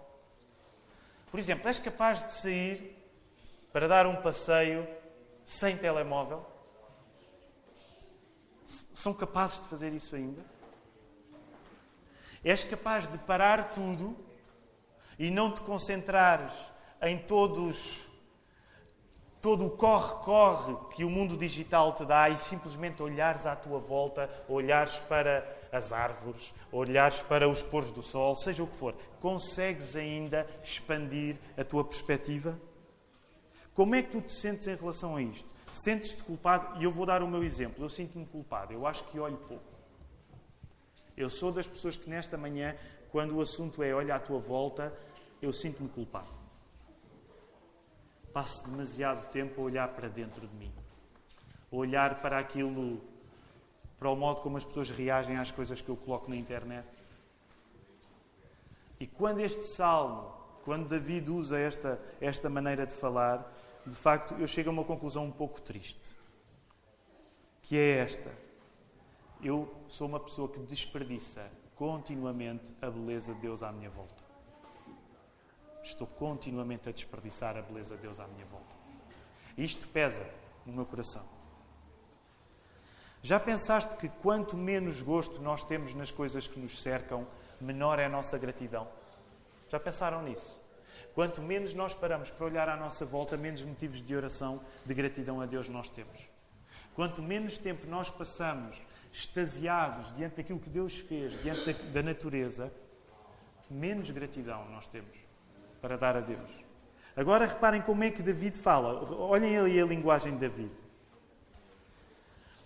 Por 1.29 1.39
exemplo, 1.39 1.67
és 1.67 1.79
capaz 1.79 2.25
de 2.25 2.33
sair 2.33 2.97
para 3.71 3.87
dar 3.87 4.05
um 4.05 4.15
passeio 4.17 4.87
sem 5.45 5.77
telemóvel? 5.77 6.45
São 8.93 9.13
capazes 9.13 9.61
de 9.61 9.67
fazer 9.67 9.93
isso 9.93 10.15
ainda? 10.15 10.41
És 12.43 12.63
capaz 12.63 13.07
de 13.07 13.17
parar 13.19 13.71
tudo 13.73 14.15
e 15.17 15.29
não 15.29 15.53
te 15.53 15.61
concentrares 15.61 16.53
em 17.01 17.17
todos 17.17 18.10
todo 19.41 19.65
o 19.65 19.71
corre-corre 19.71 20.75
que 20.93 21.03
o 21.03 21.09
mundo 21.09 21.35
digital 21.35 21.93
te 21.93 22.05
dá 22.05 22.29
e 22.29 22.37
simplesmente 22.37 23.01
olhares 23.01 23.45
à 23.45 23.55
tua 23.55 23.79
volta, 23.79 24.29
olhares 24.47 24.97
para 25.09 25.59
as 25.71 25.91
árvores, 25.91 26.53
olhares 26.71 27.21
para 27.21 27.49
os 27.49 27.63
pôres 27.63 27.91
do 27.91 28.03
sol, 28.03 28.35
seja 28.35 28.63
o 28.63 28.67
que 28.67 28.75
for, 28.75 28.93
consegues 29.19 29.95
ainda 29.95 30.47
expandir 30.63 31.37
a 31.57 31.63
tua 31.63 31.83
perspectiva? 31.83 32.57
Como 33.73 33.95
é 33.95 34.03
que 34.03 34.11
tu 34.11 34.21
te 34.21 34.33
sentes 34.33 34.67
em 34.67 34.75
relação 34.75 35.15
a 35.15 35.21
isto? 35.21 35.49
Sentes-te 35.73 36.23
culpado? 36.23 36.79
E 36.79 36.83
eu 36.83 36.91
vou 36.91 37.05
dar 37.05 37.23
o 37.23 37.27
meu 37.27 37.43
exemplo. 37.43 37.83
Eu 37.83 37.89
sinto-me 37.89 38.25
culpado. 38.25 38.73
Eu 38.73 38.85
acho 38.85 39.05
que 39.05 39.17
olho 39.17 39.37
pouco. 39.37 39.63
Eu 41.15 41.29
sou 41.29 41.51
das 41.51 41.65
pessoas 41.65 41.95
que 41.95 42.09
nesta 42.09 42.37
manhã, 42.37 42.75
quando 43.09 43.37
o 43.37 43.41
assunto 43.41 43.81
é 43.81 43.93
olha 43.93 44.15
à 44.15 44.19
tua 44.19 44.39
volta, 44.39 44.93
eu 45.41 45.53
sinto-me 45.53 45.87
culpado. 45.87 46.40
Passo 48.33 48.69
demasiado 48.69 49.29
tempo 49.29 49.61
a 49.61 49.63
olhar 49.63 49.87
para 49.89 50.07
dentro 50.07 50.47
de 50.47 50.55
mim. 50.55 50.71
A 51.71 51.75
olhar 51.75 52.21
para 52.21 52.39
aquilo, 52.39 53.01
para 53.99 54.09
o 54.09 54.15
modo 54.15 54.41
como 54.41 54.57
as 54.57 54.65
pessoas 54.65 54.89
reagem 54.89 55.37
às 55.37 55.51
coisas 55.51 55.81
que 55.81 55.89
eu 55.89 55.97
coloco 55.97 56.29
na 56.29 56.35
internet. 56.35 56.87
E 58.99 59.07
quando 59.07 59.39
este 59.39 59.63
salmo, 59.63 60.31
quando 60.63 60.87
David 60.87 61.29
usa 61.29 61.57
esta, 61.57 61.99
esta 62.19 62.49
maneira 62.49 62.85
de 62.85 62.93
falar, 62.93 63.51
de 63.85 63.95
facto 63.95 64.35
eu 64.35 64.47
chego 64.47 64.69
a 64.69 64.73
uma 64.73 64.83
conclusão 64.83 65.25
um 65.25 65.31
pouco 65.31 65.59
triste. 65.59 66.15
Que 67.63 67.75
é 67.75 67.97
esta. 67.97 68.31
Eu 69.43 69.73
sou 69.87 70.07
uma 70.07 70.19
pessoa 70.19 70.47
que 70.47 70.59
desperdiça 70.59 71.49
continuamente 71.75 72.71
a 72.79 72.91
beleza 72.91 73.33
de 73.33 73.41
Deus 73.41 73.63
à 73.63 73.71
minha 73.71 73.89
volta. 73.89 74.20
Estou 75.83 76.05
continuamente 76.05 76.87
a 76.87 76.91
desperdiçar 76.91 77.57
a 77.57 77.61
beleza 77.61 77.95
de 77.95 78.03
Deus 78.03 78.19
à 78.19 78.27
minha 78.27 78.45
volta. 78.45 78.75
Isto 79.57 79.87
pesa 79.87 80.25
no 80.65 80.73
meu 80.73 80.85
coração. 80.85 81.25
Já 83.23 83.39
pensaste 83.39 83.95
que 83.97 84.09
quanto 84.09 84.57
menos 84.57 85.01
gosto 85.01 85.41
nós 85.41 85.63
temos 85.63 85.93
nas 85.93 86.09
coisas 86.09 86.47
que 86.47 86.59
nos 86.59 86.81
cercam, 86.81 87.27
menor 87.59 87.99
é 87.99 88.05
a 88.05 88.09
nossa 88.09 88.37
gratidão? 88.37 88.87
Já 89.69 89.79
pensaram 89.79 90.23
nisso? 90.23 90.59
Quanto 91.13 91.41
menos 91.41 91.73
nós 91.73 91.93
paramos 91.93 92.29
para 92.29 92.45
olhar 92.45 92.69
à 92.69 92.75
nossa 92.75 93.05
volta, 93.05 93.37
menos 93.37 93.61
motivos 93.61 94.03
de 94.03 94.15
oração, 94.15 94.61
de 94.85 94.93
gratidão 94.93 95.41
a 95.41 95.45
Deus 95.45 95.67
nós 95.67 95.89
temos. 95.89 96.29
Quanto 96.95 97.21
menos 97.21 97.57
tempo 97.57 97.85
nós 97.87 98.09
passamos 98.09 98.81
extasiados 99.11 100.13
diante 100.15 100.37
daquilo 100.37 100.59
que 100.59 100.69
Deus 100.69 100.97
fez, 100.97 101.39
diante 101.41 101.73
da, 101.73 101.91
da 101.91 102.03
natureza, 102.03 102.71
menos 103.69 104.09
gratidão 104.09 104.67
nós 104.69 104.87
temos 104.87 105.30
para 105.81 105.97
dar 105.97 106.15
a 106.15 106.21
Deus. 106.21 106.51
Agora 107.15 107.45
reparem 107.45 107.81
como 107.81 108.03
é 108.03 108.11
que 108.11 108.21
David 108.21 108.57
fala. 108.57 109.03
Olhem 109.13 109.57
ali 109.57 109.79
a 109.79 109.85
linguagem 109.85 110.33
de 110.33 110.39
David. 110.39 110.71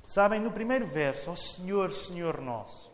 Sabem, 0.06 0.40
no 0.40 0.52
primeiro 0.52 0.86
verso, 0.86 1.32
ó 1.32 1.36
Senhor, 1.36 1.92
Senhor 1.92 2.40
nosso. 2.40 2.94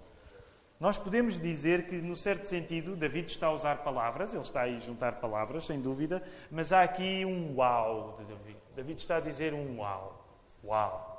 Nós 0.80 0.98
podemos 0.98 1.40
dizer 1.40 1.86
que, 1.86 1.96
no 1.96 2.16
certo 2.16 2.48
sentido, 2.48 2.96
David 2.96 3.30
está 3.30 3.48
a 3.48 3.52
usar 3.52 3.84
palavras, 3.84 4.34
ele 4.34 4.42
está 4.42 4.62
a 4.62 4.80
juntar 4.80 5.20
palavras, 5.20 5.66
sem 5.66 5.80
dúvida, 5.80 6.24
mas 6.50 6.74
há 6.74 6.82
aqui 6.82 7.24
um 7.24 7.56
uau 7.56 8.18
de 8.18 8.26
David. 8.26 8.58
David 8.76 9.00
está 9.00 9.18
a 9.18 9.20
dizer 9.20 9.54
um 9.54 9.80
uau. 9.80 10.26
Uau. 10.64 11.12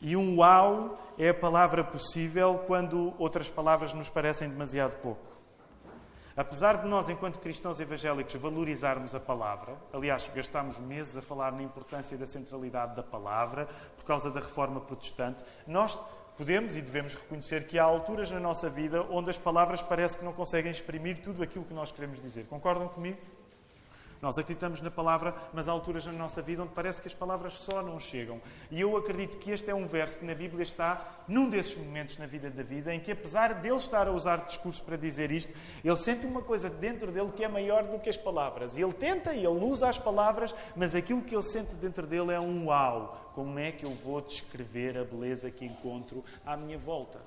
E 0.00 0.16
um 0.16 0.38
uau 0.38 0.98
é 1.18 1.28
a 1.28 1.34
palavra 1.34 1.84
possível 1.84 2.64
quando 2.66 3.14
outras 3.18 3.48
palavras 3.48 3.94
nos 3.94 4.10
parecem 4.10 4.48
demasiado 4.48 4.96
pouco. 4.96 5.35
Apesar 6.36 6.82
de 6.82 6.86
nós, 6.86 7.08
enquanto 7.08 7.38
cristãos 7.38 7.80
evangélicos, 7.80 8.34
valorizarmos 8.34 9.14
a 9.14 9.20
palavra, 9.20 9.74
aliás, 9.90 10.30
gastámos 10.34 10.78
meses 10.78 11.16
a 11.16 11.22
falar 11.22 11.50
na 11.50 11.62
importância 11.62 12.18
da 12.18 12.26
centralidade 12.26 12.94
da 12.94 13.02
palavra 13.02 13.66
por 13.96 14.04
causa 14.04 14.30
da 14.30 14.40
reforma 14.40 14.78
protestante, 14.80 15.42
nós 15.66 15.98
podemos 16.36 16.76
e 16.76 16.82
devemos 16.82 17.14
reconhecer 17.14 17.66
que 17.66 17.78
há 17.78 17.84
alturas 17.84 18.30
na 18.30 18.38
nossa 18.38 18.68
vida 18.68 19.02
onde 19.04 19.30
as 19.30 19.38
palavras 19.38 19.82
parece 19.82 20.18
que 20.18 20.24
não 20.26 20.32
conseguem 20.34 20.70
exprimir 20.70 21.22
tudo 21.22 21.42
aquilo 21.42 21.64
que 21.64 21.72
nós 21.72 21.90
queremos 21.90 22.20
dizer. 22.20 22.44
Concordam 22.46 22.86
comigo? 22.86 23.18
Nós 24.20 24.38
acreditamos 24.38 24.80
na 24.80 24.90
palavra, 24.90 25.34
mas 25.52 25.68
há 25.68 25.72
alturas 25.72 26.06
na 26.06 26.12
nossa 26.12 26.40
vida 26.40 26.62
onde 26.62 26.72
parece 26.72 27.00
que 27.00 27.08
as 27.08 27.14
palavras 27.14 27.54
só 27.54 27.82
não 27.82 28.00
chegam. 28.00 28.40
E 28.70 28.80
eu 28.80 28.96
acredito 28.96 29.38
que 29.38 29.50
este 29.50 29.70
é 29.70 29.74
um 29.74 29.86
verso 29.86 30.18
que 30.18 30.24
na 30.24 30.34
Bíblia 30.34 30.62
está 30.62 31.22
num 31.28 31.48
desses 31.48 31.76
momentos 31.76 32.18
na 32.18 32.26
vida 32.26 32.50
da 32.50 32.62
vida 32.62 32.94
em 32.94 33.00
que, 33.00 33.12
apesar 33.12 33.54
dele 33.54 33.76
estar 33.76 34.08
a 34.08 34.12
usar 34.12 34.46
discurso 34.46 34.82
para 34.82 34.96
dizer 34.96 35.30
isto, 35.30 35.52
ele 35.84 35.96
sente 35.96 36.26
uma 36.26 36.42
coisa 36.42 36.70
dentro 36.70 37.12
dele 37.12 37.32
que 37.32 37.44
é 37.44 37.48
maior 37.48 37.84
do 37.84 37.98
que 37.98 38.08
as 38.08 38.16
palavras. 38.16 38.76
E 38.76 38.82
ele 38.82 38.92
tenta 38.92 39.34
e 39.34 39.44
ele 39.44 39.64
usa 39.64 39.88
as 39.88 39.98
palavras, 39.98 40.54
mas 40.74 40.94
aquilo 40.94 41.22
que 41.22 41.34
ele 41.34 41.42
sente 41.42 41.74
dentro 41.74 42.06
dele 42.06 42.32
é 42.32 42.40
um 42.40 42.66
uau. 42.66 43.32
Como 43.34 43.58
é 43.58 43.70
que 43.70 43.84
eu 43.84 43.90
vou 43.90 44.20
descrever 44.20 44.96
a 44.96 45.04
beleza 45.04 45.50
que 45.50 45.64
encontro 45.64 46.24
à 46.44 46.56
minha 46.56 46.78
volta? 46.78 47.20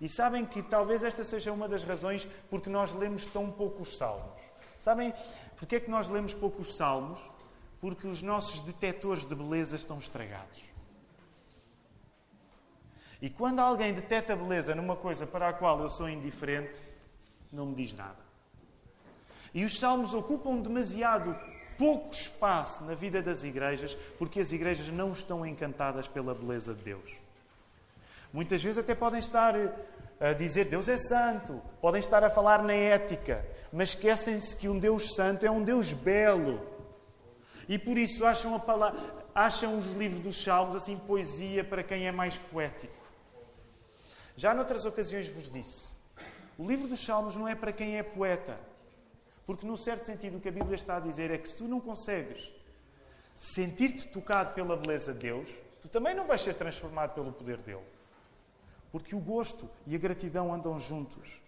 E 0.00 0.08
sabem 0.08 0.44
que 0.44 0.62
talvez 0.62 1.02
esta 1.02 1.24
seja 1.24 1.52
uma 1.52 1.68
das 1.68 1.84
razões 1.84 2.28
porque 2.50 2.68
nós 2.68 2.92
lemos 2.92 3.24
tão 3.24 3.50
poucos 3.50 3.96
salmos. 3.96 4.43
Sabem 4.84 5.14
porque 5.56 5.76
é 5.76 5.80
que 5.80 5.90
nós 5.90 6.10
lemos 6.10 6.34
poucos 6.34 6.76
salmos? 6.76 7.18
Porque 7.80 8.06
os 8.06 8.20
nossos 8.20 8.60
detectores 8.60 9.24
de 9.24 9.34
beleza 9.34 9.76
estão 9.76 9.98
estragados. 9.98 10.60
E 13.22 13.30
quando 13.30 13.60
alguém 13.60 13.94
detecta 13.94 14.36
beleza 14.36 14.74
numa 14.74 14.94
coisa 14.94 15.26
para 15.26 15.48
a 15.48 15.52
qual 15.54 15.80
eu 15.80 15.88
sou 15.88 16.06
indiferente, 16.06 16.82
não 17.50 17.64
me 17.64 17.74
diz 17.74 17.94
nada. 17.94 18.18
E 19.54 19.64
os 19.64 19.80
salmos 19.80 20.12
ocupam 20.12 20.56
demasiado 20.56 21.34
pouco 21.78 22.12
espaço 22.12 22.84
na 22.84 22.94
vida 22.94 23.22
das 23.22 23.42
igrejas, 23.42 23.96
porque 24.18 24.38
as 24.38 24.52
igrejas 24.52 24.88
não 24.88 25.12
estão 25.12 25.46
encantadas 25.46 26.06
pela 26.06 26.34
beleza 26.34 26.74
de 26.74 26.82
Deus. 26.82 27.10
Muitas 28.30 28.62
vezes 28.62 28.76
até 28.76 28.94
podem 28.94 29.18
estar 29.18 29.54
a 30.20 30.32
dizer 30.32 30.66
Deus 30.66 30.88
é 30.88 30.96
santo, 30.96 31.60
podem 31.80 31.98
estar 31.98 32.22
a 32.22 32.30
falar 32.30 32.62
na 32.62 32.72
ética, 32.72 33.44
mas 33.72 33.90
esquecem-se 33.90 34.56
que 34.56 34.68
um 34.68 34.78
Deus 34.78 35.14
santo 35.14 35.44
é 35.44 35.50
um 35.50 35.62
Deus 35.62 35.92
belo. 35.92 36.60
E 37.68 37.78
por 37.78 37.98
isso 37.98 38.24
acham, 38.24 38.58
palavra, 38.60 39.00
acham 39.34 39.78
os 39.78 39.90
livros 39.92 40.20
dos 40.20 40.42
Salmos 40.42 40.76
assim 40.76 40.96
poesia 40.96 41.64
para 41.64 41.82
quem 41.82 42.06
é 42.06 42.12
mais 42.12 42.38
poético. 42.38 42.94
Já 44.36 44.54
noutras 44.54 44.84
ocasiões 44.84 45.28
vos 45.28 45.50
disse: 45.50 45.96
o 46.58 46.66
livro 46.66 46.86
dos 46.86 47.04
Salmos 47.04 47.36
não 47.36 47.48
é 47.48 47.54
para 47.54 47.72
quem 47.72 47.98
é 47.98 48.02
poeta. 48.02 48.58
Porque, 49.46 49.66
num 49.66 49.76
certo 49.76 50.06
sentido, 50.06 50.38
o 50.38 50.40
que 50.40 50.48
a 50.48 50.52
Bíblia 50.52 50.74
está 50.74 50.96
a 50.96 51.00
dizer 51.00 51.30
é 51.30 51.36
que 51.36 51.48
se 51.48 51.56
tu 51.56 51.64
não 51.64 51.80
consegues 51.80 52.50
sentir-te 53.36 54.08
tocado 54.08 54.54
pela 54.54 54.76
beleza 54.76 55.12
de 55.12 55.18
Deus, 55.18 55.48
tu 55.82 55.88
também 55.88 56.14
não 56.14 56.26
vais 56.26 56.40
ser 56.40 56.54
transformado 56.54 57.14
pelo 57.14 57.32
poder 57.32 57.58
dele. 57.58 57.84
Porque 58.94 59.12
o 59.12 59.18
gosto 59.18 59.68
e 59.88 59.96
a 59.96 59.98
gratidão 59.98 60.54
andam 60.54 60.78
juntos. 60.78 61.42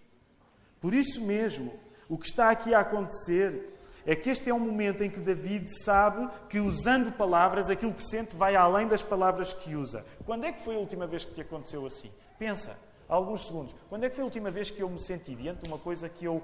Por 0.80 0.92
isso 0.92 1.24
mesmo, 1.24 1.78
o 2.08 2.18
que 2.18 2.26
está 2.26 2.50
aqui 2.50 2.74
a 2.74 2.80
acontecer 2.80 3.72
é 4.04 4.16
que 4.16 4.28
este 4.30 4.50
é 4.50 4.52
um 4.52 4.58
momento 4.58 5.04
em 5.04 5.08
que 5.08 5.20
David 5.20 5.68
sabe 5.84 6.28
que, 6.48 6.58
usando 6.58 7.12
palavras, 7.12 7.70
aquilo 7.70 7.94
que 7.94 8.02
sente 8.02 8.34
vai 8.34 8.56
além 8.56 8.88
das 8.88 9.00
palavras 9.00 9.52
que 9.52 9.76
usa. 9.76 10.04
Quando 10.24 10.42
é 10.42 10.50
que 10.50 10.60
foi 10.60 10.74
a 10.74 10.80
última 10.80 11.06
vez 11.06 11.24
que 11.24 11.34
te 11.34 11.40
aconteceu 11.40 11.86
assim? 11.86 12.10
Pensa, 12.36 12.76
alguns 13.08 13.46
segundos. 13.46 13.76
Quando 13.88 14.02
é 14.02 14.10
que 14.10 14.16
foi 14.16 14.22
a 14.22 14.24
última 14.24 14.50
vez 14.50 14.68
que 14.72 14.82
eu 14.82 14.90
me 14.90 14.98
senti 14.98 15.36
diante 15.36 15.62
de 15.62 15.68
uma 15.68 15.78
coisa 15.78 16.08
que 16.08 16.24
eu 16.24 16.42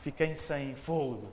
fiquei 0.00 0.34
sem 0.34 0.74
fôlego? 0.74 1.32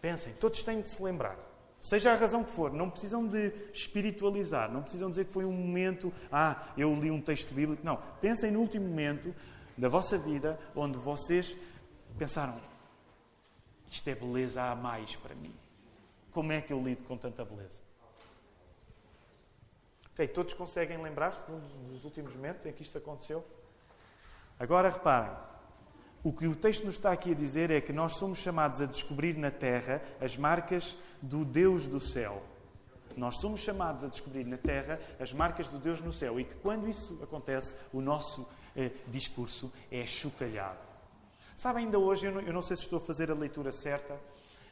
Pensem, 0.00 0.32
todos 0.40 0.62
têm 0.62 0.80
de 0.80 0.88
se 0.88 1.02
lembrar. 1.02 1.51
Seja 1.82 2.12
a 2.12 2.14
razão 2.14 2.44
que 2.44 2.52
for, 2.52 2.72
não 2.72 2.88
precisam 2.88 3.26
de 3.26 3.52
espiritualizar, 3.72 4.70
não 4.70 4.82
precisam 4.82 5.10
dizer 5.10 5.24
que 5.24 5.32
foi 5.32 5.44
um 5.44 5.50
momento, 5.50 6.12
ah, 6.30 6.68
eu 6.76 6.94
li 6.94 7.10
um 7.10 7.20
texto 7.20 7.52
bíblico. 7.52 7.84
Não. 7.84 7.96
Pensem 8.20 8.52
no 8.52 8.60
último 8.60 8.86
momento 8.86 9.34
da 9.76 9.88
vossa 9.88 10.16
vida 10.16 10.60
onde 10.76 10.96
vocês 10.96 11.56
pensaram: 12.16 12.60
isto 13.90 14.06
é 14.06 14.14
beleza 14.14 14.62
a 14.62 14.76
mais 14.76 15.16
para 15.16 15.34
mim. 15.34 15.52
Como 16.30 16.52
é 16.52 16.60
que 16.60 16.72
eu 16.72 16.80
lido 16.80 17.02
com 17.02 17.16
tanta 17.16 17.44
beleza? 17.44 17.82
Ok, 20.12 20.28
todos 20.28 20.54
conseguem 20.54 21.02
lembrar-se 21.02 21.44
dos 21.50 22.04
últimos 22.04 22.32
momentos 22.32 22.64
em 22.64 22.72
que 22.72 22.84
isto 22.84 22.96
aconteceu? 22.96 23.44
Agora 24.56 24.88
reparem. 24.88 25.36
O 26.24 26.32
que 26.32 26.46
o 26.46 26.54
texto 26.54 26.84
nos 26.84 26.94
está 26.94 27.10
aqui 27.10 27.32
a 27.32 27.34
dizer 27.34 27.70
é 27.72 27.80
que 27.80 27.92
nós 27.92 28.12
somos 28.12 28.38
chamados 28.38 28.80
a 28.80 28.86
descobrir 28.86 29.36
na 29.36 29.50
terra 29.50 30.00
as 30.20 30.36
marcas 30.36 30.96
do 31.20 31.44
Deus 31.44 31.88
do 31.88 31.98
céu. 31.98 32.40
Nós 33.16 33.36
somos 33.36 33.60
chamados 33.60 34.04
a 34.04 34.06
descobrir 34.06 34.44
na 34.44 34.56
terra 34.56 35.00
as 35.18 35.32
marcas 35.32 35.68
do 35.68 35.80
Deus 35.80 36.00
no 36.00 36.12
céu 36.12 36.38
e 36.38 36.44
que 36.44 36.54
quando 36.56 36.88
isso 36.88 37.18
acontece, 37.22 37.74
o 37.92 38.00
nosso 38.00 38.46
eh, 38.76 38.92
discurso 39.08 39.72
é 39.90 40.06
chocalhado. 40.06 40.78
Sabem, 41.56 41.86
ainda 41.86 41.98
hoje, 41.98 42.26
eu 42.26 42.32
não, 42.32 42.40
eu 42.40 42.52
não, 42.52 42.62
sei 42.62 42.76
se 42.76 42.82
estou 42.82 42.98
a 42.98 43.00
fazer 43.00 43.28
a 43.28 43.34
leitura 43.34 43.72
certa, 43.72 44.16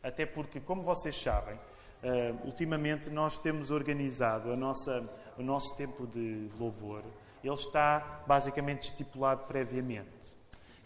até 0.03 0.25
porque, 0.25 0.61
como 0.61 0.83
vocês 0.83 1.21
sabem, 1.21 1.59
eh, 2.01 2.33
ultimamente 2.45 3.11
nós 3.11 3.39
temos 3.39 3.73
organizado 3.73 4.57
nossa, 4.57 5.05
o 5.37 5.43
nosso 5.43 5.77
tempo 5.77 6.07
de 6.07 6.49
louvor. 6.59 7.03
Ele 7.43 7.55
está 7.55 8.23
basicamente 8.27 8.83
estipulado 8.83 9.47
previamente. 9.47 10.40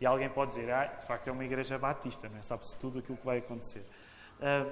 E 0.05 0.07
alguém 0.07 0.29
pode 0.29 0.51
dizer, 0.51 0.71
ah, 0.71 0.85
de 0.85 1.07
facto 1.07 1.29
é 1.29 1.33
uma 1.33 1.47
igreja 1.47 1.79
batista, 1.79 2.29
né? 2.29 2.43
sabe-se 2.43 2.77
tudo 2.77 2.99
aquilo 2.99 3.17
que 3.17 3.25
vai 3.25 3.39
acontecer. 3.39 3.83
Uh, 4.39 4.71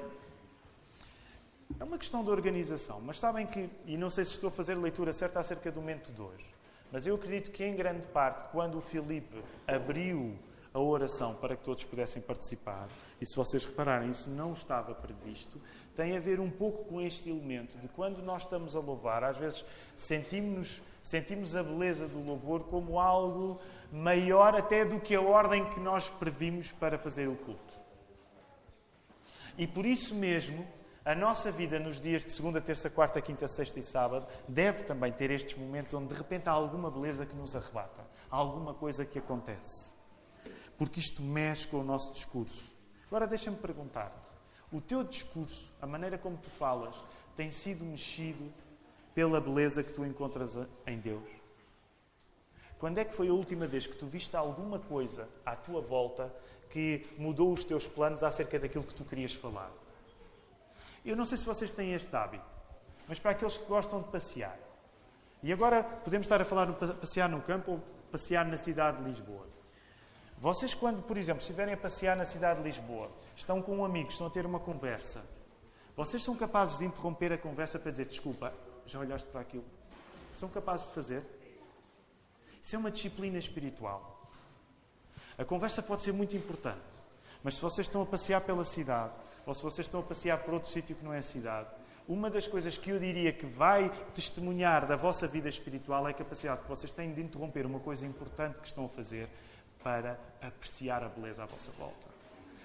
É 1.81 1.85
uma 1.85 1.97
questão 1.97 2.23
de 2.23 2.29
organização. 2.29 3.01
Mas 3.01 3.18
sabem 3.18 3.47
que, 3.47 3.71
e 3.87 3.97
não 3.97 4.11
sei 4.11 4.27
se 4.27 4.33
estou 4.33 4.49
a 4.49 4.51
fazer 4.51 4.75
leitura 4.75 5.11
certa 5.11 5.40
acerca 5.40 5.73
do 5.73 5.81
momento 5.81 6.12
de 6.12 6.21
hoje, 6.21 6.45
mas 6.92 7.07
eu 7.07 7.14
acredito 7.14 7.51
que, 7.51 7.64
em 7.64 7.75
grande 7.75 8.07
parte, 8.09 8.45
quando 8.53 8.77
o 8.77 8.83
Filipe 8.83 9.42
abriu 9.66 10.37
a 10.75 10.79
oração 10.79 11.35
para 11.35 11.57
que 11.57 11.64
todos 11.64 11.83
pudessem 11.83 12.21
participar, 12.21 12.87
e 13.18 13.25
se 13.25 13.35
vocês 13.35 13.64
repararem, 13.64 14.11
isso 14.11 14.29
não 14.29 14.53
estava 14.53 14.95
previsto, 14.95 15.59
tem 15.97 16.14
a 16.14 16.21
ver 16.21 16.40
um 16.40 16.51
pouco 16.51 16.85
com 16.85 17.01
este 17.01 17.31
elemento 17.31 17.79
de 17.79 17.88
quando 17.88 18.21
nós 18.21 18.42
estamos 18.42 18.77
a 18.77 18.81
louvar, 18.81 19.25
às 19.25 19.38
vezes 19.38 19.64
sentimos, 19.97 20.83
sentimos 21.03 21.57
a 21.57 21.62
beleza 21.62 22.07
do 22.07 22.23
louvor 22.23 22.65
como 22.65 22.99
algo 22.99 23.61
maior 23.91 24.55
até 24.55 24.85
do 24.85 25.01
que 25.01 25.15
a 25.15 25.21
ordem 25.21 25.69
que 25.71 25.81
nós 25.81 26.09
previmos 26.09 26.73
para 26.73 26.97
fazer 26.97 27.29
o 27.29 27.37
culto. 27.37 27.75
E 29.59 29.67
por 29.67 29.85
isso 29.85 30.15
mesmo, 30.15 30.67
a 31.05 31.15
nossa 31.15 31.51
vida 31.51 31.79
nos 31.79 32.01
dias 32.01 32.25
de 32.25 32.31
segunda, 32.31 32.61
terça, 32.61 32.88
quarta, 32.88 33.21
quinta, 33.21 33.49
sexta 33.49 33.81
e 33.81 33.83
sábado 33.83 34.27
deve 34.49 34.85
também 34.85 35.12
ter 35.12 35.31
estes 35.31 35.59
momentos 35.59 35.93
onde 35.93 36.09
de 36.09 36.15
repente 36.15 36.49
há 36.49 36.53
alguma 36.53 36.91
beleza 36.91 37.27
que 37.27 37.35
nos 37.35 37.55
arrebata, 37.57 38.07
há 38.31 38.37
alguma 38.37 38.73
coisa 38.73 39.05
que 39.05 39.19
acontece. 39.19 39.93
Porque 40.79 41.01
isto 41.01 41.21
mexe 41.21 41.67
com 41.69 41.79
o 41.79 41.85
nosso 41.85 42.12
discurso. 42.15 42.73
Agora 43.09 43.27
deixa-me 43.27 43.57
perguntar-te: 43.57 44.31
o 44.73 44.81
teu 44.81 45.05
discurso, 45.05 45.71
a 45.83 45.87
maneira 45.87 46.17
como 46.17 46.38
tu 46.38 46.49
falas, 46.49 46.95
tem 47.37 47.51
sido 47.51 47.85
mexido 47.85 48.53
pela 49.14 49.40
beleza 49.40 49.83
que 49.83 49.92
tu 49.92 50.05
encontras 50.05 50.59
em 50.87 50.98
Deus? 50.98 51.29
Quando 52.79 52.98
é 52.98 53.05
que 53.05 53.14
foi 53.14 53.29
a 53.29 53.33
última 53.33 53.66
vez 53.66 53.87
que 53.87 53.96
tu 53.96 54.07
viste 54.07 54.37
alguma 54.37 54.79
coisa 54.79 55.29
à 55.46 55.55
tua 55.55 55.81
volta 55.81 56.35
que 56.68 57.07
mudou 57.16 57.53
os 57.53 57.62
teus 57.62 57.87
planos 57.87 58.25
acerca 58.25 58.59
daquilo 58.59 58.85
que 58.85 58.94
tu 58.94 59.05
querias 59.05 59.33
falar? 59.33 59.70
Eu 61.05 61.16
não 61.16 61.25
sei 61.25 61.38
se 61.38 61.46
vocês 61.46 61.70
têm 61.70 61.94
este 61.94 62.14
hábito, 62.14 62.44
mas 63.09 63.18
para 63.18 63.33
aqueles 63.33 63.57
que 63.57 63.64
gostam 63.66 64.01
de 64.01 64.09
passear. 64.09 64.59
E 65.42 65.53
agora 65.53 65.83
podemos 65.83 66.25
estar 66.25 66.40
a 66.40 66.44
falar 66.44 66.66
de 66.66 66.94
passear 66.94 67.29
no 67.29 67.40
campo 67.42 67.72
ou 67.72 67.81
passear 68.11 68.44
na 68.44 68.57
cidade 68.57 68.98
de 68.98 69.11
Lisboa. 69.11 69.46
Vocês, 70.38 70.75
quando, 70.75 71.03
por 71.03 71.16
exemplo, 71.16 71.40
estiverem 71.40 71.75
a 71.75 71.77
passear 71.77 72.16
na 72.16 72.25
cidade 72.25 72.62
de 72.62 72.68
Lisboa, 72.68 73.11
estão 73.37 73.62
com 73.62 73.77
um 73.77 73.85
amigo, 73.85 74.11
estão 74.11 74.27
a 74.27 74.31
ter 74.31 74.44
uma 74.44 74.59
conversa, 74.59 75.25
vocês 75.96 76.22
são 76.22 76.35
capazes 76.35 76.79
de 76.79 76.85
interromper 76.85 77.33
a 77.33 77.38
conversa 77.38 77.79
para 77.79 77.90
dizer 77.90 78.07
desculpa, 78.07 78.53
já 78.87 78.99
olhaste 78.99 79.29
para 79.29 79.40
aquilo? 79.40 79.64
São 80.35 80.49
capazes 80.49 80.88
de 80.88 80.95
fazer? 80.95 81.25
Isso 82.62 82.77
é 82.77 82.79
uma 82.79 82.90
disciplina 82.90 83.38
espiritual. 83.38 84.31
A 85.37 85.45
conversa 85.45 85.83
pode 85.83 86.03
ser 86.03 86.12
muito 86.12 86.37
importante, 86.37 86.81
mas 87.42 87.55
se 87.55 87.61
vocês 87.61 87.87
estão 87.87 88.03
a 88.03 88.07
passear 88.07 88.40
pela 88.42 88.64
cidade 88.64 89.12
ou 89.45 89.55
se 89.55 89.62
vocês 89.62 89.87
estão 89.87 90.01
a 90.01 90.03
passear 90.03 90.38
por 90.38 90.55
outro 90.55 90.71
sítio 90.71 90.95
que 90.95 91.05
não 91.05 91.12
é 91.12 91.18
a 91.18 91.23
cidade, 91.23 91.68
uma 92.07 92.29
das 92.29 92.47
coisas 92.47 92.77
que 92.77 92.90
eu 92.90 92.99
diria 92.99 93.33
que 93.33 93.47
vai 93.47 93.90
testemunhar 94.14 94.87
da 94.87 94.97
vossa 94.97 95.27
vida 95.27 95.49
espiritual 95.49 96.07
é 96.07 96.11
a 96.11 96.14
capacidade 96.14 96.62
que 96.62 96.68
vocês 96.68 96.92
têm 96.92 97.12
de 97.12 97.21
interromper 97.21 97.64
uma 97.64 97.81
coisa 97.81 98.07
importante 98.07 98.61
que 98.61 98.66
estão 98.66 98.85
a 98.85 98.88
fazer 98.88 99.29
para 99.83 100.18
apreciar 100.40 101.03
a 101.03 101.09
beleza 101.09 101.42
à 101.42 101.47
vossa 101.47 101.71
volta. 101.73 102.07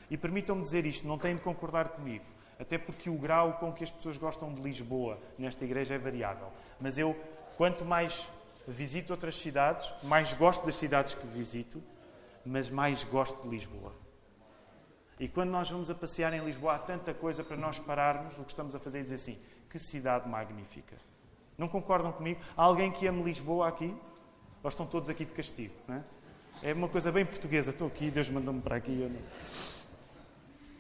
E 0.10 0.18
permitam-me 0.18 0.62
dizer 0.62 0.86
isto, 0.86 1.08
não 1.08 1.18
têm 1.18 1.36
de 1.36 1.42
concordar 1.42 1.90
comigo, 1.90 2.26
até 2.60 2.78
porque 2.78 3.10
o 3.10 3.18
grau 3.18 3.54
com 3.54 3.72
que 3.72 3.84
as 3.84 3.92
pessoas 3.92 4.18
gostam 4.18 4.54
de 4.54 4.62
Lisboa 4.62 5.20
nesta 5.38 5.64
igreja 5.64 5.94
é 5.94 5.98
variável. 5.98 6.52
Mas 6.80 6.98
eu, 6.98 7.16
quanto 7.56 7.86
mais 7.86 8.28
visito 8.68 9.14
outras 9.14 9.38
cidades, 9.38 9.92
mais 10.04 10.34
gosto 10.34 10.66
das 10.66 10.76
cidades 10.76 11.16
que 11.16 11.26
visito, 11.26 11.82
mas 12.46 12.70
mais 12.70 13.04
gosto 13.04 13.42
de 13.44 13.50
Lisboa. 13.50 13.94
E 15.20 15.28
quando 15.28 15.50
nós 15.50 15.70
vamos 15.70 15.90
a 15.90 15.96
passear 15.96 16.34
em 16.34 16.44
Lisboa, 16.44 16.76
há 16.76 16.80
tanta 16.80 17.14
coisa 17.14 17.44
para 17.44 17.58
nós 17.58 17.80
pararmos, 17.80 18.38
o 18.38 18.44
que 18.44 18.52
estamos 18.52 18.76
a 18.76 18.80
fazer 18.80 19.00
é 19.00 19.02
dizer 19.04 19.16
assim: 19.16 19.40
que 19.70 19.80
cidade 19.80 20.30
magnífica. 20.30 20.96
Não 21.58 21.68
concordam 21.68 22.12
comigo? 22.12 22.40
Há 22.56 22.64
alguém 22.64 22.92
que 22.92 23.08
ame 23.08 23.24
Lisboa 23.24 23.68
aqui? 23.68 23.96
Ou 24.62 24.70
estão 24.70 24.86
todos 24.86 25.10
aqui 25.10 25.26
de 25.26 25.32
castigo? 25.32 25.74
É? 25.90 26.70
é? 26.70 26.74
uma 26.74 26.88
coisa 26.88 27.12
bem 27.12 27.26
portuguesa. 27.26 27.72
Estou 27.72 27.88
aqui, 27.88 28.12
Deus 28.12 28.30
mandou-me 28.30 28.62
para 28.62 28.76
aqui. 28.76 29.02
Eu, 29.02 29.12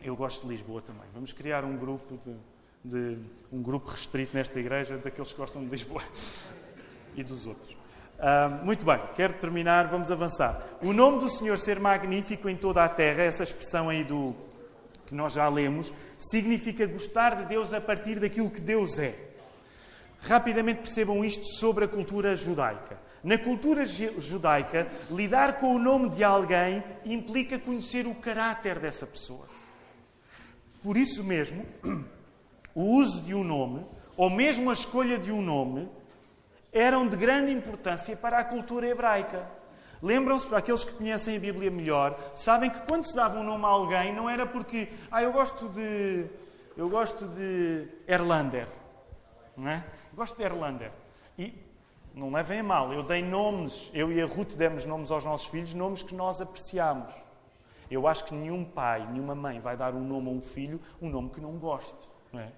eu, 0.01 0.15
gosto 0.15 0.47
de 0.47 0.53
Lisboa 0.53 0.81
também. 0.81 1.03
Vamos 1.13 1.33
criar 1.33 1.63
um 1.63 1.75
grupo 1.75 2.17
de, 2.23 2.35
de, 2.83 3.17
um 3.51 3.61
grupo 3.61 3.89
restrito 3.89 4.35
nesta 4.35 4.59
igreja 4.59 4.97
daqueles 4.97 5.31
que 5.31 5.37
gostam 5.37 5.63
de 5.63 5.69
Lisboa 5.69 6.03
e 7.15 7.23
dos 7.23 7.47
outros. 7.47 7.71
Uh, 8.17 8.65
muito 8.65 8.83
bem, 8.85 8.99
quero 9.15 9.33
terminar, 9.33 9.87
vamos 9.87 10.11
avançar. 10.11 10.65
O 10.81 10.91
nome 10.91 11.19
do 11.19 11.29
Senhor 11.29 11.57
ser 11.59 11.79
magnífico 11.79 12.49
em 12.49 12.55
toda 12.55 12.83
a 12.83 12.89
terra, 12.89 13.23
essa 13.23 13.43
expressão 13.43 13.89
aí 13.89 14.03
do 14.03 14.35
que 15.05 15.15
nós 15.15 15.33
já 15.33 15.47
lemos, 15.47 15.93
significa 16.17 16.85
gostar 16.85 17.35
de 17.35 17.45
Deus 17.45 17.73
a 17.73 17.79
partir 17.79 18.19
daquilo 18.19 18.49
que 18.49 18.61
Deus 18.61 18.97
é. 18.99 19.15
Rapidamente 20.21 20.79
percebam 20.79 21.23
isto 21.23 21.45
sobre 21.45 21.85
a 21.85 21.87
cultura 21.87 22.35
judaica. 22.35 22.97
Na 23.23 23.37
cultura 23.37 23.83
judaica, 23.85 24.87
lidar 25.09 25.57
com 25.57 25.75
o 25.75 25.79
nome 25.79 26.09
de 26.09 26.23
alguém 26.23 26.83
implica 27.05 27.57
conhecer 27.57 28.05
o 28.05 28.15
caráter 28.15 28.79
dessa 28.79 29.05
pessoa. 29.05 29.46
Por 30.87 30.95
isso 30.95 31.21
mesmo, 31.21 31.65
o 32.73 32.81
uso 32.81 33.21
de 33.23 33.35
um 33.35 33.43
nome, 33.43 33.85
ou 34.15 34.29
mesmo 34.29 34.69
a 34.69 34.73
escolha 34.73 35.17
de 35.17 35.33
um 35.33 35.41
nome, 35.41 35.89
eram 36.71 37.05
de 37.05 37.17
grande 37.17 37.51
importância 37.51 38.15
para 38.15 38.39
a 38.39 38.43
cultura 38.45 38.87
hebraica. 38.87 39.45
Lembram-se, 40.01 40.47
para 40.47 40.59
aqueles 40.59 40.85
que 40.85 40.93
conhecem 40.93 41.35
a 41.35 41.39
Bíblia 41.41 41.69
melhor, 41.69 42.17
sabem 42.33 42.69
que 42.69 42.79
quando 42.87 43.05
se 43.05 43.13
dava 43.13 43.37
um 43.37 43.43
nome 43.43 43.65
a 43.65 43.67
alguém 43.67 44.15
não 44.15 44.29
era 44.29 44.45
porque, 44.45 44.87
ah, 45.11 45.21
eu 45.21 45.33
gosto 45.33 45.67
de, 45.67 46.25
eu 46.77 46.87
gosto 46.87 47.27
de 47.27 47.85
Erlander, 48.07 48.69
não 49.57 49.69
é? 49.69 49.83
Gosto 50.13 50.37
de 50.37 50.43
Erlander. 50.43 50.93
E 51.37 51.53
não 52.15 52.31
levem 52.31 52.61
a 52.61 52.63
mal, 52.63 52.93
eu 52.93 53.03
dei 53.03 53.21
nomes, 53.21 53.91
eu 53.93 54.09
e 54.09 54.21
a 54.21 54.25
Ruth 54.25 54.55
demos 54.55 54.85
nomes 54.85 55.11
aos 55.11 55.25
nossos 55.25 55.47
filhos, 55.47 55.73
nomes 55.73 56.01
que 56.01 56.15
nós 56.15 56.39
apreciamos. 56.39 57.26
Eu 57.89 58.07
acho 58.07 58.25
que 58.25 58.33
nenhum 58.33 58.63
pai, 58.65 59.05
nenhuma 59.11 59.35
mãe 59.35 59.59
vai 59.59 59.77
dar 59.77 59.93
um 59.93 60.03
nome 60.03 60.29
a 60.29 60.31
um 60.31 60.41
filho, 60.41 60.79
um 61.01 61.09
nome 61.09 61.29
que 61.29 61.39
não 61.39 61.53
goste, 61.57 62.09
não 62.31 62.41
é? 62.41 62.51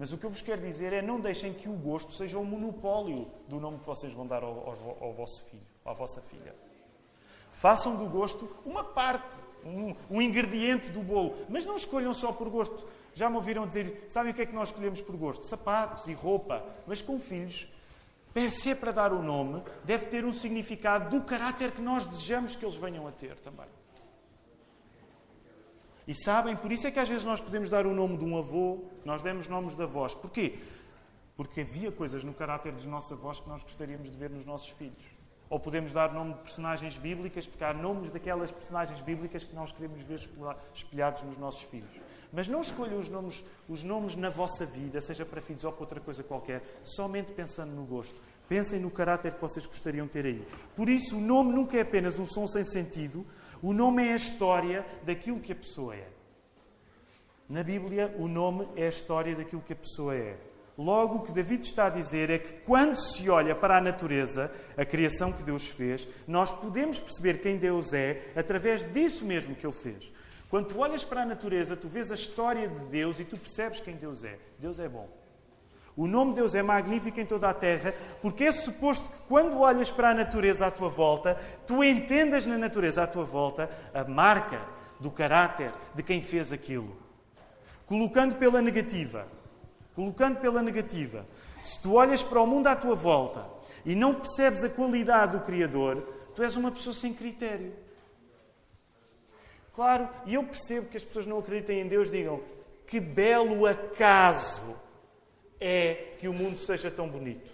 Mas 0.00 0.12
o 0.12 0.16
que 0.16 0.24
eu 0.24 0.30
vos 0.30 0.40
quero 0.40 0.62
dizer 0.62 0.94
é 0.94 1.02
não 1.02 1.20
deixem 1.20 1.52
que 1.52 1.68
o 1.68 1.74
gosto 1.74 2.10
seja 2.14 2.38
o 2.38 2.40
um 2.40 2.44
monopólio 2.46 3.28
do 3.46 3.60
nome 3.60 3.78
que 3.78 3.84
vocês 3.84 4.14
vão 4.14 4.26
dar 4.26 4.42
ao, 4.42 4.48
ao, 4.48 4.98
ao 4.98 5.12
vosso 5.12 5.44
filho, 5.44 5.62
à 5.84 5.92
vossa 5.92 6.22
filha. 6.22 6.54
Façam 7.52 7.96
do 7.96 8.06
gosto 8.06 8.48
uma 8.64 8.82
parte, 8.82 9.36
um, 9.62 9.94
um, 10.10 10.22
ingrediente 10.22 10.90
do 10.90 11.00
bolo. 11.00 11.36
Mas 11.50 11.66
não 11.66 11.76
escolham 11.76 12.14
só 12.14 12.32
por 12.32 12.48
gosto. 12.48 12.88
Já 13.12 13.28
me 13.28 13.36
ouviram 13.36 13.66
dizer, 13.66 14.06
sabem 14.08 14.32
o 14.32 14.34
que 14.34 14.40
é 14.40 14.46
que 14.46 14.54
nós 14.54 14.70
escolhemos 14.70 15.02
por 15.02 15.14
gosto? 15.16 15.44
Sapatos 15.44 16.08
e 16.08 16.14
roupa. 16.14 16.64
Mas 16.86 17.02
com 17.02 17.20
filhos, 17.20 17.70
se 18.50 18.70
é 18.70 18.74
para 18.74 18.92
dar 18.92 19.12
o 19.12 19.22
nome, 19.22 19.62
deve 19.84 20.06
ter 20.06 20.24
um 20.24 20.32
significado 20.32 21.10
do 21.10 21.22
caráter 21.26 21.72
que 21.72 21.82
nós 21.82 22.06
desejamos 22.06 22.56
que 22.56 22.64
eles 22.64 22.76
venham 22.76 23.06
a 23.06 23.12
ter 23.12 23.38
também. 23.40 23.66
E 26.10 26.14
sabem, 26.24 26.56
por 26.56 26.72
isso 26.72 26.88
é 26.88 26.90
que 26.90 26.98
às 26.98 27.08
vezes 27.08 27.24
nós 27.24 27.40
podemos 27.40 27.70
dar 27.70 27.86
o 27.86 27.94
nome 27.94 28.16
de 28.16 28.24
um 28.24 28.36
avô, 28.36 28.82
nós 29.04 29.22
demos 29.22 29.46
nomes 29.46 29.76
de 29.76 29.82
avós. 29.84 30.12
Porquê? 30.12 30.58
Porque 31.36 31.60
havia 31.60 31.92
coisas 31.92 32.24
no 32.24 32.34
caráter 32.34 32.72
dos 32.72 32.84
nossos 32.84 33.12
avós 33.12 33.38
que 33.38 33.48
nós 33.48 33.62
gostaríamos 33.62 34.10
de 34.10 34.18
ver 34.18 34.28
nos 34.28 34.44
nossos 34.44 34.70
filhos. 34.70 35.04
Ou 35.48 35.60
podemos 35.60 35.92
dar 35.92 36.12
nome 36.12 36.34
de 36.34 36.40
personagens 36.40 36.96
bíblicas, 36.96 37.46
porque 37.46 37.62
há 37.62 37.72
nomes 37.72 38.10
daquelas 38.10 38.50
personagens 38.50 39.00
bíblicas 39.02 39.44
que 39.44 39.54
nós 39.54 39.70
queremos 39.70 40.02
ver 40.02 40.18
espelhados 40.74 41.22
nos 41.22 41.38
nossos 41.38 41.62
filhos. 41.62 42.00
Mas 42.32 42.48
não 42.48 42.60
escolham 42.60 42.98
os 42.98 43.08
nomes, 43.08 43.44
os 43.68 43.84
nomes 43.84 44.16
na 44.16 44.30
vossa 44.30 44.66
vida, 44.66 45.00
seja 45.00 45.24
para 45.24 45.40
filhos 45.40 45.62
ou 45.62 45.70
para 45.70 45.82
outra 45.82 46.00
coisa 46.00 46.24
qualquer, 46.24 46.80
somente 46.82 47.30
pensando 47.30 47.70
no 47.70 47.84
gosto. 47.84 48.20
Pensem 48.48 48.80
no 48.80 48.90
caráter 48.90 49.34
que 49.34 49.40
vocês 49.40 49.64
gostariam 49.64 50.06
de 50.06 50.12
ter 50.12 50.26
aí. 50.26 50.44
Por 50.74 50.88
isso, 50.88 51.18
o 51.18 51.20
nome 51.20 51.52
nunca 51.52 51.76
é 51.76 51.82
apenas 51.82 52.18
um 52.18 52.24
som 52.24 52.48
sem 52.48 52.64
sentido, 52.64 53.24
o 53.62 53.72
nome 53.72 54.06
é 54.06 54.12
a 54.12 54.16
história 54.16 54.86
daquilo 55.04 55.40
que 55.40 55.52
a 55.52 55.56
pessoa 55.56 55.94
é. 55.94 56.08
Na 57.48 57.62
Bíblia, 57.62 58.14
o 58.18 58.28
nome 58.28 58.68
é 58.76 58.86
a 58.86 58.88
história 58.88 59.34
daquilo 59.34 59.62
que 59.62 59.72
a 59.72 59.76
pessoa 59.76 60.14
é. 60.14 60.36
Logo, 60.78 61.16
o 61.16 61.22
que 61.22 61.32
David 61.32 61.66
está 61.66 61.86
a 61.86 61.90
dizer 61.90 62.30
é 62.30 62.38
que 62.38 62.52
quando 62.64 62.96
se 62.96 63.28
olha 63.28 63.54
para 63.54 63.76
a 63.76 63.80
natureza, 63.80 64.50
a 64.76 64.84
criação 64.84 65.32
que 65.32 65.42
Deus 65.42 65.68
fez, 65.68 66.08
nós 66.26 66.50
podemos 66.50 66.98
perceber 66.98 67.40
quem 67.40 67.58
Deus 67.58 67.92
é 67.92 68.32
através 68.34 68.90
disso 68.92 69.24
mesmo 69.24 69.54
que 69.54 69.66
Ele 69.66 69.74
fez. 69.74 70.10
Quando 70.48 70.68
tu 70.68 70.78
olhas 70.78 71.04
para 71.04 71.22
a 71.22 71.26
natureza, 71.26 71.76
tu 71.76 71.86
vês 71.86 72.10
a 72.10 72.14
história 72.14 72.66
de 72.66 72.84
Deus 72.86 73.20
e 73.20 73.24
tu 73.24 73.36
percebes 73.36 73.80
quem 73.80 73.94
Deus 73.94 74.24
é. 74.24 74.38
Deus 74.58 74.80
é 74.80 74.88
bom. 74.88 75.19
O 75.96 76.06
nome 76.06 76.30
de 76.30 76.36
Deus 76.36 76.54
é 76.54 76.62
magnífico 76.62 77.20
em 77.20 77.26
toda 77.26 77.48
a 77.48 77.54
terra, 77.54 77.94
porque 78.22 78.44
é 78.44 78.52
suposto 78.52 79.10
que 79.10 79.18
quando 79.28 79.58
olhas 79.58 79.90
para 79.90 80.10
a 80.10 80.14
natureza 80.14 80.66
à 80.66 80.70
tua 80.70 80.88
volta, 80.88 81.38
tu 81.66 81.82
entendas 81.82 82.46
na 82.46 82.56
natureza 82.56 83.02
à 83.02 83.06
tua 83.06 83.24
volta 83.24 83.70
a 83.92 84.04
marca 84.04 84.60
do 85.00 85.10
caráter 85.10 85.72
de 85.94 86.02
quem 86.02 86.22
fez 86.22 86.52
aquilo. 86.52 86.96
Colocando 87.86 88.36
pela 88.36 88.62
negativa, 88.62 89.26
colocando 89.94 90.38
pela 90.38 90.62
negativa, 90.62 91.26
se 91.62 91.80
tu 91.80 91.94
olhas 91.94 92.22
para 92.22 92.40
o 92.40 92.46
mundo 92.46 92.68
à 92.68 92.76
tua 92.76 92.94
volta 92.94 93.44
e 93.84 93.96
não 93.96 94.14
percebes 94.14 94.62
a 94.62 94.68
qualidade 94.68 95.32
do 95.36 95.44
Criador, 95.44 95.96
tu 96.34 96.42
és 96.42 96.54
uma 96.54 96.70
pessoa 96.70 96.94
sem 96.94 97.12
critério. 97.12 97.72
Claro, 99.74 100.08
e 100.26 100.34
eu 100.34 100.44
percebo 100.44 100.88
que 100.88 100.96
as 100.96 101.04
pessoas 101.04 101.26
não 101.26 101.38
acreditem 101.38 101.80
em 101.80 101.88
Deus, 101.88 102.10
digam 102.10 102.40
que 102.86 102.98
belo 102.98 103.66
acaso 103.66 104.76
é 105.60 106.14
que 106.18 106.28
o 106.28 106.32
mundo 106.32 106.58
seja 106.58 106.90
tão 106.90 107.08
bonito. 107.08 107.50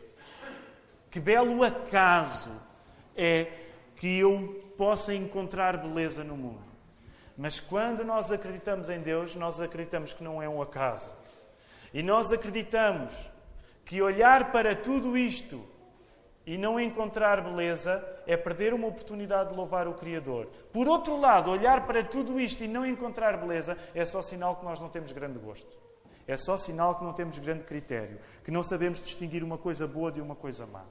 Que 1.11 1.19
belo 1.19 1.63
acaso 1.63 2.51
é 3.17 3.47
que 3.97 4.19
eu 4.19 4.73
possa 4.77 5.15
encontrar 5.15 5.77
beleza 5.79 6.23
no 6.23 6.37
mundo. 6.37 6.65
Mas 7.37 7.59
quando 7.61 8.05
nós 8.05 8.31
acreditamos 8.31 8.89
em 8.89 9.01
Deus, 9.01 9.35
nós 9.35 9.61
acreditamos 9.61 10.13
que 10.13 10.23
não 10.23 10.43
é 10.43 10.49
um 10.49 10.63
acaso. 10.63 11.13
E 11.93 12.03
nós 12.03 12.33
acreditamos 12.33 13.13
que 13.85 14.01
olhar 14.01 14.53
para 14.53 14.75
tudo 14.75 15.17
isto 15.17 15.65
e 16.47 16.57
não 16.57 16.79
encontrar 16.79 17.43
beleza 17.43 18.05
é 18.27 18.37
perder 18.37 18.73
uma 18.73 18.87
oportunidade 18.87 19.51
de 19.51 19.57
louvar 19.57 19.89
o 19.89 19.95
Criador. 19.95 20.47
Por 20.73 20.87
outro 20.87 21.19
lado, 21.19 21.51
olhar 21.51 21.87
para 21.87 22.03
tudo 22.03 22.41
isto 22.41 22.63
e 22.63 22.69
não 22.69 22.87
encontrar 22.87 23.37
beleza 23.37 23.77
é 23.95 24.05
só 24.05 24.23
sinal 24.23 24.57
que 24.57 24.65
nós 24.65 24.81
não 24.81 24.89
temos 24.89 25.13
grande 25.13 25.39
gosto. 25.39 25.86
É 26.27 26.37
só 26.37 26.57
sinal 26.57 26.97
que 26.97 27.05
não 27.05 27.13
temos 27.13 27.39
grande 27.39 27.65
critério, 27.65 28.19
que 28.43 28.51
não 28.51 28.63
sabemos 28.63 29.01
distinguir 29.01 29.45
uma 29.45 29.57
coisa 29.57 29.87
boa 29.87 30.11
de 30.11 30.21
uma 30.21 30.35
coisa 30.35 30.67
má. 30.67 30.85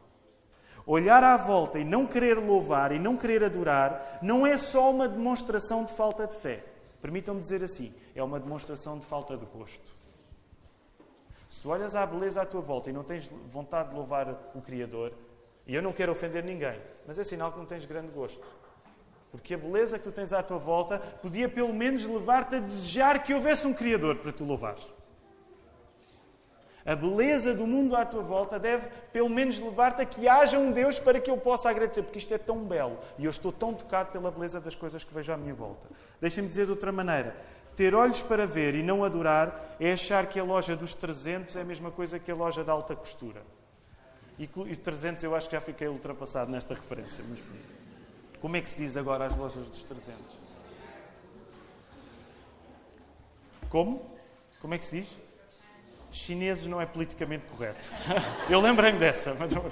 Olhar 0.85 1.23
à 1.23 1.35
volta 1.35 1.79
e 1.79 1.83
não 1.83 2.05
querer 2.05 2.37
louvar 2.37 2.91
e 2.91 2.99
não 2.99 3.17
querer 3.17 3.43
adorar 3.43 4.19
não 4.21 4.45
é 4.45 4.55
só 4.55 4.91
uma 4.91 5.07
demonstração 5.07 5.83
de 5.83 5.91
falta 5.91 6.27
de 6.27 6.35
fé. 6.35 6.63
Permitam-me 7.01 7.41
dizer 7.41 7.63
assim: 7.63 7.93
é 8.15 8.23
uma 8.23 8.39
demonstração 8.39 8.97
de 8.97 9.05
falta 9.05 9.35
de 9.35 9.45
gosto. 9.45 9.95
Se 11.49 11.61
tu 11.61 11.69
olhas 11.69 11.95
à 11.95 12.05
beleza 12.05 12.41
à 12.41 12.45
tua 12.45 12.61
volta 12.61 12.89
e 12.89 12.93
não 12.93 13.03
tens 13.03 13.31
vontade 13.47 13.89
de 13.89 13.95
louvar 13.95 14.51
o 14.53 14.61
Criador, 14.61 15.13
e 15.65 15.73
eu 15.73 15.81
não 15.81 15.91
quero 15.91 16.11
ofender 16.11 16.43
ninguém, 16.43 16.79
mas 17.07 17.17
é 17.17 17.23
sinal 17.23 17.51
que 17.51 17.57
não 17.57 17.65
tens 17.65 17.85
grande 17.85 18.11
gosto. 18.11 18.45
Porque 19.31 19.53
a 19.53 19.57
beleza 19.57 19.97
que 19.97 20.03
tu 20.03 20.11
tens 20.11 20.31
à 20.31 20.41
tua 20.43 20.57
volta 20.57 20.99
podia 20.99 21.49
pelo 21.49 21.73
menos 21.73 22.05
levar-te 22.05 22.55
a 22.55 22.59
desejar 22.59 23.23
que 23.23 23.33
houvesse 23.33 23.65
um 23.67 23.73
Criador 23.73 24.17
para 24.17 24.31
tu 24.31 24.45
louvares. 24.45 24.87
A 26.85 26.95
beleza 26.95 27.55
do 27.55 27.65
mundo 27.65 27.95
à 27.95 28.05
tua 28.05 28.21
volta 28.21 28.59
deve, 28.59 28.87
pelo 29.11 29.27
menos, 29.27 29.59
levar-te 29.59 30.03
a 30.03 30.05
que 30.05 30.27
haja 30.27 30.59
um 30.59 30.71
Deus 30.71 30.99
para 30.99 31.19
que 31.19 31.31
eu 31.31 31.37
possa 31.37 31.67
agradecer, 31.67 32.03
porque 32.03 32.19
isto 32.19 32.31
é 32.31 32.37
tão 32.37 32.63
belo 32.63 32.99
e 33.17 33.25
eu 33.25 33.31
estou 33.31 33.51
tão 33.51 33.73
tocado 33.73 34.11
pela 34.11 34.29
beleza 34.29 34.61
das 34.61 34.75
coisas 34.75 35.03
que 35.03 35.11
vejo 35.11 35.33
à 35.33 35.37
minha 35.37 35.53
volta. 35.53 35.87
Deixem-me 36.21 36.47
dizer 36.47 36.65
de 36.65 36.71
outra 36.71 36.91
maneira: 36.91 37.35
ter 37.75 37.95
olhos 37.95 38.21
para 38.21 38.45
ver 38.45 38.75
e 38.75 38.83
não 38.83 39.03
adorar 39.03 39.75
é 39.79 39.93
achar 39.93 40.27
que 40.27 40.39
a 40.39 40.43
loja 40.43 40.75
dos 40.75 40.93
300 40.93 41.55
é 41.55 41.61
a 41.61 41.65
mesma 41.65 41.89
coisa 41.89 42.19
que 42.19 42.29
a 42.29 42.35
loja 42.35 42.63
da 42.63 42.73
alta 42.73 42.95
costura. 42.95 43.41
E 44.37 44.45
300 44.47 45.23
eu 45.23 45.35
acho 45.35 45.49
que 45.49 45.55
já 45.55 45.61
fiquei 45.61 45.87
ultrapassado 45.87 46.51
nesta 46.51 46.75
referência. 46.75 47.23
Mas 47.27 47.39
como 48.39 48.57
é 48.57 48.61
que 48.61 48.69
se 48.69 48.77
diz 48.77 48.95
agora 48.95 49.25
as 49.25 49.35
lojas 49.35 49.67
dos 49.69 49.83
300? 49.83 50.21
Como? 53.69 54.07
Como 54.61 54.73
é 54.73 54.77
que 54.77 54.85
se 54.85 54.99
diz? 54.99 55.24
Chineses 56.15 56.65
não 56.67 56.81
é 56.81 56.85
politicamente 56.85 57.45
correto. 57.45 57.85
Eu 58.49 58.61
lembrei-me 58.61 58.97
dessa, 58.97 59.35
mas 59.37 59.51
não, 59.51 59.63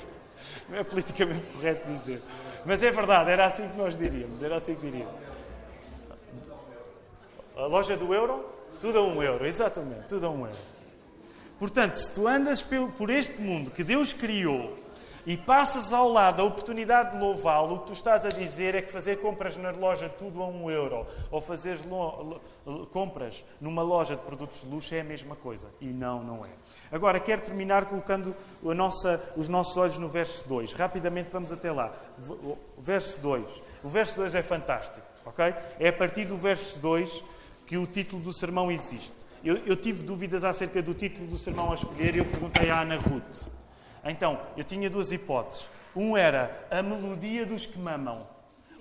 não, 0.70 0.78
é 0.78 0.84
politicamente 0.84 1.46
correto 1.48 1.92
dizer. 1.92 2.22
Mas 2.66 2.84
é 2.84 2.92
verdade, 2.92 3.32
era 3.32 3.46
assim 3.46 3.68
que 3.68 3.78
nós 3.78 3.98
diríamos, 3.98 4.42
era 4.42 4.58
assim 4.58 4.76
que 4.76 4.82
diríamos. 4.82 5.14
A 7.56 7.66
loja 7.66 7.96
do 7.96 8.14
euro, 8.14 8.46
tudo 8.82 9.00
a 9.00 9.04
um 9.04 9.22
euro, 9.22 9.46
exatamente, 9.46 10.08
tudo 10.08 10.26
a 10.26 10.30
um 10.30 10.46
euro. 10.46 10.60
Portanto, 11.60 11.96
se 11.96 12.12
tu 12.12 12.28
andas 12.28 12.62
por 12.62 13.10
este 13.10 13.40
mundo 13.40 13.72
que 13.72 13.84
Deus 13.84 14.12
criou 14.12 14.83
e 15.26 15.38
passas 15.38 15.94
ao 15.94 16.10
lado 16.10 16.42
a 16.42 16.46
oportunidade 16.46 17.12
de 17.12 17.18
louvá-lo, 17.18 17.76
o 17.76 17.80
que 17.80 17.88
tu 17.88 17.94
estás 17.94 18.26
a 18.26 18.30
dizer 18.30 18.76
é 18.76 18.82
que 18.82 18.92
fazer 18.92 19.20
compras 19.20 19.56
na 19.58 19.72
loja 19.72 20.10
tudo 20.10 20.42
a 20.42 20.48
um 20.48 20.70
euro 20.70 21.06
ou 21.32 21.40
fazer 21.40 21.78
compras 22.92 23.44
numa 23.60 23.82
loja 23.82 24.16
de 24.16 24.22
produtos 24.22 24.62
de 24.62 24.68
luxo 24.68 24.94
é 24.94 25.02
a 25.02 25.04
mesma 25.04 25.36
coisa. 25.36 25.68
E 25.80 25.88
não, 25.88 26.24
não 26.24 26.46
é. 26.46 26.50
Agora, 26.92 27.20
quero 27.20 27.42
terminar 27.42 27.86
colocando 27.86 28.36
nossa, 28.62 29.22
os 29.36 29.48
nossos 29.48 29.78
olhos 29.78 29.98
no 29.98 30.10
verso 30.10 30.48
2. 30.48 30.74
Rapidamente 30.74 31.32
vamos 31.32 31.52
até 31.52 31.72
lá. 31.72 31.94
Verso 32.78 33.20
2. 33.22 33.64
O 33.84 33.90
verso 33.90 34.18
2 34.18 34.36
é 34.36 34.44
fantástico, 34.44 35.06
ok? 35.26 35.54
É 35.80 35.90
a 35.90 35.94
partir 35.94 36.26
do 36.26 36.38
verso 36.38 36.80
2 36.80 37.24
que 37.66 37.78
o 37.78 37.88
título 37.88 38.22
do 38.22 38.34
sermão 38.34 38.72
existe. 38.72 39.16
Eu, 39.44 39.58
eu 39.66 39.76
tive 39.76 40.04
dúvidas 40.04 40.44
acerca 40.44 40.82
do 40.82 40.94
título 40.94 41.28
do 41.28 41.38
sermão 41.38 41.72
a 41.72 41.76
escolher 41.76 42.16
e 42.16 42.20
eu 42.20 42.26
perguntei 42.26 42.70
à 42.70 42.82
Ana 42.82 42.96
Ruth. 42.98 43.63
Então, 44.06 44.40
eu 44.58 44.64
tinha 44.64 44.90
duas 44.90 45.12
hipóteses. 45.12 45.70
Um 45.96 46.18
era 46.18 46.68
a 46.70 46.82
melodia 46.82 47.46
dos 47.46 47.66
que 47.66 47.78
mamam 47.78 48.28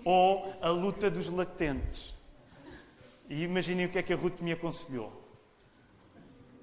ou 0.04 0.54
a 0.60 0.68
luta 0.68 1.10
dos 1.10 1.28
latentes. 1.28 2.14
E 3.28 3.44
imaginem 3.44 3.86
o 3.86 3.88
que 3.88 3.98
é 3.98 4.02
que 4.02 4.12
a 4.12 4.16
Ruth 4.16 4.40
me 4.40 4.52
aconselhou. 4.52 5.20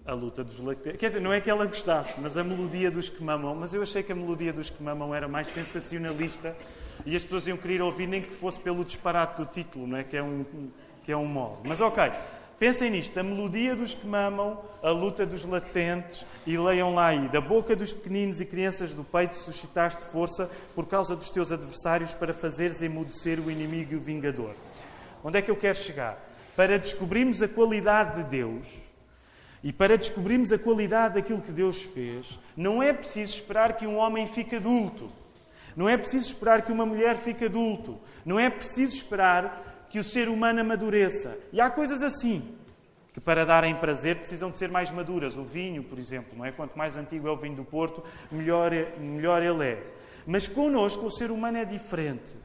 A 0.05 0.13
luta 0.13 0.43
dos 0.43 0.59
lactentes. 0.59 0.99
Quer 0.99 1.07
dizer, 1.07 1.19
não 1.19 1.31
é 1.31 1.39
que 1.39 1.49
ela 1.49 1.65
gostasse, 1.65 2.19
mas 2.19 2.35
a 2.35 2.43
melodia 2.43 2.89
dos 2.89 3.09
que 3.09 3.23
mamam. 3.23 3.53
Mas 3.55 3.73
eu 3.73 3.81
achei 3.81 4.01
que 4.01 4.11
a 4.11 4.15
melodia 4.15 4.51
dos 4.51 4.69
que 4.69 4.81
mamam 4.81 5.13
era 5.13 5.27
mais 5.27 5.49
sensacionalista 5.49 6.55
e 7.05 7.15
as 7.15 7.23
pessoas 7.23 7.47
iam 7.47 7.57
querer 7.57 7.81
ouvir 7.81 8.07
nem 8.07 8.21
que 8.21 8.33
fosse 8.33 8.59
pelo 8.59 8.83
disparate 8.83 9.41
do 9.41 9.45
título, 9.45 9.87
não 9.87 9.97
é? 9.97 10.03
Que 10.03 10.17
é 10.17 10.23
um, 10.23 10.45
que 11.03 11.11
é 11.11 11.17
um 11.17 11.25
modo. 11.25 11.61
Mas 11.67 11.79
ok, 11.79 12.11
Pensem 12.59 12.91
nisto: 12.91 13.17
a 13.17 13.23
melodia 13.23 13.73
dos 13.73 13.95
que 13.95 14.05
mamam, 14.05 14.61
a 14.83 14.91
luta 14.91 15.25
dos 15.25 15.45
latentes, 15.45 16.25
e 16.45 16.57
leiam 16.57 16.93
lá 16.93 17.07
aí: 17.07 17.29
da 17.29 17.39
boca 17.39 17.73
dos 17.73 17.93
pequeninos 17.93 18.41
e 18.41 18.45
crianças 18.45 18.93
do 18.93 19.03
peito 19.03 19.37
suscitaste 19.37 20.03
força 20.03 20.49
por 20.75 20.85
causa 20.85 21.15
dos 21.15 21.31
teus 21.31 21.53
adversários 21.53 22.13
para 22.13 22.33
fazeres 22.33 22.81
emudecer 22.81 23.39
o 23.39 23.49
inimigo 23.49 23.93
e 23.93 23.95
o 23.95 24.01
vingador. 24.01 24.53
Onde 25.23 25.37
é 25.37 25.41
que 25.41 25.49
eu 25.49 25.55
quero 25.55 25.77
chegar? 25.77 26.19
Para 26.55 26.77
descobrirmos 26.77 27.41
a 27.41 27.47
qualidade 27.47 28.21
de 28.23 28.29
Deus 28.29 28.67
e 29.63 29.71
para 29.71 29.97
descobrirmos 29.97 30.51
a 30.51 30.57
qualidade 30.57 31.15
daquilo 31.15 31.41
que 31.41 31.53
Deus 31.53 31.81
fez, 31.81 32.37
não 32.57 32.83
é 32.83 32.91
preciso 32.91 33.35
esperar 33.35 33.77
que 33.77 33.87
um 33.87 33.97
homem 33.97 34.27
fique 34.27 34.57
adulto. 34.57 35.09
Não 35.75 35.87
é 35.87 35.95
preciso 35.95 36.25
esperar 36.25 36.61
que 36.61 36.73
uma 36.73 36.85
mulher 36.85 37.15
fique 37.15 37.45
adulto. 37.45 37.97
Não 38.25 38.37
é 38.37 38.49
preciso 38.49 38.95
esperar 38.95 39.68
que 39.89 39.99
o 39.99 40.04
ser 40.04 40.30
humano 40.30 40.62
amadureça. 40.62 41.38
E 41.52 41.60
há 41.60 41.69
coisas 41.69 42.02
assim, 42.02 42.56
que 43.13 43.19
para 43.19 43.45
darem 43.45 43.75
prazer 43.75 44.17
precisam 44.17 44.49
de 44.49 44.58
ser 44.58 44.69
mais 44.69 44.91
maduras. 44.91 45.38
O 45.38 45.43
vinho, 45.43 45.84
por 45.84 45.97
exemplo, 45.97 46.38
não 46.38 46.45
é? 46.45 46.52
Quanto 46.52 46.78
mais 46.78 46.95
antigo 46.95 47.28
é 47.28 47.32
o 47.32 47.38
vinho 47.38 47.56
do 47.56 47.65
Porto, 47.65 48.04
melhor, 48.32 48.71
é, 48.71 48.95
melhor 48.97 49.41
ele 49.41 49.63
é. 49.63 49.84
Mas 50.25 50.47
connosco 50.47 51.06
o 51.06 51.12
ser 51.12 51.32
humano 51.32 51.58
é 51.58 51.65
diferente. 51.65 52.36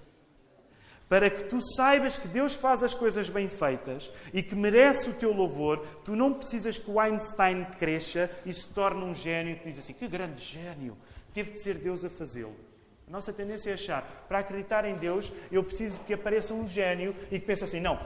Para 1.09 1.29
que 1.29 1.45
tu 1.45 1.61
saibas 1.77 2.17
que 2.17 2.27
Deus 2.27 2.55
faz 2.55 2.83
as 2.83 2.95
coisas 2.95 3.29
bem 3.29 3.49
feitas 3.49 4.11
e 4.33 4.43
que 4.43 4.55
merece 4.55 5.11
o 5.11 5.15
teu 5.15 5.33
louvor, 5.33 5.85
tu 6.03 6.17
não 6.17 6.33
precisas 6.33 6.79
que 6.79 6.91
o 6.91 6.99
Einstein 6.99 7.65
cresça 7.79 8.31
e 8.47 8.53
se 8.53 8.73
torne 8.73 9.05
um 9.05 9.15
gênio 9.15 9.53
e 9.53 9.57
tu 9.57 9.69
diz 9.69 9.79
assim: 9.79 9.93
que 9.93 10.09
grande 10.09 10.43
gênio! 10.43 10.97
Teve 11.33 11.51
de 11.51 11.59
ser 11.61 11.79
Deus 11.79 12.05
a 12.05 12.11
fazê-lo. 12.11 12.57
A 13.07 13.11
nossa 13.11 13.33
tendência 13.33 13.71
é 13.71 13.75
achar, 13.75 14.03
para 14.29 14.39
acreditar 14.39 14.85
em 14.85 14.95
Deus, 14.95 15.31
eu 15.53 15.63
preciso 15.63 16.01
que 16.03 16.15
apareça 16.15 16.55
um 16.55 16.67
gênio 16.67 17.15
e 17.31 17.39
que 17.39 17.47
pense 17.47 17.63
assim, 17.63 17.81
não, 17.81 17.99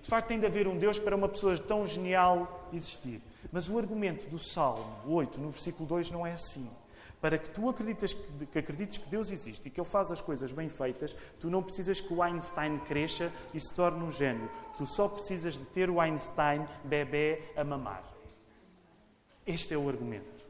de 0.00 0.08
facto 0.08 0.28
tem 0.28 0.38
de 0.38 0.46
haver 0.46 0.68
um 0.68 0.78
Deus 0.78 0.98
para 0.98 1.16
uma 1.16 1.28
pessoa 1.28 1.56
tão 1.58 1.86
genial 1.86 2.68
existir. 2.72 3.20
Mas 3.50 3.68
o 3.68 3.78
argumento 3.78 4.28
do 4.28 4.38
Salmo 4.38 4.84
8, 5.06 5.40
no 5.40 5.50
versículo 5.50 5.88
2, 5.88 6.10
não 6.10 6.26
é 6.26 6.32
assim. 6.32 6.68
Para 7.20 7.38
que 7.38 7.48
tu 7.48 7.70
acredites 7.70 8.12
que, 8.12 8.46
que 8.46 8.58
acredites 8.58 8.98
que 8.98 9.08
Deus 9.08 9.30
existe 9.30 9.66
e 9.66 9.70
que 9.70 9.80
Ele 9.80 9.88
faz 9.88 10.10
as 10.10 10.20
coisas 10.20 10.52
bem 10.52 10.68
feitas, 10.68 11.16
tu 11.40 11.48
não 11.48 11.62
precisas 11.62 12.02
que 12.02 12.12
o 12.12 12.22
Einstein 12.22 12.78
cresça 12.80 13.32
e 13.54 13.58
se 13.58 13.72
torne 13.72 14.04
um 14.04 14.10
gênio. 14.10 14.50
Tu 14.76 14.84
só 14.84 15.08
precisas 15.08 15.54
de 15.54 15.64
ter 15.64 15.88
o 15.88 15.98
Einstein 16.00 16.66
bebê 16.84 17.40
a 17.56 17.64
mamar. 17.64 18.04
Este 19.46 19.72
é 19.72 19.78
o 19.78 19.88
argumento. 19.88 20.44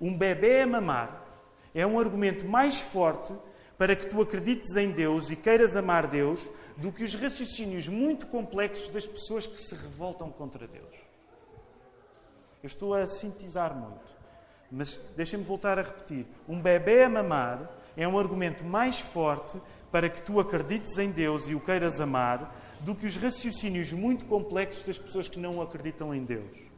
Um 0.00 0.18
bebê 0.18 0.62
a 0.62 0.66
mamar 0.66 1.29
é 1.74 1.86
um 1.86 1.98
argumento 1.98 2.46
mais 2.46 2.80
forte 2.80 3.34
para 3.78 3.96
que 3.96 4.06
tu 4.06 4.20
acredites 4.20 4.76
em 4.76 4.90
Deus 4.90 5.30
e 5.30 5.36
queiras 5.36 5.76
amar 5.76 6.06
Deus 6.06 6.50
do 6.76 6.92
que 6.92 7.04
os 7.04 7.14
raciocínios 7.14 7.88
muito 7.88 8.26
complexos 8.26 8.90
das 8.90 9.06
pessoas 9.06 9.46
que 9.46 9.60
se 9.60 9.74
revoltam 9.74 10.30
contra 10.30 10.66
Deus. 10.66 10.94
Eu 12.62 12.66
estou 12.66 12.94
a 12.94 13.06
sintetizar 13.06 13.74
muito, 13.74 14.04
mas 14.70 14.98
deixem-me 15.16 15.44
voltar 15.44 15.78
a 15.78 15.82
repetir. 15.82 16.26
Um 16.48 16.60
bebê 16.60 17.04
a 17.04 17.08
mamar 17.08 17.70
é 17.96 18.06
um 18.06 18.18
argumento 18.18 18.64
mais 18.64 19.00
forte 19.00 19.60
para 19.90 20.08
que 20.08 20.22
tu 20.22 20.38
acredites 20.38 20.98
em 20.98 21.10
Deus 21.10 21.48
e 21.48 21.54
o 21.54 21.60
queiras 21.60 22.00
amar 22.00 22.54
do 22.80 22.94
que 22.94 23.06
os 23.06 23.16
raciocínios 23.16 23.92
muito 23.92 24.26
complexos 24.26 24.84
das 24.84 24.98
pessoas 24.98 25.28
que 25.28 25.38
não 25.38 25.60
acreditam 25.60 26.14
em 26.14 26.24
Deus. 26.24 26.70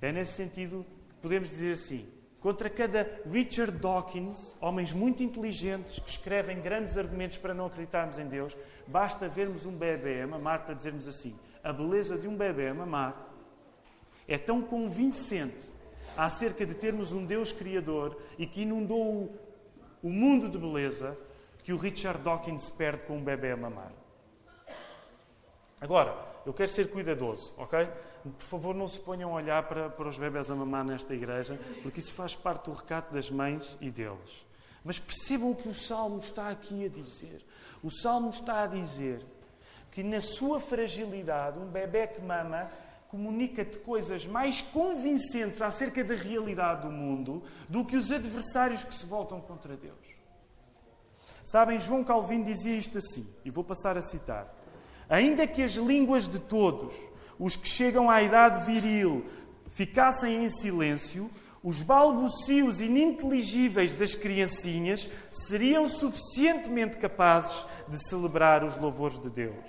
É 0.00 0.12
nesse 0.12 0.32
sentido 0.32 0.84
que 1.08 1.14
podemos 1.22 1.48
dizer 1.48 1.72
assim: 1.72 2.06
contra 2.46 2.70
cada 2.70 3.10
Richard 3.28 3.72
Dawkins, 3.72 4.56
homens 4.60 4.92
muito 4.92 5.20
inteligentes 5.20 5.98
que 5.98 6.10
escrevem 6.10 6.60
grandes 6.60 6.96
argumentos 6.96 7.38
para 7.38 7.52
não 7.52 7.66
acreditarmos 7.66 8.20
em 8.20 8.28
Deus, 8.28 8.56
basta 8.86 9.28
vermos 9.28 9.66
um 9.66 9.72
bebê 9.72 10.20
a 10.22 10.28
mamar 10.28 10.64
para 10.64 10.72
dizermos 10.72 11.08
assim: 11.08 11.36
a 11.64 11.72
beleza 11.72 12.16
de 12.16 12.28
um 12.28 12.36
bebê 12.36 12.68
a 12.68 12.74
mamar 12.74 13.16
é 14.28 14.38
tão 14.38 14.62
convincente 14.62 15.74
acerca 16.16 16.64
de 16.64 16.74
termos 16.74 17.10
um 17.10 17.26
Deus 17.26 17.50
Criador 17.50 18.16
e 18.38 18.46
que 18.46 18.62
inundou 18.62 19.34
o 20.00 20.08
mundo 20.08 20.48
de 20.48 20.56
beleza 20.56 21.18
que 21.64 21.72
o 21.72 21.76
Richard 21.76 22.22
Dawkins 22.22 22.70
perde 22.70 23.02
com 23.06 23.16
um 23.16 23.24
bebê 23.24 23.50
a 23.50 23.56
mamar. 23.56 23.90
Agora, 25.80 26.16
eu 26.46 26.54
quero 26.54 26.70
ser 26.70 26.90
cuidadoso, 26.90 27.52
ok? 27.58 27.88
Por 28.38 28.46
favor, 28.46 28.74
não 28.74 28.88
se 28.88 28.98
ponham 28.98 29.30
a 29.30 29.34
olhar 29.34 29.62
para, 29.64 29.88
para 29.90 30.08
os 30.08 30.18
bebés 30.18 30.50
a 30.50 30.54
mamar 30.54 30.84
nesta 30.84 31.14
igreja, 31.14 31.58
porque 31.82 32.00
isso 32.00 32.12
faz 32.14 32.34
parte 32.34 32.70
do 32.70 32.72
recato 32.72 33.14
das 33.14 33.30
mães 33.30 33.76
e 33.80 33.90
deles. 33.90 34.46
Mas 34.84 34.98
percebam 34.98 35.50
o 35.50 35.54
que 35.56 35.68
o 35.68 35.74
Salmo 35.74 36.18
está 36.18 36.48
aqui 36.48 36.84
a 36.84 36.88
dizer. 36.88 37.44
O 37.82 37.90
Salmo 37.90 38.30
está 38.30 38.62
a 38.62 38.66
dizer 38.66 39.24
que 39.90 40.02
na 40.02 40.20
sua 40.20 40.60
fragilidade, 40.60 41.58
um 41.58 41.66
bebê 41.66 42.06
que 42.06 42.20
mama 42.20 42.70
comunica-te 43.08 43.78
coisas 43.78 44.26
mais 44.26 44.60
convincentes 44.60 45.62
acerca 45.62 46.04
da 46.04 46.14
realidade 46.14 46.82
do 46.82 46.90
mundo 46.90 47.42
do 47.68 47.84
que 47.84 47.96
os 47.96 48.12
adversários 48.12 48.84
que 48.84 48.94
se 48.94 49.06
voltam 49.06 49.40
contra 49.40 49.76
Deus. 49.76 49.96
Sabem, 51.44 51.78
João 51.78 52.02
Calvino 52.02 52.44
dizia 52.44 52.76
isto 52.76 52.98
assim, 52.98 53.26
e 53.44 53.50
vou 53.50 53.62
passar 53.62 53.96
a 53.96 54.02
citar: 54.02 54.52
Ainda 55.08 55.46
que 55.46 55.62
as 55.62 55.72
línguas 55.72 56.28
de 56.28 56.40
todos, 56.40 56.94
os 57.38 57.56
que 57.56 57.68
chegam 57.68 58.10
à 58.10 58.22
idade 58.22 58.64
viril, 58.66 59.24
ficassem 59.70 60.44
em 60.44 60.48
silêncio, 60.48 61.30
os 61.62 61.82
balbucios 61.82 62.80
ininteligíveis 62.80 63.92
das 63.94 64.14
criancinhas 64.14 65.10
seriam 65.32 65.88
suficientemente 65.88 66.96
capazes 66.96 67.66
de 67.88 67.98
celebrar 68.08 68.62
os 68.62 68.76
louvores 68.76 69.18
de 69.18 69.28
Deus. 69.28 69.66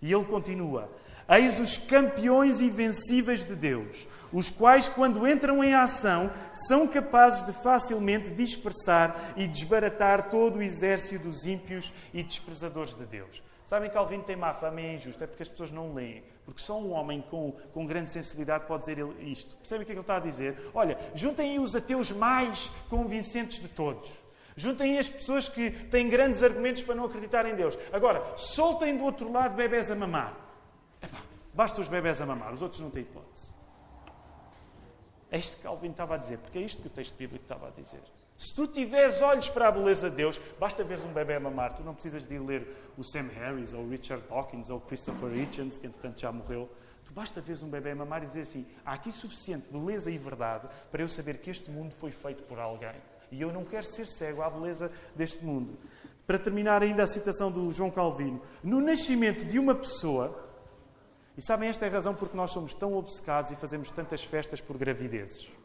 E 0.00 0.12
ele 0.12 0.24
continua: 0.24 0.90
Eis 1.28 1.60
os 1.60 1.76
campeões 1.76 2.62
invencíveis 2.62 3.44
de 3.44 3.54
Deus, 3.54 4.08
os 4.32 4.50
quais, 4.50 4.88
quando 4.88 5.28
entram 5.28 5.62
em 5.62 5.74
ação, 5.74 6.30
são 6.52 6.86
capazes 6.86 7.44
de 7.44 7.52
facilmente 7.52 8.30
dispersar 8.30 9.34
e 9.36 9.46
desbaratar 9.46 10.30
todo 10.30 10.56
o 10.56 10.62
exército 10.62 11.24
dos 11.24 11.44
ímpios 11.44 11.92
e 12.14 12.22
desprezadores 12.22 12.94
de 12.94 13.04
Deus. 13.04 13.42
Sabem 13.66 13.90
que 13.90 13.94
Calvino 13.94 14.22
tem 14.22 14.36
má 14.36 14.54
fama 14.54 14.80
e 14.80 14.86
é 14.86 14.94
injusto, 14.94 15.22
é 15.22 15.26
porque 15.26 15.42
as 15.42 15.48
pessoas 15.50 15.70
não 15.70 15.92
leem. 15.92 16.24
Porque 16.48 16.62
só 16.62 16.80
um 16.80 16.92
homem 16.92 17.20
com, 17.20 17.52
com 17.74 17.84
grande 17.84 18.08
sensibilidade 18.08 18.64
pode 18.64 18.80
dizer 18.80 19.06
isto. 19.20 19.54
Percebem 19.56 19.82
o 19.82 19.86
que 19.86 19.92
é 19.92 19.94
que 19.94 19.98
ele 19.98 20.00
está 20.00 20.16
a 20.16 20.20
dizer? 20.20 20.70
Olha, 20.72 20.98
juntem 21.14 21.50
aí 21.50 21.58
os 21.58 21.76
ateus 21.76 22.10
mais 22.10 22.68
convincentes 22.88 23.60
de 23.60 23.68
todos. 23.68 24.10
Juntem 24.56 24.92
aí 24.92 24.98
as 24.98 25.10
pessoas 25.10 25.46
que 25.46 25.70
têm 25.70 26.08
grandes 26.08 26.42
argumentos 26.42 26.82
para 26.82 26.94
não 26.94 27.04
acreditar 27.04 27.44
em 27.44 27.54
Deus. 27.54 27.78
Agora, 27.92 28.34
soltem 28.34 28.96
do 28.96 29.04
outro 29.04 29.30
lado 29.30 29.56
bebés 29.56 29.90
a 29.90 29.94
mamar. 29.94 30.34
Epá, 31.02 31.18
basta 31.52 31.82
os 31.82 31.88
bebés 31.88 32.22
a 32.22 32.24
mamar, 32.24 32.54
os 32.54 32.62
outros 32.62 32.80
não 32.80 32.88
têm 32.88 33.02
hipótese. 33.02 33.52
É 35.30 35.36
isto 35.36 35.58
que 35.58 35.64
Calvin 35.64 35.90
estava 35.90 36.14
a 36.14 36.16
dizer, 36.16 36.38
porque 36.38 36.56
é 36.56 36.62
isto 36.62 36.80
que 36.80 36.88
o 36.88 36.90
texto 36.90 37.14
bíblico 37.14 37.44
estava 37.44 37.68
a 37.68 37.70
dizer. 37.72 38.00
Se 38.38 38.54
tu 38.54 38.68
tiveres 38.68 39.20
olhos 39.20 39.50
para 39.50 39.66
a 39.66 39.72
beleza 39.72 40.08
de 40.08 40.14
Deus, 40.14 40.40
basta 40.60 40.84
veres 40.84 41.04
um 41.04 41.12
bebê 41.12 41.34
a 41.34 41.40
mamar. 41.40 41.72
Tu 41.72 41.82
não 41.82 41.92
precisas 41.92 42.24
de 42.24 42.36
ir 42.36 42.38
ler 42.38 42.68
o 42.96 43.02
Sam 43.02 43.26
Harris, 43.34 43.74
ou 43.74 43.82
o 43.82 43.90
Richard 43.90 44.22
Dawkins, 44.28 44.70
ou 44.70 44.78
o 44.78 44.80
Christopher 44.80 45.36
Hitchens, 45.36 45.76
que 45.76 45.88
entretanto 45.88 46.20
já 46.20 46.30
morreu. 46.30 46.70
Tu 47.04 47.12
basta 47.12 47.40
veres 47.40 47.64
um 47.64 47.68
bebê 47.68 47.90
a 47.90 47.96
mamar 47.96 48.22
e 48.22 48.26
dizer 48.26 48.42
assim: 48.42 48.64
há 48.86 48.92
aqui 48.92 49.10
suficiente 49.10 49.66
beleza 49.72 50.08
e 50.08 50.16
verdade 50.16 50.68
para 50.88 51.02
eu 51.02 51.08
saber 51.08 51.38
que 51.38 51.50
este 51.50 51.68
mundo 51.68 51.92
foi 51.96 52.12
feito 52.12 52.44
por 52.44 52.60
alguém. 52.60 52.94
E 53.32 53.42
eu 53.42 53.52
não 53.52 53.64
quero 53.64 53.84
ser 53.84 54.06
cego 54.06 54.40
à 54.42 54.48
beleza 54.48 54.88
deste 55.16 55.44
mundo. 55.44 55.76
Para 56.24 56.38
terminar 56.38 56.80
ainda 56.80 57.02
a 57.02 57.06
citação 57.08 57.50
do 57.50 57.72
João 57.72 57.90
Calvino. 57.90 58.40
No 58.62 58.80
nascimento 58.80 59.44
de 59.46 59.58
uma 59.58 59.74
pessoa, 59.74 60.48
e 61.36 61.42
sabem, 61.42 61.68
esta 61.68 61.86
é 61.86 61.88
a 61.88 61.92
razão 61.92 62.14
porque 62.14 62.36
nós 62.36 62.52
somos 62.52 62.72
tão 62.72 62.94
obcecados 62.94 63.50
e 63.50 63.56
fazemos 63.56 63.90
tantas 63.90 64.22
festas 64.22 64.60
por 64.60 64.78
gravidezes. 64.78 65.57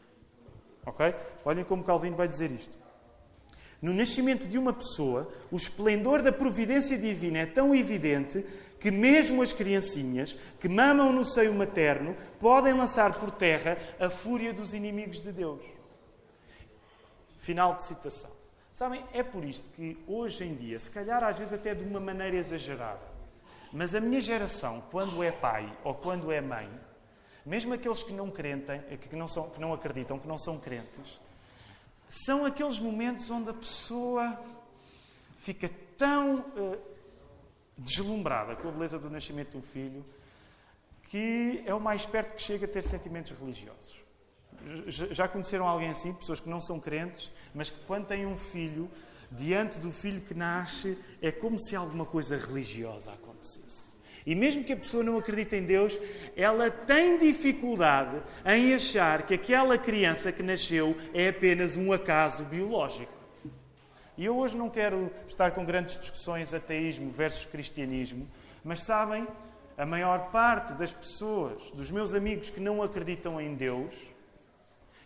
Ok? 0.86 1.14
Olhem 1.44 1.64
como 1.64 1.84
Calvino 1.84 2.16
vai 2.16 2.28
dizer 2.28 2.50
isto. 2.50 2.76
No 3.80 3.92
nascimento 3.92 4.48
de 4.48 4.56
uma 4.56 4.72
pessoa, 4.72 5.30
o 5.50 5.56
esplendor 5.56 6.22
da 6.22 6.32
providência 6.32 6.96
divina 6.96 7.40
é 7.40 7.46
tão 7.46 7.74
evidente 7.74 8.44
que 8.80 8.90
mesmo 8.90 9.42
as 9.42 9.52
criancinhas 9.52 10.36
que 10.60 10.68
mamam 10.68 11.12
no 11.12 11.24
seio 11.24 11.54
materno 11.54 12.14
podem 12.38 12.74
lançar 12.74 13.18
por 13.18 13.30
terra 13.30 13.78
a 13.98 14.10
fúria 14.10 14.52
dos 14.52 14.74
inimigos 14.74 15.22
de 15.22 15.32
Deus. 15.32 15.60
Final 17.38 17.74
de 17.74 17.82
citação. 17.82 18.30
Sabem, 18.72 19.04
é 19.12 19.22
por 19.22 19.44
isto 19.44 19.70
que 19.70 19.96
hoje 20.06 20.44
em 20.44 20.54
dia, 20.54 20.78
se 20.78 20.90
calhar 20.90 21.22
às 21.22 21.38
vezes 21.38 21.54
até 21.54 21.74
de 21.74 21.84
uma 21.84 22.00
maneira 22.00 22.36
exagerada, 22.36 23.00
mas 23.72 23.94
a 23.94 24.00
minha 24.00 24.20
geração, 24.20 24.82
quando 24.90 25.22
é 25.22 25.30
pai 25.30 25.70
ou 25.84 25.94
quando 25.94 26.32
é 26.32 26.40
mãe, 26.40 26.68
mesmo 27.44 27.74
aqueles 27.74 28.02
que 28.02 28.12
não 28.12 28.30
crentem, 28.30 28.80
que 28.80 29.16
não, 29.16 29.28
são, 29.28 29.50
que 29.50 29.60
não 29.60 29.72
acreditam, 29.72 30.18
que 30.18 30.26
não 30.26 30.38
são 30.38 30.58
crentes, 30.58 31.20
são 32.08 32.44
aqueles 32.44 32.78
momentos 32.78 33.30
onde 33.30 33.50
a 33.50 33.54
pessoa 33.54 34.38
fica 35.38 35.70
tão 35.96 36.38
uh, 36.38 36.78
deslumbrada 37.76 38.56
com 38.56 38.68
a 38.68 38.72
beleza 38.72 38.98
do 38.98 39.10
nascimento 39.10 39.58
um 39.58 39.62
filho 39.62 40.04
que 41.08 41.62
é 41.66 41.74
o 41.74 41.80
mais 41.80 42.06
perto 42.06 42.34
que 42.34 42.42
chega 42.42 42.64
a 42.64 42.68
ter 42.68 42.82
sentimentos 42.82 43.38
religiosos. 43.38 43.94
Já 44.88 45.28
conheceram 45.28 45.68
alguém 45.68 45.90
assim, 45.90 46.12
pessoas 46.12 46.40
que 46.40 46.48
não 46.48 46.60
são 46.60 46.80
crentes, 46.80 47.30
mas 47.54 47.70
que 47.70 47.78
quando 47.86 48.06
têm 48.06 48.26
um 48.26 48.36
filho, 48.36 48.90
diante 49.30 49.78
do 49.78 49.92
filho 49.92 50.20
que 50.22 50.34
nasce, 50.34 50.98
é 51.20 51.30
como 51.30 51.58
se 51.60 51.76
alguma 51.76 52.06
coisa 52.06 52.36
religiosa 52.36 53.12
acontecesse. 53.12 53.93
E 54.26 54.34
mesmo 54.34 54.64
que 54.64 54.72
a 54.72 54.76
pessoa 54.76 55.04
não 55.04 55.18
acredite 55.18 55.54
em 55.54 55.62
Deus, 55.62 55.98
ela 56.34 56.70
tem 56.70 57.18
dificuldade 57.18 58.22
em 58.46 58.74
achar 58.74 59.22
que 59.22 59.34
aquela 59.34 59.76
criança 59.76 60.32
que 60.32 60.42
nasceu 60.42 60.96
é 61.12 61.28
apenas 61.28 61.76
um 61.76 61.92
acaso 61.92 62.42
biológico. 62.44 63.12
E 64.16 64.24
eu 64.24 64.36
hoje 64.36 64.56
não 64.56 64.70
quero 64.70 65.10
estar 65.26 65.50
com 65.50 65.64
grandes 65.64 65.98
discussões 65.98 66.54
ateísmo 66.54 67.10
versus 67.10 67.46
cristianismo, 67.46 68.26
mas 68.62 68.82
sabem, 68.82 69.26
a 69.76 69.84
maior 69.84 70.30
parte 70.30 70.72
das 70.74 70.92
pessoas, 70.92 71.60
dos 71.72 71.90
meus 71.90 72.14
amigos 72.14 72.48
que 72.48 72.60
não 72.60 72.80
acreditam 72.80 73.40
em 73.40 73.54
Deus, 73.54 73.92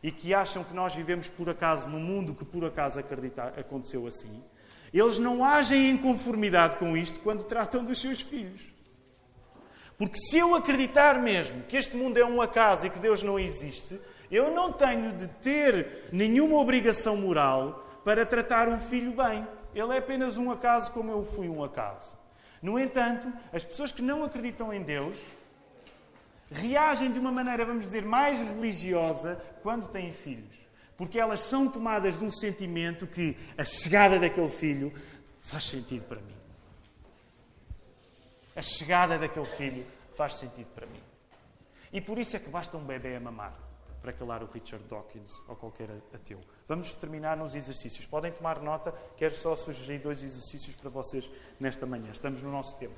e 0.02 0.12
que 0.12 0.32
acham 0.32 0.62
que 0.62 0.74
nós 0.74 0.94
vivemos 0.94 1.28
por 1.28 1.48
acaso 1.48 1.88
num 1.88 1.98
mundo 1.98 2.34
que 2.34 2.44
por 2.44 2.64
acaso 2.64 3.00
acredita, 3.00 3.44
aconteceu 3.58 4.06
assim, 4.06 4.42
eles 4.92 5.18
não 5.18 5.44
agem 5.44 5.90
em 5.90 5.96
conformidade 5.96 6.76
com 6.76 6.96
isto 6.96 7.20
quando 7.20 7.44
tratam 7.44 7.84
dos 7.84 8.00
seus 8.00 8.20
filhos. 8.20 8.77
Porque 9.98 10.16
se 10.16 10.38
eu 10.38 10.54
acreditar 10.54 11.20
mesmo 11.20 11.64
que 11.64 11.76
este 11.76 11.96
mundo 11.96 12.16
é 12.16 12.24
um 12.24 12.40
acaso 12.40 12.86
e 12.86 12.90
que 12.90 13.00
Deus 13.00 13.20
não 13.20 13.36
existe, 13.38 14.00
eu 14.30 14.54
não 14.54 14.72
tenho 14.72 15.12
de 15.12 15.26
ter 15.26 16.04
nenhuma 16.12 16.56
obrigação 16.56 17.16
moral 17.16 17.84
para 18.04 18.24
tratar 18.24 18.68
um 18.68 18.78
filho 18.78 19.12
bem. 19.12 19.44
Ele 19.74 19.92
é 19.92 19.98
apenas 19.98 20.36
um 20.36 20.52
acaso 20.52 20.92
como 20.92 21.10
eu 21.10 21.24
fui 21.24 21.48
um 21.48 21.64
acaso. 21.64 22.16
No 22.62 22.78
entanto, 22.78 23.30
as 23.52 23.64
pessoas 23.64 23.90
que 23.90 24.00
não 24.00 24.24
acreditam 24.24 24.72
em 24.72 24.82
Deus 24.82 25.18
reagem 26.50 27.10
de 27.10 27.18
uma 27.18 27.30
maneira, 27.30 27.64
vamos 27.64 27.84
dizer, 27.84 28.04
mais 28.04 28.40
religiosa 28.40 29.38
quando 29.62 29.88
têm 29.88 30.12
filhos. 30.12 30.56
Porque 30.96 31.18
elas 31.18 31.40
são 31.42 31.68
tomadas 31.68 32.18
de 32.18 32.24
um 32.24 32.30
sentimento 32.30 33.06
que 33.06 33.36
a 33.56 33.64
chegada 33.64 34.18
daquele 34.18 34.48
filho 34.48 34.92
faz 35.40 35.64
sentido 35.64 36.04
para 36.04 36.20
mim. 36.20 36.37
A 38.58 38.62
chegada 38.62 39.16
daquele 39.16 39.46
filho 39.46 39.86
faz 40.16 40.34
sentido 40.34 40.66
para 40.74 40.84
mim. 40.84 41.00
E 41.92 42.00
por 42.00 42.18
isso 42.18 42.34
é 42.34 42.40
que 42.40 42.50
basta 42.50 42.76
um 42.76 42.84
bebê 42.84 43.14
a 43.14 43.20
mamar 43.20 43.56
para 44.02 44.12
calar 44.12 44.42
o 44.42 44.50
Richard 44.50 44.84
Dawkins 44.88 45.40
ou 45.46 45.54
qualquer 45.54 45.88
ateu. 46.12 46.40
Vamos 46.66 46.92
terminar 46.94 47.36
nos 47.36 47.54
exercícios. 47.54 48.04
Podem 48.04 48.32
tomar 48.32 48.60
nota, 48.60 48.92
quero 49.16 49.32
só 49.32 49.54
sugerir 49.54 50.00
dois 50.00 50.24
exercícios 50.24 50.74
para 50.74 50.90
vocês 50.90 51.30
nesta 51.60 51.86
manhã. 51.86 52.10
Estamos 52.10 52.42
no 52.42 52.50
nosso 52.50 52.76
tempo. 52.78 52.96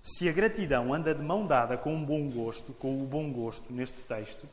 Se 0.00 0.26
a 0.26 0.32
gratidão 0.32 0.94
anda 0.94 1.14
de 1.14 1.22
mão 1.22 1.46
dada 1.46 1.76
com 1.76 1.94
um 1.94 2.02
bom 2.02 2.30
gosto, 2.30 2.72
com 2.72 3.02
o 3.02 3.06
bom 3.06 3.30
gosto 3.30 3.70
neste 3.70 4.02
texto, 4.02 4.48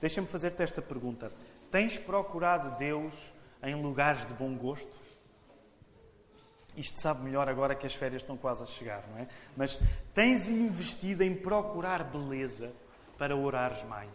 deixa-me 0.00 0.26
fazer-te 0.26 0.62
esta 0.62 0.82
pergunta. 0.82 1.32
Tens 1.70 1.98
procurado 1.98 2.76
Deus 2.78 3.14
em 3.62 3.74
lugares 3.74 4.26
de 4.26 4.34
bom 4.34 4.56
gosto? 4.56 4.96
Isto 6.76 7.00
sabe 7.00 7.24
melhor 7.24 7.48
agora 7.48 7.74
que 7.74 7.86
as 7.86 7.94
férias 7.94 8.22
estão 8.22 8.36
quase 8.36 8.62
a 8.62 8.66
chegar, 8.66 9.04
não 9.08 9.18
é? 9.18 9.26
Mas 9.56 9.80
tens 10.14 10.48
investido 10.48 11.24
em 11.24 11.34
procurar 11.34 12.04
beleza 12.04 12.72
para 13.18 13.34
orares 13.34 13.82
mais? 13.84 14.10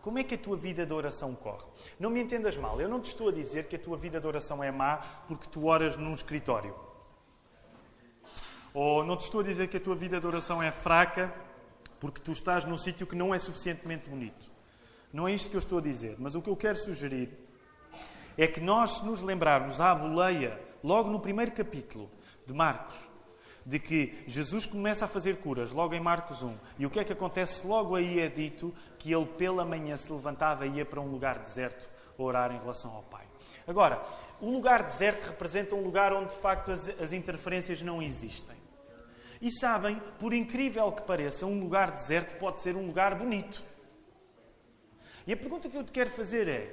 Como 0.00 0.20
é 0.20 0.22
que 0.22 0.36
a 0.36 0.38
tua 0.38 0.56
vida 0.56 0.86
de 0.86 0.92
oração 0.92 1.34
corre? 1.34 1.66
Não 1.98 2.08
me 2.08 2.22
entendas 2.22 2.56
mal, 2.56 2.80
eu 2.80 2.88
não 2.88 3.00
te 3.00 3.06
estou 3.06 3.28
a 3.28 3.32
dizer 3.32 3.66
que 3.66 3.74
a 3.74 3.78
tua 3.78 3.96
vida 3.96 4.20
de 4.20 4.26
oração 4.28 4.62
é 4.62 4.70
má 4.70 4.98
porque 5.26 5.48
tu 5.50 5.66
oras 5.66 5.96
num 5.96 6.14
escritório. 6.14 6.72
Ou 8.72 9.02
não 9.02 9.16
te 9.16 9.22
estou 9.22 9.40
a 9.40 9.44
dizer 9.44 9.66
que 9.66 9.78
a 9.78 9.80
tua 9.80 9.96
vida 9.96 10.20
de 10.20 10.26
oração 10.26 10.62
é 10.62 10.70
fraca 10.70 11.34
porque 11.98 12.20
tu 12.20 12.30
estás 12.30 12.64
num 12.64 12.78
sítio 12.78 13.04
que 13.04 13.16
não 13.16 13.34
é 13.34 13.38
suficientemente 13.40 14.08
bonito. 14.08 14.45
Não 15.16 15.26
é 15.26 15.32
isto 15.32 15.48
que 15.48 15.56
eu 15.56 15.60
estou 15.60 15.78
a 15.78 15.80
dizer. 15.80 16.14
Mas 16.18 16.34
o 16.34 16.42
que 16.42 16.50
eu 16.50 16.54
quero 16.54 16.76
sugerir 16.76 17.30
é 18.36 18.46
que 18.46 18.60
nós, 18.60 19.00
nos 19.00 19.22
lembrarmos 19.22 19.80
à 19.80 19.94
boleia, 19.94 20.60
logo 20.84 21.08
no 21.08 21.18
primeiro 21.18 21.52
capítulo 21.52 22.10
de 22.46 22.52
Marcos, 22.52 23.08
de 23.64 23.78
que 23.78 24.22
Jesus 24.26 24.66
começa 24.66 25.06
a 25.06 25.08
fazer 25.08 25.38
curas 25.38 25.72
logo 25.72 25.94
em 25.94 26.00
Marcos 26.00 26.42
1. 26.42 26.54
E 26.78 26.84
o 26.84 26.90
que 26.90 27.00
é 27.00 27.04
que 27.04 27.14
acontece? 27.14 27.66
Logo 27.66 27.96
aí 27.96 28.20
é 28.20 28.28
dito 28.28 28.74
que 28.98 29.10
ele 29.10 29.24
pela 29.24 29.64
manhã 29.64 29.96
se 29.96 30.12
levantava 30.12 30.66
e 30.66 30.76
ia 30.76 30.84
para 30.84 31.00
um 31.00 31.10
lugar 31.10 31.38
deserto 31.38 31.88
orar 32.18 32.52
em 32.52 32.58
relação 32.58 32.94
ao 32.94 33.02
Pai. 33.04 33.24
Agora, 33.66 34.04
o 34.38 34.50
lugar 34.50 34.82
deserto 34.82 35.28
representa 35.28 35.74
um 35.74 35.82
lugar 35.82 36.12
onde 36.12 36.34
de 36.34 36.40
facto 36.42 36.70
as, 36.70 36.90
as 37.00 37.14
interferências 37.14 37.80
não 37.80 38.02
existem. 38.02 38.56
E 39.40 39.50
sabem, 39.50 39.98
por 40.18 40.34
incrível 40.34 40.92
que 40.92 41.00
pareça, 41.00 41.46
um 41.46 41.58
lugar 41.58 41.92
deserto 41.92 42.38
pode 42.38 42.60
ser 42.60 42.76
um 42.76 42.86
lugar 42.86 43.14
bonito. 43.14 43.64
E 45.26 45.32
a 45.32 45.36
pergunta 45.36 45.68
que 45.68 45.76
eu 45.76 45.82
te 45.82 45.90
quero 45.90 46.10
fazer 46.10 46.48
é: 46.48 46.72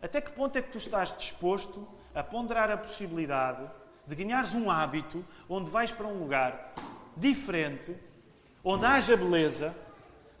até 0.00 0.20
que 0.20 0.30
ponto 0.30 0.56
é 0.56 0.62
que 0.62 0.70
tu 0.70 0.78
estás 0.78 1.16
disposto 1.16 1.86
a 2.14 2.22
ponderar 2.22 2.70
a 2.70 2.76
possibilidade 2.76 3.68
de 4.06 4.14
ganhares 4.14 4.54
um 4.54 4.70
hábito 4.70 5.24
onde 5.48 5.70
vais 5.70 5.90
para 5.90 6.06
um 6.06 6.18
lugar 6.18 6.72
diferente, 7.16 7.96
onde 8.64 8.86
haja 8.86 9.16
beleza, 9.16 9.74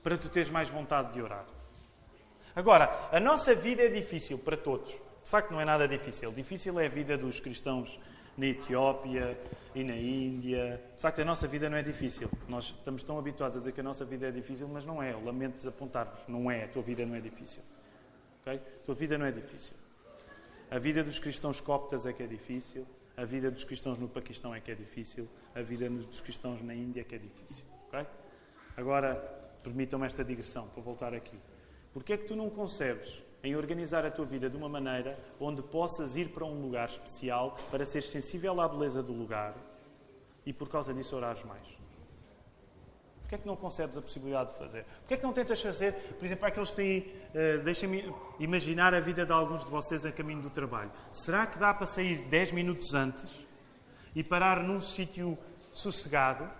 para 0.02 0.16
tu 0.16 0.28
teres 0.28 0.50
mais 0.50 0.68
vontade 0.68 1.12
de 1.12 1.20
orar? 1.20 1.44
Agora, 2.54 2.90
a 3.12 3.20
nossa 3.20 3.54
vida 3.54 3.82
é 3.82 3.88
difícil 3.88 4.38
para 4.38 4.56
todos. 4.56 4.90
De 4.90 5.30
facto, 5.30 5.52
não 5.52 5.60
é 5.60 5.64
nada 5.64 5.86
difícil. 5.86 6.32
Difícil 6.32 6.78
é 6.80 6.86
a 6.86 6.88
vida 6.88 7.16
dos 7.16 7.38
cristãos 7.38 7.98
na 8.36 8.46
Etiópia 8.46 9.38
e 9.74 9.84
na 9.84 9.96
Índia. 9.96 10.80
De 10.96 11.02
facto, 11.02 11.20
a 11.20 11.24
nossa 11.24 11.46
vida 11.46 11.68
não 11.68 11.76
é 11.76 11.82
difícil. 11.82 12.30
Nós 12.48 12.66
estamos 12.66 13.04
tão 13.04 13.18
habituados 13.18 13.56
a 13.56 13.60
dizer 13.60 13.72
que 13.72 13.80
a 13.80 13.84
nossa 13.84 14.04
vida 14.04 14.28
é 14.28 14.30
difícil, 14.30 14.68
mas 14.68 14.84
não 14.84 15.02
é. 15.02 15.12
Eu 15.12 15.24
lamento 15.24 15.56
desapontar-vos. 15.56 16.26
Não 16.28 16.50
é. 16.50 16.64
A 16.64 16.68
tua 16.68 16.82
vida 16.82 17.04
não 17.04 17.14
é 17.14 17.20
difícil. 17.20 17.62
Okay? 18.42 18.56
A 18.56 18.84
tua 18.84 18.94
vida 18.94 19.18
não 19.18 19.26
é 19.26 19.32
difícil. 19.32 19.74
A 20.70 20.78
vida 20.78 21.02
dos 21.02 21.18
cristãos 21.18 21.60
coptas 21.60 22.06
é 22.06 22.12
que 22.12 22.22
é 22.22 22.26
difícil. 22.26 22.86
A 23.16 23.24
vida 23.24 23.50
dos 23.50 23.64
cristãos 23.64 23.98
no 23.98 24.08
Paquistão 24.08 24.54
é 24.54 24.60
que 24.60 24.70
é 24.70 24.74
difícil. 24.74 25.28
A 25.54 25.62
vida 25.62 25.88
dos 25.90 26.20
cristãos 26.20 26.62
na 26.62 26.74
Índia 26.74 27.00
é 27.02 27.04
que 27.04 27.14
é 27.14 27.18
difícil. 27.18 27.64
Okay? 27.88 28.06
Agora, 28.76 29.16
permitam-me 29.62 30.06
esta 30.06 30.24
digressão 30.24 30.68
para 30.68 30.82
voltar 30.82 31.12
aqui. 31.14 31.38
Porquê 31.92 32.14
é 32.14 32.16
que 32.16 32.24
tu 32.24 32.36
não 32.36 32.48
concebes 32.48 33.20
em 33.42 33.56
organizar 33.56 34.04
a 34.04 34.10
tua 34.10 34.24
vida 34.24 34.50
de 34.50 34.56
uma 34.56 34.68
maneira 34.68 35.18
onde 35.40 35.62
possas 35.62 36.16
ir 36.16 36.28
para 36.28 36.44
um 36.44 36.60
lugar 36.60 36.88
especial 36.88 37.56
para 37.70 37.84
seres 37.84 38.10
sensível 38.10 38.60
à 38.60 38.68
beleza 38.68 39.02
do 39.02 39.12
lugar 39.12 39.54
e 40.44 40.52
por 40.52 40.68
causa 40.68 40.92
disso 40.92 41.16
orares 41.16 41.42
mais. 41.44 41.66
Porquê 43.20 43.36
é 43.36 43.38
que 43.38 43.46
não 43.46 43.54
concebes 43.54 43.96
a 43.96 44.02
possibilidade 44.02 44.50
de 44.50 44.58
fazer? 44.58 44.84
Porquê 45.00 45.14
é 45.14 45.16
que 45.16 45.22
não 45.22 45.32
tentas 45.32 45.62
fazer, 45.62 45.92
por 46.18 46.24
exemplo, 46.24 46.46
aqueles 46.46 46.70
que 46.70 46.76
têm. 46.76 46.98
Uh, 46.98 47.62
Deixem-me 47.62 48.12
imaginar 48.40 48.92
a 48.92 48.98
vida 48.98 49.24
de 49.24 49.32
alguns 49.32 49.64
de 49.64 49.70
vocês 49.70 50.04
a 50.04 50.10
caminho 50.10 50.42
do 50.42 50.50
trabalho. 50.50 50.90
Será 51.12 51.46
que 51.46 51.56
dá 51.56 51.72
para 51.72 51.86
sair 51.86 52.24
10 52.24 52.50
minutos 52.50 52.92
antes 52.92 53.46
e 54.16 54.24
parar 54.24 54.64
num 54.64 54.80
sítio 54.80 55.38
sossegado 55.72 56.50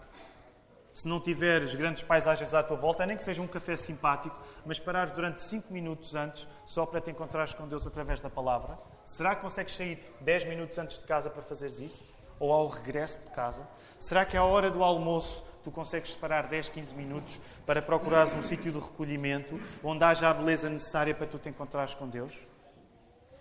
se 1.00 1.08
não 1.08 1.18
tiveres 1.18 1.74
grandes 1.74 2.02
paisagens 2.02 2.52
à 2.52 2.62
tua 2.62 2.76
volta, 2.76 3.06
nem 3.06 3.16
que 3.16 3.22
seja 3.22 3.40
um 3.40 3.46
café 3.46 3.74
simpático, 3.74 4.36
mas 4.66 4.78
parares 4.78 5.14
durante 5.14 5.40
5 5.40 5.72
minutos 5.72 6.14
antes 6.14 6.46
só 6.66 6.84
para 6.84 7.00
te 7.00 7.10
encontrares 7.10 7.54
com 7.54 7.66
Deus 7.66 7.86
através 7.86 8.20
da 8.20 8.28
palavra? 8.28 8.78
Será 9.02 9.34
que 9.34 9.40
consegues 9.40 9.74
sair 9.74 9.98
10 10.20 10.44
minutos 10.44 10.78
antes 10.78 10.98
de 10.98 11.06
casa 11.06 11.30
para 11.30 11.40
fazeres 11.40 11.80
isso? 11.80 12.12
Ou 12.38 12.52
ao 12.52 12.66
regresso 12.66 13.18
de 13.24 13.30
casa? 13.30 13.66
Será 13.98 14.26
que 14.26 14.36
à 14.36 14.44
hora 14.44 14.70
do 14.70 14.84
almoço 14.84 15.42
tu 15.64 15.70
consegues 15.70 16.12
separar 16.12 16.48
10, 16.48 16.68
15 16.68 16.94
minutos 16.94 17.40
para 17.64 17.80
procurares 17.80 18.34
um 18.34 18.42
sítio 18.42 18.70
de 18.70 18.78
recolhimento 18.78 19.58
onde 19.82 20.04
haja 20.04 20.28
a 20.28 20.34
beleza 20.34 20.68
necessária 20.68 21.14
para 21.14 21.26
tu 21.26 21.38
te 21.38 21.48
encontrares 21.48 21.94
com 21.94 22.06
Deus? 22.10 22.34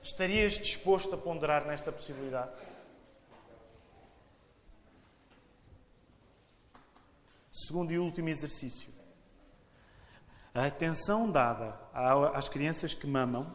Estarias 0.02 0.54
disposto 0.54 1.14
a 1.14 1.18
ponderar 1.18 1.66
nesta 1.66 1.92
possibilidade? 1.92 2.52
Segundo 7.52 7.92
e 7.92 8.00
último 8.00 8.30
exercício. 8.30 8.92
A 10.54 10.66
atenção 10.66 11.30
dada 11.30 11.80
às 12.34 12.50
crianças 12.50 12.94
que 12.94 13.08
mamam 13.08 13.54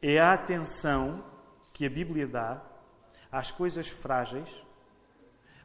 é 0.00 0.18
a 0.18 0.32
atenção 0.32 1.24
que 1.72 1.86
a 1.86 1.90
Bíblia 1.90 2.26
dá 2.26 2.62
às 3.30 3.50
coisas 3.50 3.88
frágeis, 3.88 4.48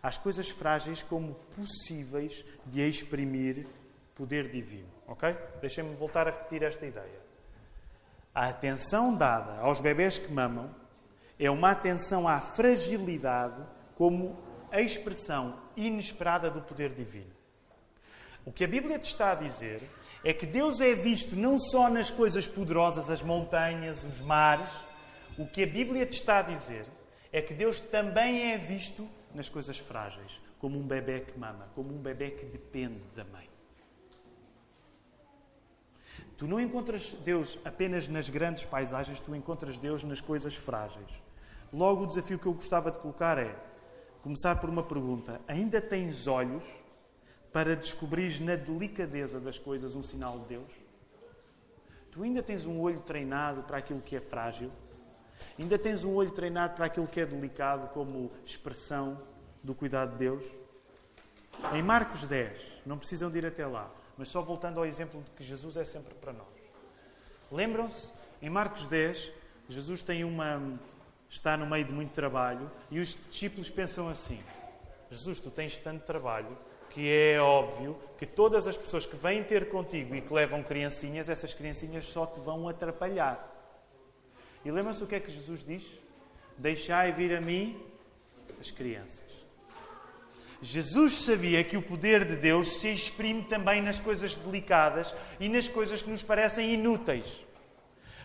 às 0.01 0.17
coisas 0.17 0.49
frágeis 0.49 1.03
como 1.03 1.35
possíveis 1.55 2.45
de 2.65 2.81
exprimir 2.81 3.67
poder 4.15 4.49
divino. 4.49 4.89
Ok? 5.07 5.35
Deixem-me 5.59 5.95
voltar 5.95 6.27
a 6.27 6.31
repetir 6.31 6.63
esta 6.63 6.85
ideia. 6.85 7.21
A 8.33 8.47
atenção 8.47 9.15
dada 9.15 9.59
aos 9.59 9.79
bebés 9.79 10.17
que 10.17 10.31
mamam 10.31 10.73
é 11.39 11.49
uma 11.49 11.71
atenção 11.71 12.27
à 12.27 12.39
fragilidade 12.39 13.61
como 13.95 14.37
a 14.71 14.81
expressão 14.81 15.59
inesperada 15.75 16.49
do 16.49 16.61
poder 16.61 16.93
divino. 16.93 17.32
O 18.45 18.51
que 18.51 18.63
a 18.63 18.67
Bíblia 18.67 18.99
te 18.99 19.05
está 19.05 19.31
a 19.31 19.35
dizer 19.35 19.81
é 20.23 20.33
que 20.33 20.45
Deus 20.45 20.81
é 20.81 20.93
visto 20.93 21.35
não 21.35 21.57
só 21.57 21.89
nas 21.89 22.11
coisas 22.11 22.47
poderosas, 22.47 23.09
as 23.09 23.21
montanhas, 23.21 24.03
os 24.03 24.21
mares. 24.21 24.71
O 25.37 25.47
que 25.47 25.63
a 25.63 25.67
Bíblia 25.67 26.05
te 26.05 26.13
está 26.13 26.39
a 26.39 26.41
dizer 26.41 26.85
é 27.31 27.41
que 27.41 27.53
Deus 27.53 27.79
também 27.79 28.51
é 28.53 28.57
visto 28.57 29.07
nas 29.33 29.49
coisas 29.49 29.77
frágeis, 29.77 30.39
como 30.59 30.77
um 30.77 30.83
bebê 30.83 31.21
que 31.21 31.37
mama, 31.37 31.67
como 31.73 31.93
um 31.93 31.97
bebê 31.97 32.31
que 32.31 32.45
depende 32.45 33.01
da 33.15 33.23
mãe. 33.23 33.49
Tu 36.37 36.47
não 36.47 36.59
encontras 36.59 37.11
Deus 37.23 37.57
apenas 37.63 38.07
nas 38.07 38.29
grandes 38.29 38.65
paisagens, 38.65 39.19
tu 39.19 39.35
encontras 39.35 39.79
Deus 39.79 40.03
nas 40.03 40.21
coisas 40.21 40.55
frágeis. 40.55 41.09
Logo, 41.71 42.03
o 42.03 42.07
desafio 42.07 42.37
que 42.37 42.45
eu 42.45 42.53
gostava 42.53 42.91
de 42.91 42.99
colocar 42.99 43.37
é 43.37 43.55
começar 44.21 44.57
por 44.57 44.69
uma 44.69 44.83
pergunta: 44.83 45.41
ainda 45.47 45.81
tens 45.81 46.27
olhos 46.27 46.63
para 47.53 47.75
descobrir 47.75 48.41
na 48.41 48.55
delicadeza 48.55 49.39
das 49.39 49.59
coisas 49.59 49.95
um 49.95 50.01
sinal 50.01 50.39
de 50.39 50.47
Deus? 50.47 50.71
Tu 52.11 52.23
ainda 52.23 52.43
tens 52.43 52.65
um 52.65 52.81
olho 52.81 52.99
treinado 52.99 53.63
para 53.63 53.77
aquilo 53.77 54.01
que 54.01 54.15
é 54.15 54.19
frágil? 54.19 54.71
Ainda 55.57 55.77
tens 55.77 56.03
um 56.03 56.13
olho 56.13 56.31
treinado 56.31 56.75
para 56.75 56.85
aquilo 56.85 57.07
que 57.07 57.21
é 57.21 57.25
delicado, 57.25 57.87
como 57.93 58.31
expressão 58.45 59.21
do 59.63 59.73
cuidado 59.73 60.11
de 60.11 60.17
Deus? 60.17 60.43
Em 61.73 61.81
Marcos 61.81 62.25
10, 62.25 62.81
não 62.85 62.97
precisam 62.97 63.29
de 63.29 63.37
ir 63.37 63.45
até 63.45 63.65
lá, 63.65 63.89
mas 64.17 64.29
só 64.29 64.41
voltando 64.41 64.79
ao 64.79 64.85
exemplo 64.85 65.21
de 65.21 65.31
que 65.31 65.43
Jesus 65.43 65.77
é 65.77 65.85
sempre 65.85 66.13
para 66.15 66.33
nós. 66.33 66.47
Lembram-se? 67.51 68.11
Em 68.41 68.49
Marcos 68.49 68.87
10, 68.87 69.31
Jesus 69.69 70.03
tem 70.03 70.23
uma 70.23 70.61
está 71.29 71.57
no 71.57 71.65
meio 71.65 71.83
de 71.83 71.91
muito 71.91 72.11
trabalho 72.11 72.69
e 72.91 72.99
os 72.99 73.17
discípulos 73.29 73.69
pensam 73.69 74.07
assim: 74.07 74.39
Jesus, 75.09 75.39
tu 75.39 75.49
tens 75.49 75.77
tanto 75.77 76.05
trabalho, 76.05 76.55
que 76.93 77.09
é 77.09 77.41
óbvio 77.41 77.97
que 78.17 78.25
todas 78.25 78.67
as 78.67 78.77
pessoas 78.77 79.05
que 79.05 79.15
vêm 79.15 79.43
ter 79.43 79.67
contigo 79.67 80.15
e 80.15 80.21
que 80.21 80.33
levam 80.33 80.61
criancinhas, 80.61 81.27
essas 81.27 81.53
criancinhas 81.53 82.05
só 82.05 82.25
te 82.25 82.39
vão 82.39 82.69
atrapalhar. 82.69 83.49
E 84.63 84.71
lembra-se 84.71 85.03
o 85.03 85.07
que 85.07 85.15
é 85.15 85.19
que 85.19 85.31
Jesus 85.31 85.63
diz? 85.63 85.83
Deixai 86.57 87.11
vir 87.11 87.35
a 87.35 87.41
mim 87.41 87.83
as 88.61 88.69
crianças. 88.69 89.25
Jesus 90.61 91.13
sabia 91.13 91.63
que 91.63 91.75
o 91.75 91.81
poder 91.81 92.23
de 92.23 92.37
Deus 92.37 92.75
se 92.75 92.87
exprime 92.87 93.43
também 93.43 93.81
nas 93.81 93.99
coisas 93.99 94.35
delicadas 94.35 95.13
e 95.39 95.49
nas 95.49 95.67
coisas 95.67 96.01
que 96.01 96.09
nos 96.09 96.23
parecem 96.23 96.73
inúteis. 96.73 97.43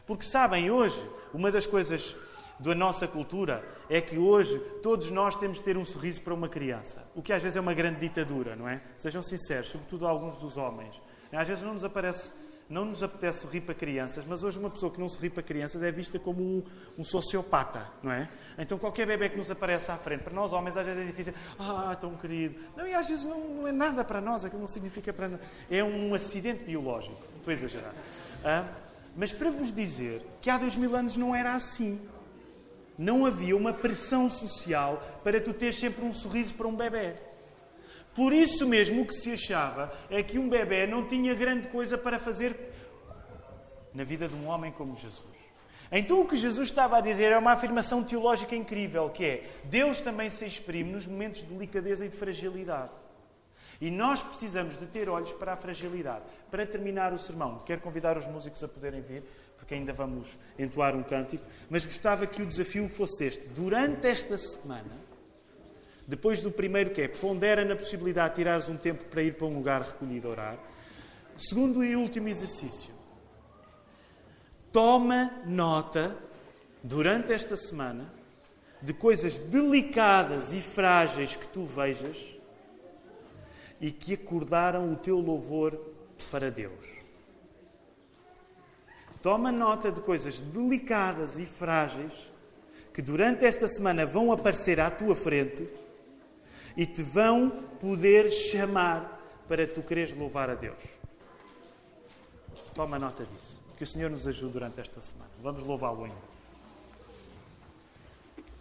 Porque 0.06 0.24
sabem, 0.24 0.70
hoje, 0.70 1.04
uma 1.34 1.50
das 1.50 1.66
coisas 1.66 2.14
da 2.58 2.74
nossa 2.74 3.06
cultura 3.06 3.64
é 3.88 4.00
que 4.00 4.18
hoje 4.18 4.58
todos 4.82 5.10
nós 5.10 5.36
temos 5.36 5.58
de 5.58 5.64
ter 5.64 5.76
um 5.76 5.84
sorriso 5.84 6.20
para 6.22 6.34
uma 6.34 6.48
criança. 6.48 7.04
O 7.14 7.22
que 7.22 7.32
às 7.32 7.42
vezes 7.42 7.56
é 7.56 7.60
uma 7.60 7.74
grande 7.74 8.00
ditadura, 8.00 8.56
não 8.56 8.68
é? 8.68 8.80
Sejam 8.96 9.22
sinceros, 9.22 9.70
sobretudo 9.70 10.06
alguns 10.06 10.36
dos 10.36 10.56
homens. 10.56 11.00
Às 11.32 11.46
vezes 11.46 11.62
não 11.62 11.74
nos 11.74 11.84
aparece. 11.84 12.32
Não 12.68 12.84
nos 12.84 13.02
apetece 13.02 13.40
sorrir 13.40 13.62
para 13.62 13.74
crianças, 13.74 14.26
mas 14.26 14.44
hoje 14.44 14.58
uma 14.58 14.68
pessoa 14.68 14.92
que 14.92 15.00
não 15.00 15.08
sorri 15.08 15.30
para 15.30 15.42
crianças 15.42 15.82
é 15.82 15.90
vista 15.90 16.18
como 16.18 16.42
um, 16.42 16.62
um, 16.98 17.02
sociopata, 17.02 17.86
não 18.02 18.12
é? 18.12 18.28
Então 18.58 18.76
qualquer 18.76 19.06
bebê 19.06 19.30
que 19.30 19.38
nos 19.38 19.50
aparece 19.50 19.90
à 19.90 19.96
frente, 19.96 20.22
para 20.22 20.34
nós 20.34 20.52
homens 20.52 20.76
às 20.76 20.84
vezes 20.84 21.02
é 21.02 21.06
difícil, 21.06 21.32
ah, 21.58 21.96
tão 21.98 22.14
querido. 22.14 22.56
Não, 22.76 22.86
e 22.86 22.92
às 22.92 23.08
vezes 23.08 23.24
não, 23.24 23.40
não 23.40 23.66
é 23.66 23.72
nada 23.72 24.04
para 24.04 24.20
nós, 24.20 24.44
aquilo 24.44 24.60
não 24.60 24.68
significa 24.68 25.14
para 25.14 25.28
nós. 25.28 25.40
É 25.70 25.82
um 25.82 26.12
acidente 26.12 26.62
biológico, 26.62 27.16
estou 27.38 27.50
a 27.50 27.54
exagerar. 27.54 27.94
Ah, 28.44 28.66
mas 29.16 29.32
para 29.32 29.50
vos 29.50 29.72
dizer 29.72 30.22
que 30.42 30.50
há 30.50 30.58
dois 30.58 30.76
mil 30.76 30.94
anos 30.94 31.16
não 31.16 31.34
era 31.34 31.54
assim 31.54 31.98
não 32.98 33.24
havia 33.24 33.56
uma 33.56 33.72
pressão 33.72 34.28
social 34.28 35.00
para 35.22 35.40
tu 35.40 35.54
ter 35.54 35.72
sempre 35.72 36.04
um 36.04 36.12
sorriso 36.12 36.54
para 36.54 36.66
um 36.66 36.74
bebê. 36.74 37.14
Por 38.14 38.32
isso 38.32 38.66
mesmo 38.66 39.02
o 39.02 39.06
que 39.06 39.14
se 39.14 39.30
achava 39.30 39.92
é 40.10 40.20
que 40.24 40.38
um 40.38 40.48
bebê 40.48 40.86
não 40.86 41.06
tinha 41.06 41.32
grande 41.34 41.68
coisa 41.68 41.96
para 41.96 42.18
fazer 42.18 42.58
na 43.94 44.02
vida 44.02 44.26
de 44.26 44.34
um 44.34 44.48
homem 44.48 44.72
como 44.72 44.96
Jesus. 44.96 45.38
Então 45.90 46.20
o 46.20 46.26
que 46.26 46.36
Jesus 46.36 46.68
estava 46.68 46.98
a 46.98 47.00
dizer 47.00 47.32
é 47.32 47.38
uma 47.38 47.52
afirmação 47.52 48.02
teológica 48.02 48.56
incrível, 48.56 49.08
que 49.08 49.24
é 49.24 49.50
Deus 49.64 50.00
também 50.00 50.28
se 50.28 50.44
exprime 50.44 50.90
nos 50.90 51.06
momentos 51.06 51.40
de 51.40 51.46
delicadeza 51.46 52.04
e 52.04 52.08
de 52.08 52.16
fragilidade. 52.16 52.90
E 53.80 53.90
nós 53.90 54.20
precisamos 54.20 54.76
de 54.76 54.86
ter 54.86 55.08
olhos 55.08 55.32
para 55.32 55.52
a 55.52 55.56
fragilidade. 55.56 56.24
Para 56.50 56.66
terminar 56.66 57.12
o 57.12 57.18
sermão, 57.18 57.60
quero 57.64 57.80
convidar 57.80 58.18
os 58.18 58.26
músicos 58.26 58.62
a 58.64 58.68
poderem 58.68 59.00
vir 59.00 59.22
porque 59.58 59.74
ainda 59.74 59.92
vamos 59.92 60.38
entoar 60.58 60.96
um 60.96 61.02
cântico, 61.02 61.44
mas 61.68 61.84
gostava 61.84 62.26
que 62.26 62.40
o 62.40 62.46
desafio 62.46 62.88
fosse 62.88 63.26
este. 63.26 63.48
Durante 63.50 64.06
esta 64.06 64.38
semana, 64.38 65.08
Depois 66.08 66.40
do 66.40 66.50
primeiro, 66.50 66.88
que 66.88 67.02
é 67.02 67.08
pondera 67.08 67.66
na 67.66 67.76
possibilidade 67.76 68.30
de 68.30 68.36
tirares 68.36 68.66
um 68.70 68.78
tempo 68.78 69.04
para 69.04 69.22
ir 69.22 69.34
para 69.34 69.46
um 69.46 69.54
lugar 69.54 69.82
recolhido 69.82 70.30
orar. 70.30 70.58
Segundo 71.36 71.84
e 71.84 71.94
último 71.94 72.28
exercício. 72.28 72.90
Toma 74.72 75.30
nota, 75.44 76.16
durante 76.82 77.30
esta 77.30 77.58
semana, 77.58 78.10
de 78.80 78.94
coisas 78.94 79.38
delicadas 79.38 80.50
e 80.54 80.62
frágeis 80.62 81.36
que 81.36 81.46
tu 81.48 81.66
vejas 81.66 82.16
e 83.78 83.90
que 83.90 84.14
acordaram 84.14 84.90
o 84.90 84.96
teu 84.96 85.18
louvor 85.18 85.78
para 86.30 86.50
Deus. 86.50 86.97
Toma 89.28 89.52
nota 89.52 89.92
de 89.92 90.00
coisas 90.00 90.40
delicadas 90.40 91.38
e 91.38 91.44
frágeis 91.44 92.14
que 92.94 93.02
durante 93.02 93.44
esta 93.44 93.68
semana 93.68 94.06
vão 94.06 94.32
aparecer 94.32 94.80
à 94.80 94.90
tua 94.90 95.14
frente 95.14 95.68
e 96.74 96.86
te 96.86 97.02
vão 97.02 97.50
poder 97.78 98.30
chamar 98.30 99.20
para 99.46 99.66
tu 99.66 99.82
quereres 99.82 100.16
louvar 100.16 100.48
a 100.48 100.54
Deus. 100.54 100.78
Toma 102.74 102.98
nota 102.98 103.26
disso. 103.26 103.62
Que 103.76 103.84
o 103.84 103.86
Senhor 103.86 104.10
nos 104.10 104.26
ajude 104.26 104.54
durante 104.54 104.80
esta 104.80 105.02
semana. 105.02 105.30
Vamos 105.42 105.62
louvá-lo 105.62 106.04
ainda. 106.04 106.27